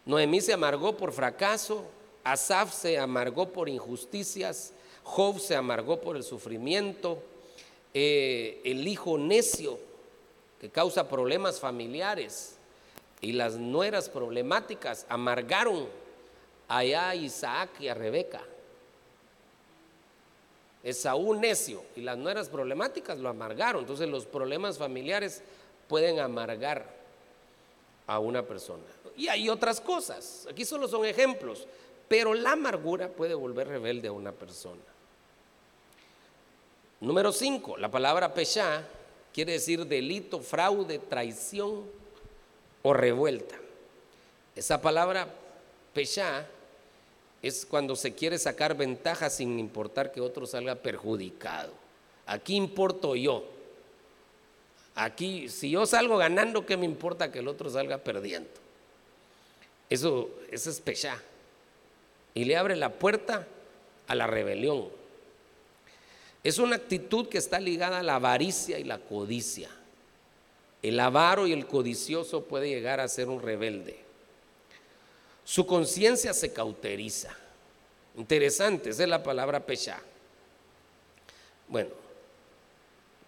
Noemí 0.05 0.41
se 0.41 0.53
amargó 0.53 0.97
por 0.97 1.11
fracaso, 1.11 1.85
Asaf 2.23 2.73
se 2.73 2.97
amargó 2.97 3.49
por 3.49 3.69
injusticias, 3.69 4.73
Job 5.03 5.39
se 5.39 5.55
amargó 5.55 6.01
por 6.01 6.15
el 6.15 6.23
sufrimiento, 6.23 7.21
eh, 7.93 8.61
el 8.63 8.87
hijo 8.87 9.17
necio 9.17 9.88
que 10.59 10.69
causa 10.69 11.07
problemas 11.07 11.59
familiares 11.59 12.57
y 13.21 13.33
las 13.33 13.55
nueras 13.55 14.09
problemáticas 14.09 15.05
amargaron 15.09 15.87
allá 16.67 17.09
a 17.09 17.15
Isaac 17.15 17.69
y 17.79 17.87
a 17.87 17.93
Rebeca. 17.93 18.41
Esaú 20.83 21.33
necio 21.33 21.83
y 21.95 22.01
las 22.01 22.17
nueras 22.17 22.49
problemáticas 22.49 23.19
lo 23.19 23.29
amargaron. 23.29 23.81
Entonces 23.81 24.07
los 24.07 24.25
problemas 24.25 24.77
familiares 24.77 25.41
pueden 25.87 26.19
amargar 26.19 26.85
a 28.07 28.19
una 28.19 28.43
persona. 28.43 28.83
Y 29.17 29.27
hay 29.27 29.49
otras 29.49 29.81
cosas. 29.81 30.47
Aquí 30.49 30.63
solo 30.63 30.87
son 30.87 31.05
ejemplos. 31.05 31.67
Pero 32.07 32.33
la 32.33 32.53
amargura 32.53 33.09
puede 33.09 33.35
volver 33.35 33.67
rebelde 33.67 34.07
a 34.07 34.11
una 34.11 34.31
persona. 34.31 34.81
Número 37.01 37.31
5. 37.31 37.77
La 37.77 37.91
palabra 37.91 38.33
pesha 38.33 38.83
quiere 39.33 39.53
decir 39.53 39.85
delito, 39.85 40.39
fraude, 40.39 40.99
traición 40.99 41.85
o 42.81 42.93
revuelta. 42.93 43.55
Esa 44.55 44.81
palabra 44.81 45.27
pesha 45.93 46.45
es 47.41 47.65
cuando 47.65 47.95
se 47.95 48.13
quiere 48.13 48.37
sacar 48.37 48.75
ventaja 48.75 49.29
sin 49.29 49.59
importar 49.59 50.11
que 50.11 50.21
otro 50.21 50.45
salga 50.45 50.75
perjudicado. 50.75 51.73
Aquí 52.25 52.55
importo 52.55 53.15
yo. 53.15 53.45
Aquí, 54.95 55.47
si 55.47 55.69
yo 55.69 55.85
salgo 55.85 56.17
ganando, 56.17 56.65
¿qué 56.65 56.75
me 56.75 56.85
importa 56.85 57.31
que 57.31 57.39
el 57.39 57.47
otro 57.47 57.69
salga 57.69 57.99
perdiendo? 57.99 58.49
Eso, 59.89 60.29
eso 60.51 60.69
es 60.69 60.81
pechá. 60.81 61.21
Y 62.33 62.43
le 62.43 62.57
abre 62.57 62.75
la 62.75 62.91
puerta 62.91 63.47
a 64.07 64.15
la 64.15 64.27
rebelión. 64.27 64.98
Es 66.43 66.57
una 66.57 66.77
actitud 66.77 67.27
que 67.27 67.37
está 67.37 67.59
ligada 67.59 67.99
a 67.99 68.03
la 68.03 68.15
avaricia 68.15 68.79
y 68.79 68.83
la 68.83 68.99
codicia. 68.99 69.69
El 70.81 70.99
avaro 70.99 71.47
y 71.47 71.51
el 71.51 71.67
codicioso 71.67 72.45
puede 72.45 72.69
llegar 72.69 72.99
a 72.99 73.07
ser 73.07 73.27
un 73.27 73.41
rebelde. 73.41 73.99
Su 75.43 75.65
conciencia 75.65 76.33
se 76.33 76.53
cauteriza. 76.53 77.35
Interesante, 78.15 78.91
esa 78.91 79.03
es 79.03 79.09
la 79.09 79.23
palabra 79.23 79.65
pecha. 79.65 79.99
Bueno, 81.67 81.89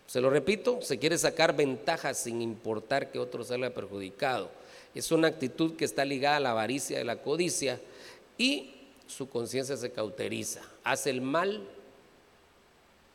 se 0.08 0.22
lo 0.22 0.30
repito, 0.30 0.82
se 0.82 0.98
quiere 0.98 1.18
sacar 1.18 1.56
ventaja 1.56 2.14
sin 2.14 2.42
importar 2.42 3.12
que 3.12 3.20
otro 3.20 3.44
salga 3.44 3.70
perjudicado. 3.70 4.50
Es 4.96 5.12
una 5.12 5.28
actitud 5.28 5.76
que 5.76 5.86
está 5.86 6.06
ligada 6.06 6.38
a 6.38 6.42
la 6.42 6.52
avaricia 6.52 7.00
y 7.00 7.04
la 7.04 7.22
codicia 7.22 7.80
y 8.38 8.74
su 9.08 9.30
conciencia 9.30 9.78
se 9.78 9.92
cauteriza. 9.92 10.62
Hace 10.84 11.12
el 11.12 11.22
mal 11.22 11.68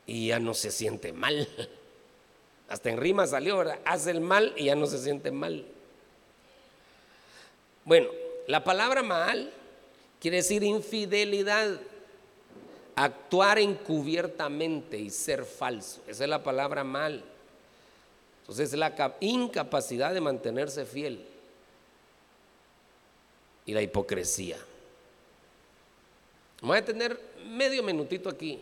y 0.07 0.29
ya 0.29 0.39
no 0.39 0.53
se 0.53 0.71
siente 0.71 1.13
mal. 1.13 1.47
Hasta 2.69 2.89
en 2.89 2.97
rima 2.97 3.27
salió, 3.27 3.57
¿verdad? 3.57 3.79
Hace 3.85 4.11
el 4.11 4.21
mal 4.21 4.53
y 4.55 4.65
ya 4.65 4.75
no 4.75 4.87
se 4.87 4.97
siente 4.97 5.31
mal. 5.31 5.65
Bueno, 7.85 8.09
la 8.47 8.63
palabra 8.63 9.03
mal 9.03 9.51
quiere 10.19 10.37
decir 10.37 10.63
infidelidad, 10.63 11.79
actuar 12.95 13.59
encubiertamente 13.59 14.97
y 14.97 15.09
ser 15.09 15.45
falso. 15.45 16.01
Esa 16.07 16.23
es 16.23 16.29
la 16.29 16.43
palabra 16.43 16.83
mal. 16.83 17.23
Entonces 18.41 18.71
es 18.73 18.79
la 18.79 19.15
incapacidad 19.19 20.13
de 20.13 20.21
mantenerse 20.21 20.85
fiel 20.85 21.25
y 23.65 23.73
la 23.73 23.81
hipocresía. 23.81 24.57
Voy 26.61 26.77
a 26.77 26.85
tener 26.85 27.19
medio 27.45 27.83
minutito 27.83 28.29
aquí. 28.29 28.61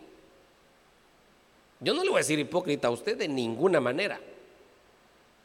Yo 1.85 1.93
no 1.93 2.03
le 2.03 2.09
voy 2.09 2.17
a 2.17 2.21
decir 2.21 2.39
hipócrita 2.39 2.87
a 2.87 2.91
usted 2.91 3.15
de 3.15 3.27
ninguna 3.27 3.79
manera, 3.79 4.19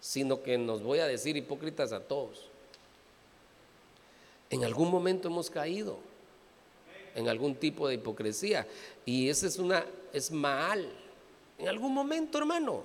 sino 0.01 0.43
que 0.43 0.57
nos 0.57 0.83
voy 0.83 1.01
a 1.01 1.07
decir 1.07 1.37
hipócritas 1.37 1.93
a 1.93 2.01
todos. 2.01 2.47
En 4.49 4.65
algún 4.65 4.91
momento 4.91 5.29
hemos 5.29 5.51
caído 5.51 5.99
en 7.15 7.29
algún 7.29 7.57
tipo 7.57 7.87
de 7.87 7.97
hipocresía 7.97 8.67
y 9.05 9.29
esa 9.29 9.49
es 9.49 9.59
una 9.59 9.85
es 10.15 10.31
mal. 10.31 10.91
En 11.59 11.69
algún 11.69 11.93
momento, 11.93 12.39
hermano. 12.39 12.85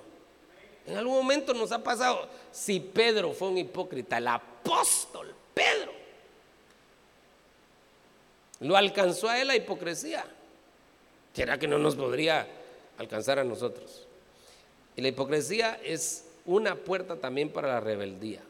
En 0.86 0.98
algún 0.98 1.14
momento 1.14 1.54
nos 1.54 1.72
ha 1.72 1.82
pasado. 1.82 2.28
Si 2.52 2.78
Pedro 2.78 3.32
fue 3.32 3.48
un 3.48 3.56
hipócrita, 3.56 4.18
el 4.18 4.28
apóstol 4.28 5.34
Pedro 5.54 5.92
lo 8.60 8.76
alcanzó 8.76 9.30
a 9.30 9.40
él 9.40 9.48
la 9.48 9.56
hipocresía. 9.56 10.26
¿Será 11.32 11.58
que 11.58 11.66
no 11.66 11.78
nos 11.78 11.96
podría 11.96 12.46
alcanzar 12.98 13.38
a 13.38 13.44
nosotros? 13.44 14.06
Y 14.96 15.02
la 15.02 15.08
hipocresía 15.08 15.78
es 15.84 16.24
una 16.46 16.74
puerta 16.74 17.16
también 17.16 17.50
para 17.50 17.68
la 17.68 17.80
rebeldía. 17.80 18.40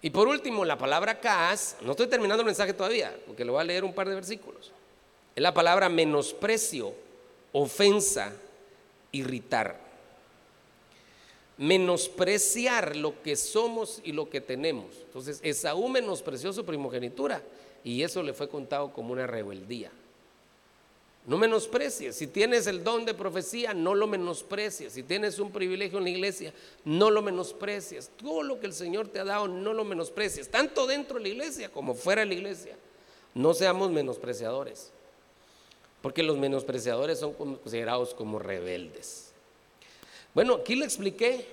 Y 0.00 0.10
por 0.10 0.28
último, 0.28 0.64
la 0.64 0.76
palabra 0.76 1.18
kaas, 1.18 1.76
no 1.80 1.92
estoy 1.92 2.06
terminando 2.06 2.42
el 2.42 2.46
mensaje 2.46 2.74
todavía, 2.74 3.16
porque 3.26 3.44
lo 3.44 3.52
voy 3.52 3.62
a 3.62 3.64
leer 3.64 3.84
un 3.84 3.94
par 3.94 4.08
de 4.08 4.14
versículos. 4.14 4.70
Es 5.34 5.42
la 5.42 5.54
palabra 5.54 5.88
menosprecio, 5.88 6.94
ofensa, 7.52 8.32
irritar. 9.12 9.80
Menospreciar 11.56 12.96
lo 12.96 13.22
que 13.22 13.34
somos 13.36 14.00
y 14.04 14.12
lo 14.12 14.28
que 14.28 14.40
tenemos. 14.40 14.86
Entonces, 15.06 15.40
Esaú 15.42 15.88
menospreció 15.88 16.52
su 16.52 16.64
primogenitura 16.64 17.42
y 17.82 18.02
eso 18.02 18.22
le 18.22 18.34
fue 18.34 18.48
contado 18.48 18.92
como 18.92 19.12
una 19.12 19.26
rebeldía. 19.26 19.90
No 21.26 21.38
menosprecies. 21.38 22.16
Si 22.16 22.26
tienes 22.26 22.66
el 22.66 22.84
don 22.84 23.06
de 23.06 23.14
profecía, 23.14 23.72
no 23.72 23.94
lo 23.94 24.06
menosprecies. 24.06 24.92
Si 24.92 25.02
tienes 25.02 25.38
un 25.38 25.50
privilegio 25.50 25.98
en 25.98 26.04
la 26.04 26.10
iglesia, 26.10 26.52
no 26.84 27.10
lo 27.10 27.22
menosprecies. 27.22 28.10
Todo 28.18 28.42
lo 28.42 28.60
que 28.60 28.66
el 28.66 28.74
Señor 28.74 29.08
te 29.08 29.20
ha 29.20 29.24
dado, 29.24 29.48
no 29.48 29.72
lo 29.72 29.84
menosprecies. 29.84 30.50
Tanto 30.50 30.86
dentro 30.86 31.16
de 31.16 31.22
la 31.22 31.28
iglesia 31.28 31.68
como 31.70 31.94
fuera 31.94 32.20
de 32.22 32.26
la 32.26 32.34
iglesia. 32.34 32.76
No 33.32 33.54
seamos 33.54 33.90
menospreciadores. 33.90 34.92
Porque 36.02 36.22
los 36.22 36.36
menospreciadores 36.36 37.18
son 37.20 37.32
considerados 37.32 38.12
como 38.12 38.38
rebeldes. 38.38 39.32
Bueno, 40.34 40.56
aquí 40.56 40.76
le 40.76 40.84
expliqué 40.84 41.46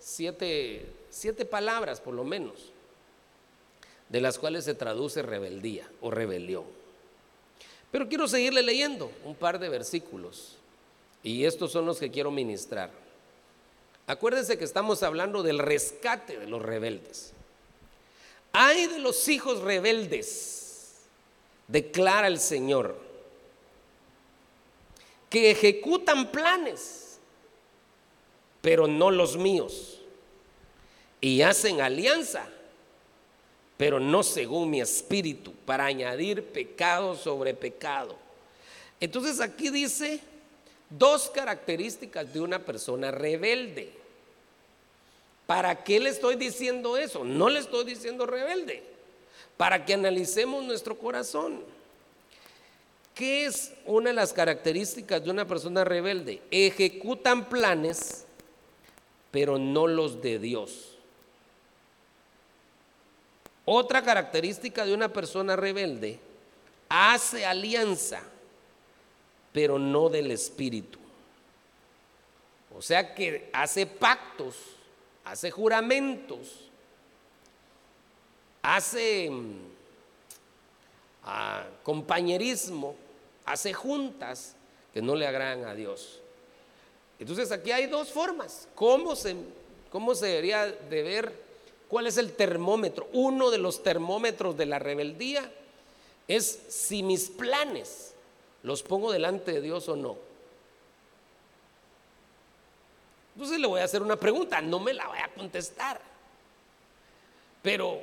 siete, 0.00 0.84
siete 1.10 1.44
palabras 1.44 2.00
por 2.00 2.14
lo 2.14 2.24
menos, 2.24 2.72
de 4.08 4.20
las 4.20 4.38
cuales 4.38 4.64
se 4.64 4.74
traduce 4.74 5.22
rebeldía 5.22 5.88
o 6.00 6.10
rebelión. 6.10 6.81
Pero 7.92 8.08
quiero 8.08 8.26
seguirle 8.26 8.62
leyendo 8.62 9.12
un 9.22 9.34
par 9.34 9.58
de 9.58 9.68
versículos 9.68 10.56
y 11.22 11.44
estos 11.44 11.70
son 11.70 11.86
los 11.86 11.98
que 11.98 12.10
quiero 12.10 12.30
ministrar. 12.30 12.90
Acuérdense 14.06 14.58
que 14.58 14.64
estamos 14.64 15.02
hablando 15.02 15.42
del 15.42 15.58
rescate 15.58 16.38
de 16.38 16.46
los 16.46 16.62
rebeldes. 16.62 17.34
Hay 18.52 18.86
de 18.86 18.98
los 18.98 19.28
hijos 19.28 19.60
rebeldes, 19.60 21.02
declara 21.68 22.26
el 22.26 22.40
Señor, 22.40 22.98
que 25.28 25.50
ejecutan 25.50 26.32
planes, 26.32 27.18
pero 28.62 28.86
no 28.86 29.10
los 29.10 29.36
míos, 29.36 30.00
y 31.20 31.42
hacen 31.42 31.80
alianza 31.82 32.46
pero 33.82 33.98
no 33.98 34.22
según 34.22 34.70
mi 34.70 34.80
espíritu, 34.80 35.52
para 35.66 35.86
añadir 35.86 36.44
pecado 36.44 37.16
sobre 37.16 37.52
pecado. 37.52 38.14
Entonces 39.00 39.40
aquí 39.40 39.70
dice 39.70 40.20
dos 40.88 41.28
características 41.28 42.32
de 42.32 42.40
una 42.40 42.60
persona 42.60 43.10
rebelde. 43.10 43.92
¿Para 45.48 45.82
qué 45.82 45.98
le 45.98 46.10
estoy 46.10 46.36
diciendo 46.36 46.96
eso? 46.96 47.24
No 47.24 47.48
le 47.48 47.58
estoy 47.58 47.84
diciendo 47.84 48.24
rebelde. 48.24 48.84
Para 49.56 49.84
que 49.84 49.94
analicemos 49.94 50.62
nuestro 50.62 50.96
corazón. 50.96 51.64
¿Qué 53.16 53.46
es 53.46 53.72
una 53.84 54.10
de 54.10 54.14
las 54.14 54.32
características 54.32 55.24
de 55.24 55.30
una 55.32 55.48
persona 55.48 55.82
rebelde? 55.82 56.40
Ejecutan 56.52 57.48
planes, 57.48 58.26
pero 59.32 59.58
no 59.58 59.88
los 59.88 60.22
de 60.22 60.38
Dios. 60.38 60.91
Otra 63.64 64.02
característica 64.02 64.84
de 64.84 64.94
una 64.94 65.08
persona 65.08 65.54
rebelde, 65.56 66.18
hace 66.88 67.46
alianza, 67.46 68.22
pero 69.52 69.78
no 69.78 70.08
del 70.08 70.30
espíritu. 70.30 70.98
O 72.76 72.82
sea 72.82 73.14
que 73.14 73.50
hace 73.52 73.86
pactos, 73.86 74.56
hace 75.24 75.50
juramentos, 75.50 76.68
hace 78.62 79.30
mm, 79.30 79.56
ah, 81.24 81.64
compañerismo, 81.82 82.96
hace 83.44 83.72
juntas 83.72 84.56
que 84.92 85.02
no 85.02 85.14
le 85.14 85.26
agradan 85.26 85.64
a 85.66 85.74
Dios. 85.74 86.20
Entonces 87.18 87.52
aquí 87.52 87.70
hay 87.70 87.86
dos 87.86 88.10
formas. 88.10 88.68
¿Cómo 88.74 89.14
se, 89.14 89.36
cómo 89.90 90.14
se 90.14 90.26
debería 90.26 90.66
de 90.66 91.02
ver 91.02 91.51
¿Cuál 91.92 92.06
es 92.06 92.16
el 92.16 92.32
termómetro? 92.32 93.06
Uno 93.12 93.50
de 93.50 93.58
los 93.58 93.82
termómetros 93.82 94.56
de 94.56 94.64
la 94.64 94.78
rebeldía 94.78 95.52
es 96.26 96.46
si 96.70 97.02
mis 97.02 97.28
planes 97.28 98.14
los 98.62 98.82
pongo 98.82 99.12
delante 99.12 99.52
de 99.52 99.60
Dios 99.60 99.90
o 99.90 99.96
no. 99.96 100.16
Entonces 103.34 103.58
le 103.58 103.66
voy 103.66 103.82
a 103.82 103.84
hacer 103.84 104.00
una 104.00 104.16
pregunta, 104.16 104.62
no 104.62 104.80
me 104.80 104.94
la 104.94 105.06
voy 105.06 105.18
a 105.18 105.28
contestar. 105.34 106.00
Pero, 107.60 108.00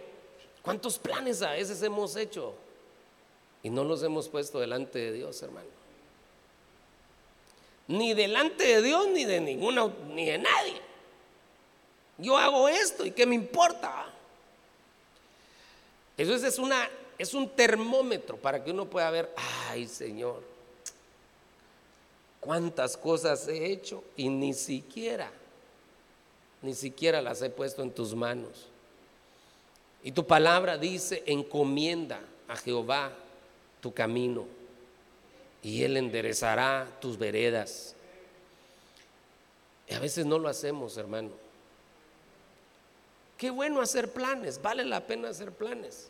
¿cuántos 0.62 1.00
planes 1.00 1.42
a 1.42 1.54
veces 1.54 1.82
hemos 1.82 2.16
hecho 2.16 2.54
y 3.64 3.72
no 3.72 3.84
los 3.84 4.04
hemos 4.04 4.30
puesto 4.30 4.60
delante 4.60 5.00
de 5.00 5.14
Dios, 5.14 5.42
hermano? 5.42 5.68
Ni 7.88 8.14
delante 8.14 8.68
de 8.68 8.84
Dios, 8.84 9.08
ni 9.08 9.26
de 9.26 9.42
ninguna, 9.42 9.92
ni 10.10 10.28
de 10.28 10.38
nadie. 10.38 10.89
Yo 12.20 12.38
hago 12.38 12.68
esto 12.68 13.06
y 13.06 13.12
qué 13.12 13.26
me 13.26 13.36
importa. 13.36 14.06
Eso 16.18 16.36
es, 16.36 16.60
una, 16.60 16.90
es 17.18 17.34
un 17.34 17.50
termómetro 17.50 18.36
para 18.36 18.62
que 18.64 18.72
uno 18.72 18.86
pueda 18.86 19.10
ver, 19.10 19.34
ay 19.70 19.88
Señor, 19.88 20.44
cuántas 22.42 22.98
cosas 22.98 23.48
he 23.48 23.72
hecho 23.72 24.04
y 24.18 24.28
ni 24.28 24.54
siquiera, 24.54 25.32
ni 26.62 26.74
siquiera 26.74 27.22
las 27.22 27.42
he 27.42 27.50
puesto 27.50 27.82
en 27.84 27.92
tus 27.92 28.14
manos. 28.14 28.68
Y 30.04 30.12
tu 30.12 30.28
palabra 30.28 30.78
dice, 30.78 31.24
encomienda 31.26 32.20
a 32.50 32.58
Jehová 32.58 33.14
tu 33.80 33.94
camino 33.94 34.46
y 35.64 35.84
Él 35.84 35.96
enderezará 35.96 36.88
tus 37.00 37.18
veredas. 37.18 37.96
Y 39.88 39.94
a 39.94 40.00
veces 40.00 40.26
no 40.26 40.38
lo 40.38 40.50
hacemos, 40.50 40.98
hermano. 40.98 41.49
Qué 43.40 43.50
bueno 43.50 43.80
hacer 43.80 44.12
planes, 44.12 44.62
vale 44.62 44.84
la 44.84 45.08
pena 45.08 45.30
hacer 45.30 45.54
planes. 45.54 46.10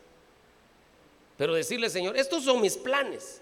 Pero 1.38 1.54
decirle, 1.54 1.92
Señor, 1.92 2.18
estos 2.18 2.44
son 2.44 2.60
mis 2.60 2.76
planes, 2.76 3.40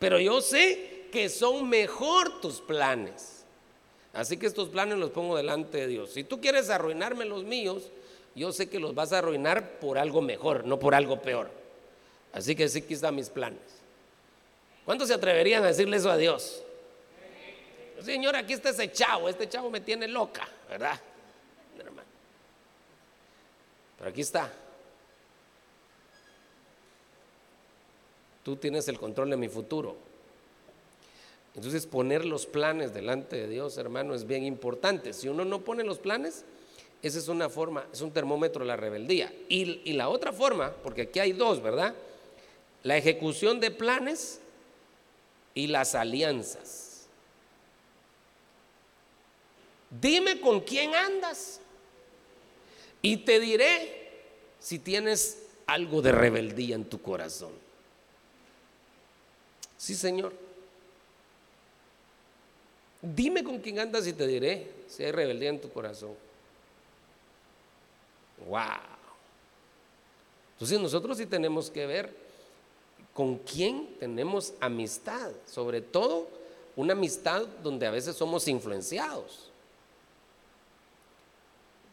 pero 0.00 0.18
yo 0.18 0.40
sé 0.40 1.06
que 1.12 1.28
son 1.28 1.68
mejor 1.68 2.40
tus 2.40 2.60
planes. 2.60 3.44
Así 4.12 4.36
que 4.36 4.46
estos 4.46 4.68
planes 4.68 4.98
los 4.98 5.10
pongo 5.10 5.36
delante 5.36 5.78
de 5.78 5.86
Dios. 5.86 6.10
Si 6.10 6.24
tú 6.24 6.40
quieres 6.40 6.70
arruinarme 6.70 7.24
los 7.24 7.44
míos, 7.44 7.84
yo 8.34 8.50
sé 8.50 8.68
que 8.68 8.80
los 8.80 8.96
vas 8.96 9.12
a 9.12 9.18
arruinar 9.18 9.78
por 9.78 9.96
algo 9.96 10.20
mejor, 10.22 10.64
no 10.64 10.80
por 10.80 10.96
algo 10.96 11.22
peor. 11.22 11.52
Así 12.32 12.56
que 12.56 12.68
sí, 12.68 12.80
aquí 12.80 12.94
están 12.94 13.14
mis 13.14 13.28
planes. 13.28 13.60
¿Cuántos 14.84 15.06
se 15.06 15.14
atreverían 15.14 15.62
a 15.62 15.68
decirle 15.68 15.98
eso 15.98 16.10
a 16.10 16.16
Dios? 16.16 16.64
Señor, 18.02 18.34
aquí 18.34 18.54
está 18.54 18.70
ese 18.70 18.90
chavo, 18.90 19.28
este 19.28 19.48
chavo 19.48 19.70
me 19.70 19.80
tiene 19.80 20.08
loca, 20.08 20.48
¿verdad? 20.68 21.00
Pero 24.00 24.10
aquí 24.10 24.22
está. 24.22 24.50
Tú 28.42 28.56
tienes 28.56 28.88
el 28.88 28.98
control 28.98 29.30
de 29.30 29.36
mi 29.36 29.48
futuro. 29.48 29.94
Entonces 31.54 31.86
poner 31.86 32.24
los 32.24 32.46
planes 32.46 32.94
delante 32.94 33.36
de 33.36 33.46
Dios, 33.46 33.76
hermano, 33.76 34.14
es 34.14 34.26
bien 34.26 34.44
importante. 34.44 35.12
Si 35.12 35.28
uno 35.28 35.44
no 35.44 35.60
pone 35.60 35.84
los 35.84 35.98
planes, 35.98 36.46
esa 37.02 37.18
es 37.18 37.28
una 37.28 37.50
forma, 37.50 37.84
es 37.92 38.00
un 38.00 38.10
termómetro 38.10 38.60
de 38.60 38.68
la 38.68 38.76
rebeldía. 38.76 39.30
Y, 39.50 39.82
y 39.84 39.92
la 39.92 40.08
otra 40.08 40.32
forma, 40.32 40.72
porque 40.82 41.02
aquí 41.02 41.18
hay 41.18 41.32
dos, 41.32 41.62
¿verdad? 41.62 41.94
La 42.82 42.96
ejecución 42.96 43.60
de 43.60 43.70
planes 43.70 44.40
y 45.52 45.66
las 45.66 45.94
alianzas. 45.94 47.06
Dime 49.90 50.40
con 50.40 50.60
quién 50.60 50.94
andas. 50.94 51.60
Y 53.02 53.18
te 53.18 53.40
diré 53.40 54.10
si 54.58 54.78
tienes 54.78 55.42
algo 55.66 56.02
de 56.02 56.12
rebeldía 56.12 56.74
en 56.74 56.84
tu 56.84 57.00
corazón. 57.00 57.52
Sí, 59.76 59.94
Señor. 59.94 60.32
Dime 63.00 63.42
con 63.42 63.60
quién 63.60 63.78
andas 63.78 64.06
y 64.06 64.12
te 64.12 64.26
diré 64.26 64.70
si 64.86 65.02
hay 65.04 65.12
rebeldía 65.12 65.48
en 65.48 65.60
tu 65.60 65.70
corazón. 65.70 66.14
Wow. 68.46 68.60
Entonces 70.54 70.78
nosotros 70.78 71.16
sí 71.16 71.24
tenemos 71.24 71.70
que 71.70 71.86
ver 71.86 72.14
con 73.14 73.38
quién 73.38 73.96
tenemos 73.98 74.52
amistad, 74.60 75.32
sobre 75.46 75.80
todo 75.80 76.28
una 76.76 76.92
amistad 76.92 77.46
donde 77.62 77.86
a 77.86 77.90
veces 77.90 78.16
somos 78.16 78.46
influenciados. 78.48 79.50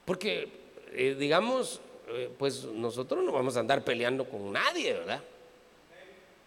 Porque 0.03 0.66
eh, 0.93 1.15
digamos, 1.17 1.81
eh, 2.09 2.29
pues 2.37 2.63
nosotros 2.63 3.23
no 3.23 3.31
vamos 3.31 3.57
a 3.57 3.59
andar 3.59 3.83
peleando 3.83 4.25
con 4.25 4.51
nadie, 4.51 4.93
¿verdad? 4.93 5.21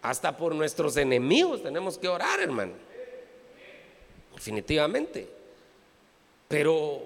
Hasta 0.01 0.35
por 0.35 0.55
nuestros 0.55 0.97
enemigos 0.97 1.61
tenemos 1.61 1.97
que 1.97 2.07
orar, 2.07 2.39
hermano. 2.39 2.73
Definitivamente. 4.33 5.27
Pero, 6.47 7.01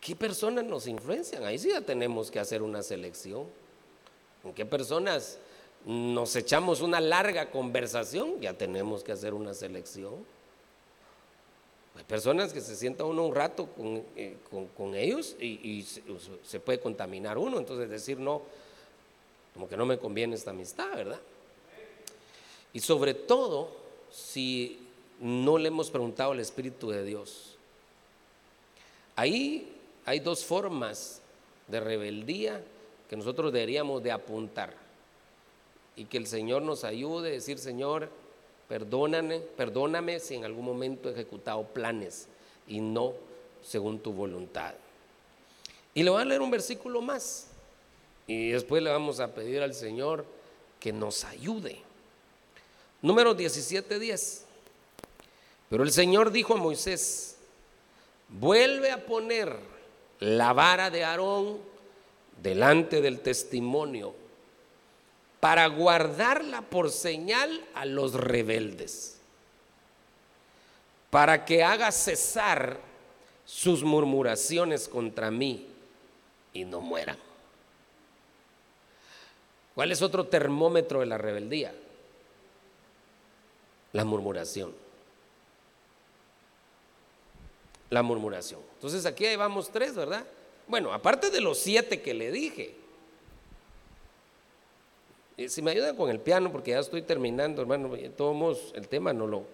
¿qué 0.00 0.16
personas 0.16 0.64
nos 0.64 0.86
influencian? 0.86 1.44
Ahí 1.44 1.58
sí 1.58 1.68
ya 1.68 1.82
tenemos 1.82 2.30
que 2.30 2.40
hacer 2.40 2.62
una 2.62 2.82
selección. 2.82 3.46
¿En 4.42 4.54
qué 4.54 4.64
personas 4.64 5.38
nos 5.84 6.34
echamos 6.34 6.80
una 6.80 7.00
larga 7.00 7.50
conversación? 7.50 8.40
Ya 8.40 8.54
tenemos 8.54 9.04
que 9.04 9.12
hacer 9.12 9.34
una 9.34 9.52
selección. 9.52 10.14
Hay 11.96 12.04
personas 12.04 12.52
que 12.52 12.60
se 12.60 12.76
sienta 12.76 13.04
uno 13.04 13.26
un 13.26 13.34
rato 13.34 13.66
con, 13.66 14.02
eh, 14.16 14.36
ellos 14.94 15.36
y, 15.40 15.82
se, 16.44 16.60
puede 16.60 16.78
contaminar 16.78 17.38
uno, 17.38 17.58
entonces 17.58 17.88
decir 17.88 18.18
no, 18.18 18.42
como 19.54 19.68
que 19.68 19.76
no 19.76 19.86
me 19.86 19.98
conviene 19.98 20.34
esta 20.34 20.50
amistad, 20.50 20.90
¿verdad? 20.94 21.20
Y 22.72 22.80
sobre 22.80 23.14
todo, 23.14 23.70
si 24.10 24.86
no 25.20 25.56
le 25.56 25.68
hemos 25.68 25.90
preguntado 25.90 26.32
al 26.32 26.40
Espíritu 26.40 26.90
de 26.90 27.04
Dios. 27.04 27.56
Ahí 29.14 29.72
hay 30.04 30.20
dos 30.20 30.44
formas 30.44 31.22
de 31.68 31.80
rebeldía 31.80 32.62
que 33.08 33.16
nosotros 33.16 33.52
deberíamos 33.52 34.02
de 34.02 34.12
apuntar. 34.12 34.74
Y 35.96 36.04
que 36.04 36.18
el 36.18 36.26
Señor 36.26 36.62
nos 36.62 36.84
ayude 36.84 37.28
a 37.28 37.32
decir, 37.32 37.58
Señor, 37.58 38.10
perdóname, 38.68 39.40
perdóname 39.40 40.20
si 40.20 40.34
en 40.34 40.44
algún 40.44 40.64
momento 40.64 41.08
he 41.08 41.12
ejecutado 41.12 41.64
planes 41.64 42.28
y 42.66 42.80
no 42.80 43.14
según 43.62 43.98
tu 43.98 44.12
voluntad. 44.12 44.74
Y 45.94 46.02
le 46.02 46.10
voy 46.10 46.22
a 46.22 46.24
leer 46.24 46.42
un 46.42 46.50
versículo 46.50 47.00
más. 47.00 47.48
Y 48.26 48.50
después 48.50 48.82
le 48.82 48.90
vamos 48.90 49.20
a 49.20 49.34
pedir 49.34 49.62
al 49.62 49.74
Señor 49.74 50.24
que 50.80 50.92
nos 50.92 51.24
ayude. 51.24 51.80
Número 53.02 53.34
17:10. 53.34 54.42
Pero 55.70 55.82
el 55.82 55.92
Señor 55.92 56.30
dijo 56.30 56.54
a 56.54 56.58
Moisés, 56.58 57.36
vuelve 58.28 58.90
a 58.90 59.04
poner 59.04 59.56
la 60.20 60.52
vara 60.52 60.90
de 60.90 61.04
Aarón 61.04 61.58
delante 62.42 63.00
del 63.00 63.20
testimonio 63.20 64.14
para 65.40 65.66
guardarla 65.66 66.62
por 66.62 66.90
señal 66.90 67.64
a 67.74 67.84
los 67.84 68.14
rebeldes, 68.14 69.18
para 71.10 71.44
que 71.44 71.62
haga 71.62 71.92
cesar 71.92 72.80
sus 73.44 73.84
murmuraciones 73.84 74.88
contra 74.88 75.30
mí 75.30 75.68
y 76.52 76.64
no 76.64 76.80
mueran. 76.80 77.18
¿Cuál 79.74 79.92
es 79.92 80.00
otro 80.00 80.26
termómetro 80.26 81.00
de 81.00 81.06
la 81.06 81.18
rebeldía? 81.18 81.74
La 83.92 84.04
murmuración. 84.04 84.74
La 87.90 88.02
murmuración. 88.02 88.60
Entonces 88.74 89.06
aquí 89.06 89.36
vamos 89.36 89.70
tres, 89.70 89.94
¿verdad? 89.94 90.26
Bueno, 90.66 90.92
aparte 90.92 91.30
de 91.30 91.40
los 91.40 91.58
siete 91.58 92.00
que 92.00 92.14
le 92.14 92.32
dije. 92.32 92.74
Si 95.36 95.60
me 95.60 95.72
ayudan 95.72 95.96
con 95.96 96.08
el 96.08 96.18
piano, 96.18 96.50
porque 96.50 96.70
ya 96.70 96.78
estoy 96.78 97.02
terminando, 97.02 97.60
hermano, 97.60 97.90
todos 98.16 98.72
el 98.74 98.88
tema 98.88 99.12
no 99.12 99.26
lo, 99.26 99.44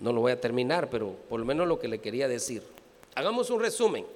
no 0.00 0.12
lo 0.12 0.20
voy 0.20 0.32
a 0.32 0.40
terminar, 0.40 0.88
pero 0.88 1.14
por 1.28 1.40
lo 1.40 1.46
menos 1.46 1.66
lo 1.66 1.80
que 1.80 1.88
le 1.88 1.98
quería 1.98 2.28
decir. 2.28 2.62
Hagamos 3.14 3.50
un 3.50 3.60
resumen. 3.60 4.06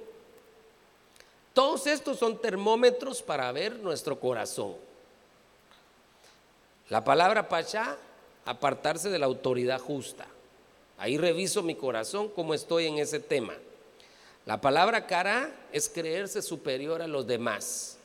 Todos 1.53 1.85
estos 1.87 2.17
son 2.17 2.39
termómetros 2.39 3.21
para 3.21 3.51
ver 3.51 3.77
nuestro 3.79 4.19
corazón. 4.19 4.75
La 6.87 7.03
palabra 7.03 7.49
pachá, 7.49 7.97
apartarse 8.45 9.09
de 9.09 9.19
la 9.19 9.25
autoridad 9.25 9.79
justa. 9.79 10.25
Ahí 10.97 11.17
reviso 11.17 11.61
mi 11.61 11.75
corazón, 11.75 12.29
cómo 12.29 12.53
estoy 12.53 12.87
en 12.87 12.99
ese 12.99 13.19
tema. 13.19 13.53
La 14.45 14.61
palabra 14.61 15.07
cara 15.07 15.53
es 15.73 15.89
creerse 15.89 16.41
superior 16.41 17.01
a 17.01 17.07
los 17.07 17.27
demás. 17.27 17.97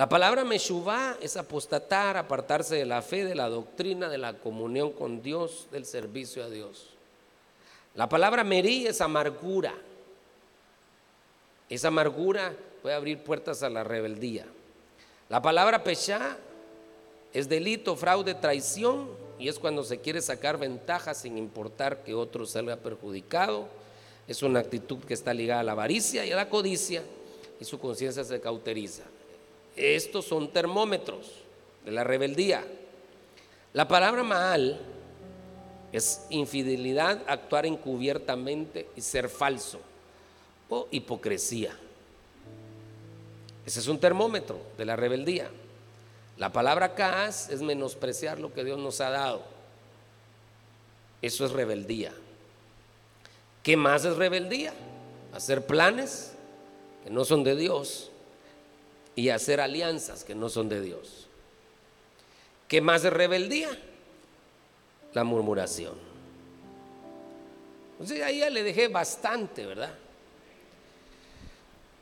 La 0.00 0.08
palabra 0.08 0.44
meshuvá 0.44 1.18
es 1.20 1.36
apostatar, 1.36 2.16
apartarse 2.16 2.74
de 2.74 2.86
la 2.86 3.02
fe, 3.02 3.22
de 3.26 3.34
la 3.34 3.50
doctrina, 3.50 4.08
de 4.08 4.16
la 4.16 4.32
comunión 4.32 4.92
con 4.92 5.20
Dios, 5.20 5.68
del 5.72 5.84
servicio 5.84 6.42
a 6.42 6.48
Dios. 6.48 6.94
La 7.94 8.08
palabra 8.08 8.42
merí 8.42 8.86
es 8.86 9.02
amargura. 9.02 9.74
Esa 11.68 11.88
amargura 11.88 12.54
puede 12.80 12.94
abrir 12.94 13.18
puertas 13.18 13.62
a 13.62 13.68
la 13.68 13.84
rebeldía. 13.84 14.46
La 15.28 15.42
palabra 15.42 15.84
peshá 15.84 16.38
es 17.34 17.50
delito, 17.50 17.94
fraude, 17.94 18.32
traición 18.32 19.10
y 19.38 19.48
es 19.48 19.58
cuando 19.58 19.84
se 19.84 20.00
quiere 20.00 20.22
sacar 20.22 20.56
ventaja 20.56 21.12
sin 21.12 21.36
importar 21.36 22.04
que 22.04 22.14
otro 22.14 22.46
salga 22.46 22.76
perjudicado 22.76 23.68
es 24.26 24.42
una 24.42 24.60
actitud 24.60 25.00
que 25.00 25.12
está 25.12 25.34
ligada 25.34 25.60
a 25.60 25.64
la 25.64 25.72
avaricia 25.72 26.24
y 26.24 26.32
a 26.32 26.36
la 26.36 26.48
codicia 26.48 27.02
y 27.60 27.66
su 27.66 27.78
conciencia 27.78 28.24
se 28.24 28.40
cauteriza. 28.40 29.02
Estos 29.80 30.26
son 30.26 30.52
termómetros 30.52 31.32
de 31.86 31.90
la 31.90 32.04
rebeldía. 32.04 32.66
La 33.72 33.88
palabra 33.88 34.22
mal 34.22 34.78
es 35.90 36.26
infidelidad, 36.28 37.22
actuar 37.26 37.64
encubiertamente 37.64 38.88
y 38.94 39.00
ser 39.00 39.30
falso 39.30 39.80
o 40.68 40.86
hipocresía. 40.90 41.74
Ese 43.64 43.80
es 43.80 43.88
un 43.88 43.98
termómetro 43.98 44.58
de 44.76 44.84
la 44.84 44.96
rebeldía. 44.96 45.50
La 46.36 46.52
palabra 46.52 46.94
kaas 46.94 47.48
es 47.48 47.62
menospreciar 47.62 48.38
lo 48.38 48.52
que 48.52 48.64
Dios 48.64 48.78
nos 48.78 49.00
ha 49.00 49.08
dado. 49.08 49.42
Eso 51.22 51.46
es 51.46 51.52
rebeldía. 51.52 52.12
¿Qué 53.62 53.78
más 53.78 54.04
es 54.04 54.16
rebeldía? 54.16 54.74
Hacer 55.32 55.64
planes 55.64 56.34
que 57.02 57.08
no 57.08 57.24
son 57.24 57.44
de 57.44 57.56
Dios 57.56 58.09
y 59.16 59.28
hacer 59.28 59.60
alianzas 59.60 60.24
que 60.24 60.34
no 60.34 60.48
son 60.48 60.68
de 60.68 60.80
Dios. 60.80 61.28
¿Qué 62.68 62.80
más 62.80 63.04
es 63.04 63.12
rebeldía? 63.12 63.68
La 65.12 65.24
murmuración. 65.24 65.94
Entonces 67.92 68.22
ahí 68.22 68.38
ya 68.38 68.50
le 68.50 68.62
dejé 68.62 68.88
bastante, 68.88 69.66
¿verdad? 69.66 69.92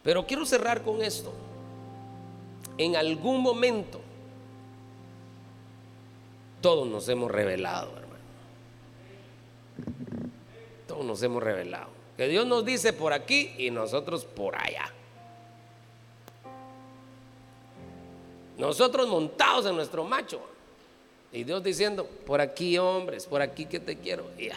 Pero 0.02 0.26
quiero 0.26 0.46
cerrar 0.46 0.82
con 0.82 1.02
esto. 1.02 1.32
En 2.76 2.94
algún 2.94 3.40
momento 3.40 4.00
todos 6.60 6.86
nos 6.86 7.08
hemos 7.08 7.30
revelado, 7.30 7.92
todos 10.86 11.04
nos 11.04 11.22
hemos 11.22 11.42
revelado. 11.42 11.88
Que 12.16 12.26
Dios 12.28 12.46
nos 12.46 12.64
dice 12.64 12.92
por 12.92 13.12
aquí 13.12 13.54
y 13.58 13.70
nosotros 13.70 14.24
por 14.24 14.56
allá. 14.56 14.92
Nosotros 18.58 19.08
montados 19.08 19.64
en 19.66 19.76
nuestro 19.76 20.04
macho. 20.04 20.40
Y 21.32 21.44
Dios 21.44 21.62
diciendo, 21.62 22.06
por 22.26 22.40
aquí 22.40 22.76
hombres, 22.76 23.26
por 23.26 23.40
aquí 23.40 23.66
que 23.66 23.78
te 23.78 23.96
quiero. 23.96 24.24
Y, 24.36 24.48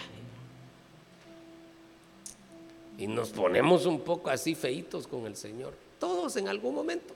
y 3.04 3.08
nos 3.08 3.30
ponemos 3.30 3.86
un 3.86 4.02
poco 4.02 4.30
así 4.30 4.56
feitos 4.56 5.06
con 5.08 5.28
el 5.28 5.36
Señor. 5.36 5.74
Todos 6.00 6.36
en 6.38 6.48
algún 6.48 6.74
momento. 6.74 7.14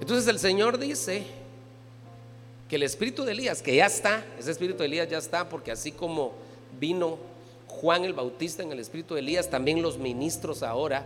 Entonces 0.00 0.28
el 0.28 0.38
Señor 0.38 0.78
dice 0.78 1.24
que 2.68 2.76
el 2.76 2.84
espíritu 2.84 3.24
de 3.24 3.32
Elías, 3.32 3.62
que 3.62 3.76
ya 3.76 3.86
está, 3.86 4.24
ese 4.38 4.50
espíritu 4.50 4.78
de 4.78 4.86
Elías 4.86 5.08
ya 5.08 5.18
está, 5.18 5.48
porque 5.48 5.72
así 5.72 5.92
como 5.92 6.32
vino 6.78 7.18
Juan 7.68 8.04
el 8.04 8.12
Bautista 8.12 8.62
en 8.62 8.72
el 8.72 8.78
espíritu 8.78 9.14
de 9.14 9.20
Elías, 9.20 9.50
también 9.50 9.82
los 9.82 9.98
ministros 9.98 10.62
ahora 10.62 11.04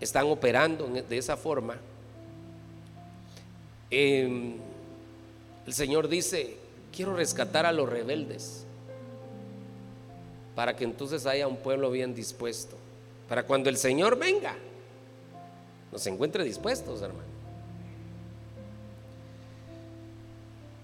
están 0.00 0.26
operando 0.26 0.86
de 0.88 1.18
esa 1.18 1.36
forma. 1.36 1.76
Em, 3.90 4.56
el 5.66 5.72
Señor 5.72 6.08
dice, 6.08 6.56
quiero 6.94 7.14
rescatar 7.14 7.66
a 7.66 7.72
los 7.72 7.88
rebeldes, 7.88 8.64
para 10.54 10.76
que 10.76 10.84
entonces 10.84 11.26
haya 11.26 11.48
un 11.48 11.56
pueblo 11.56 11.90
bien 11.90 12.14
dispuesto, 12.14 12.76
para 13.28 13.44
cuando 13.44 13.68
el 13.68 13.76
Señor 13.76 14.18
venga, 14.18 14.54
nos 15.90 16.06
encuentre 16.06 16.44
dispuestos, 16.44 17.02
hermano. 17.02 17.30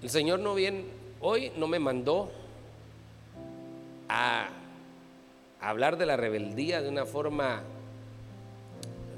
El 0.03 0.11
Señor 0.11 0.41
no 0.41 0.55
viene, 0.55 0.85
hoy 1.21 1.53
no 1.57 1.69
me 1.69 1.79
mandó 1.79 2.31
a 4.09 4.49
hablar 5.61 5.97
de 5.97 6.07
la 6.07 6.17
rebeldía 6.17 6.81
de 6.81 6.89
una 6.89 7.07
forma, 7.07 7.63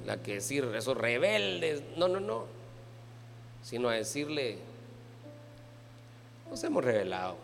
la 0.07 0.22
que 0.22 0.34
decir 0.34 0.64
esos 0.76 0.97
rebeldes, 0.97 1.82
no, 1.97 2.09
no, 2.09 2.20
no, 2.20 2.58
sino 3.63 3.89
a 3.89 3.95
decirle, 3.95 4.59
nos 6.51 6.63
hemos 6.65 6.85
revelado, 6.85 7.37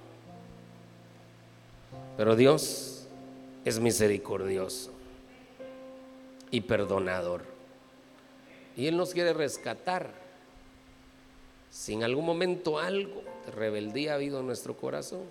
pero 2.17 2.37
Dios 2.37 3.07
es 3.65 3.79
misericordioso 3.81 4.93
y 6.51 6.61
perdonador, 6.62 7.43
y 8.77 8.87
Él 8.87 8.97
nos 8.97 9.12
quiere 9.12 9.33
rescatar. 9.33 10.25
Si 11.71 11.93
en 11.93 12.05
algún 12.05 12.25
momento 12.25 12.79
algo 12.79 13.23
de 13.47 13.53
rebeldía 13.53 14.12
ha 14.12 14.15
habido 14.15 14.39
en 14.41 14.47
nuestro 14.47 14.77
corazón, 14.77 15.23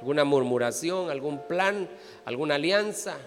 alguna 0.00 0.24
murmuración, 0.24 1.10
algún 1.10 1.46
plan, 1.46 1.88
alguna 2.24 2.54
alianza 2.54 3.18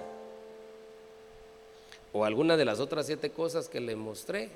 o 2.12 2.26
alguna 2.26 2.58
de 2.58 2.66
las 2.66 2.80
otras 2.80 3.06
siete 3.06 3.30
cosas 3.32 3.70
que 3.70 3.80
le 3.80 3.96
mostré. 3.96 4.50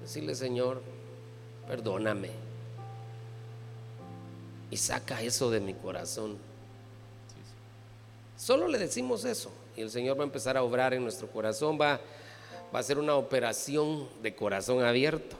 Decirle, 0.00 0.34
Señor, 0.34 0.80
perdóname 1.66 2.30
y 4.70 4.76
saca 4.76 5.22
eso 5.22 5.50
de 5.50 5.60
mi 5.60 5.74
corazón. 5.74 6.36
Solo 8.36 8.68
le 8.68 8.78
decimos 8.78 9.24
eso 9.24 9.50
y 9.76 9.82
el 9.82 9.90
Señor 9.90 10.18
va 10.18 10.22
a 10.22 10.26
empezar 10.26 10.56
a 10.56 10.62
obrar 10.62 10.94
en 10.94 11.02
nuestro 11.02 11.28
corazón, 11.28 11.78
va, 11.80 12.00
va 12.74 12.78
a 12.78 12.82
ser 12.82 12.98
una 12.98 13.14
operación 13.14 14.08
de 14.22 14.34
corazón 14.34 14.84
abierto. 14.84 15.36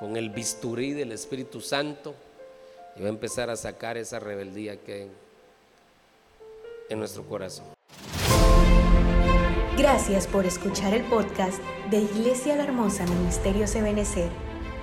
con 0.00 0.16
el 0.16 0.30
bisturí 0.30 0.94
del 0.94 1.12
Espíritu 1.12 1.60
Santo 1.60 2.14
y 2.96 3.02
va 3.02 3.08
a 3.08 3.10
empezar 3.10 3.50
a 3.50 3.56
sacar 3.56 3.98
esa 3.98 4.18
rebeldía 4.18 4.78
que 4.80 4.94
hay 4.94 5.10
en 6.88 6.98
nuestro 6.98 7.22
corazón. 7.22 7.66
Gracias 9.80 10.26
por 10.26 10.44
escuchar 10.44 10.92
el 10.92 11.04
podcast 11.04 11.58
de 11.90 12.02
Iglesia 12.02 12.54
La 12.54 12.64
Hermosa 12.64 13.06
Ministerios 13.06 13.74
Ebenecer 13.74 14.28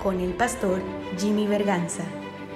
con 0.02 0.18
el 0.18 0.32
pastor 0.32 0.82
Jimmy 1.16 1.46
Berganza. 1.46 2.02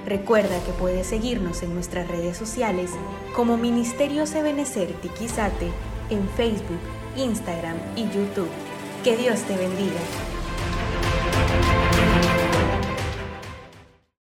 Recuerda 0.06 0.58
que 0.64 0.72
puedes 0.72 1.06
seguirnos 1.06 1.62
en 1.62 1.72
nuestras 1.72 2.08
redes 2.08 2.36
sociales 2.36 2.90
como 3.36 3.56
Ministerios 3.58 4.34
Ebenecer 4.34 4.92
Tiquizate 4.94 5.70
en 6.10 6.28
Facebook, 6.30 6.80
Instagram 7.16 7.76
y 7.94 8.06
YouTube. 8.06 8.50
Que 9.04 9.16
Dios 9.16 9.40
te 9.42 9.56
bendiga. 9.56 10.00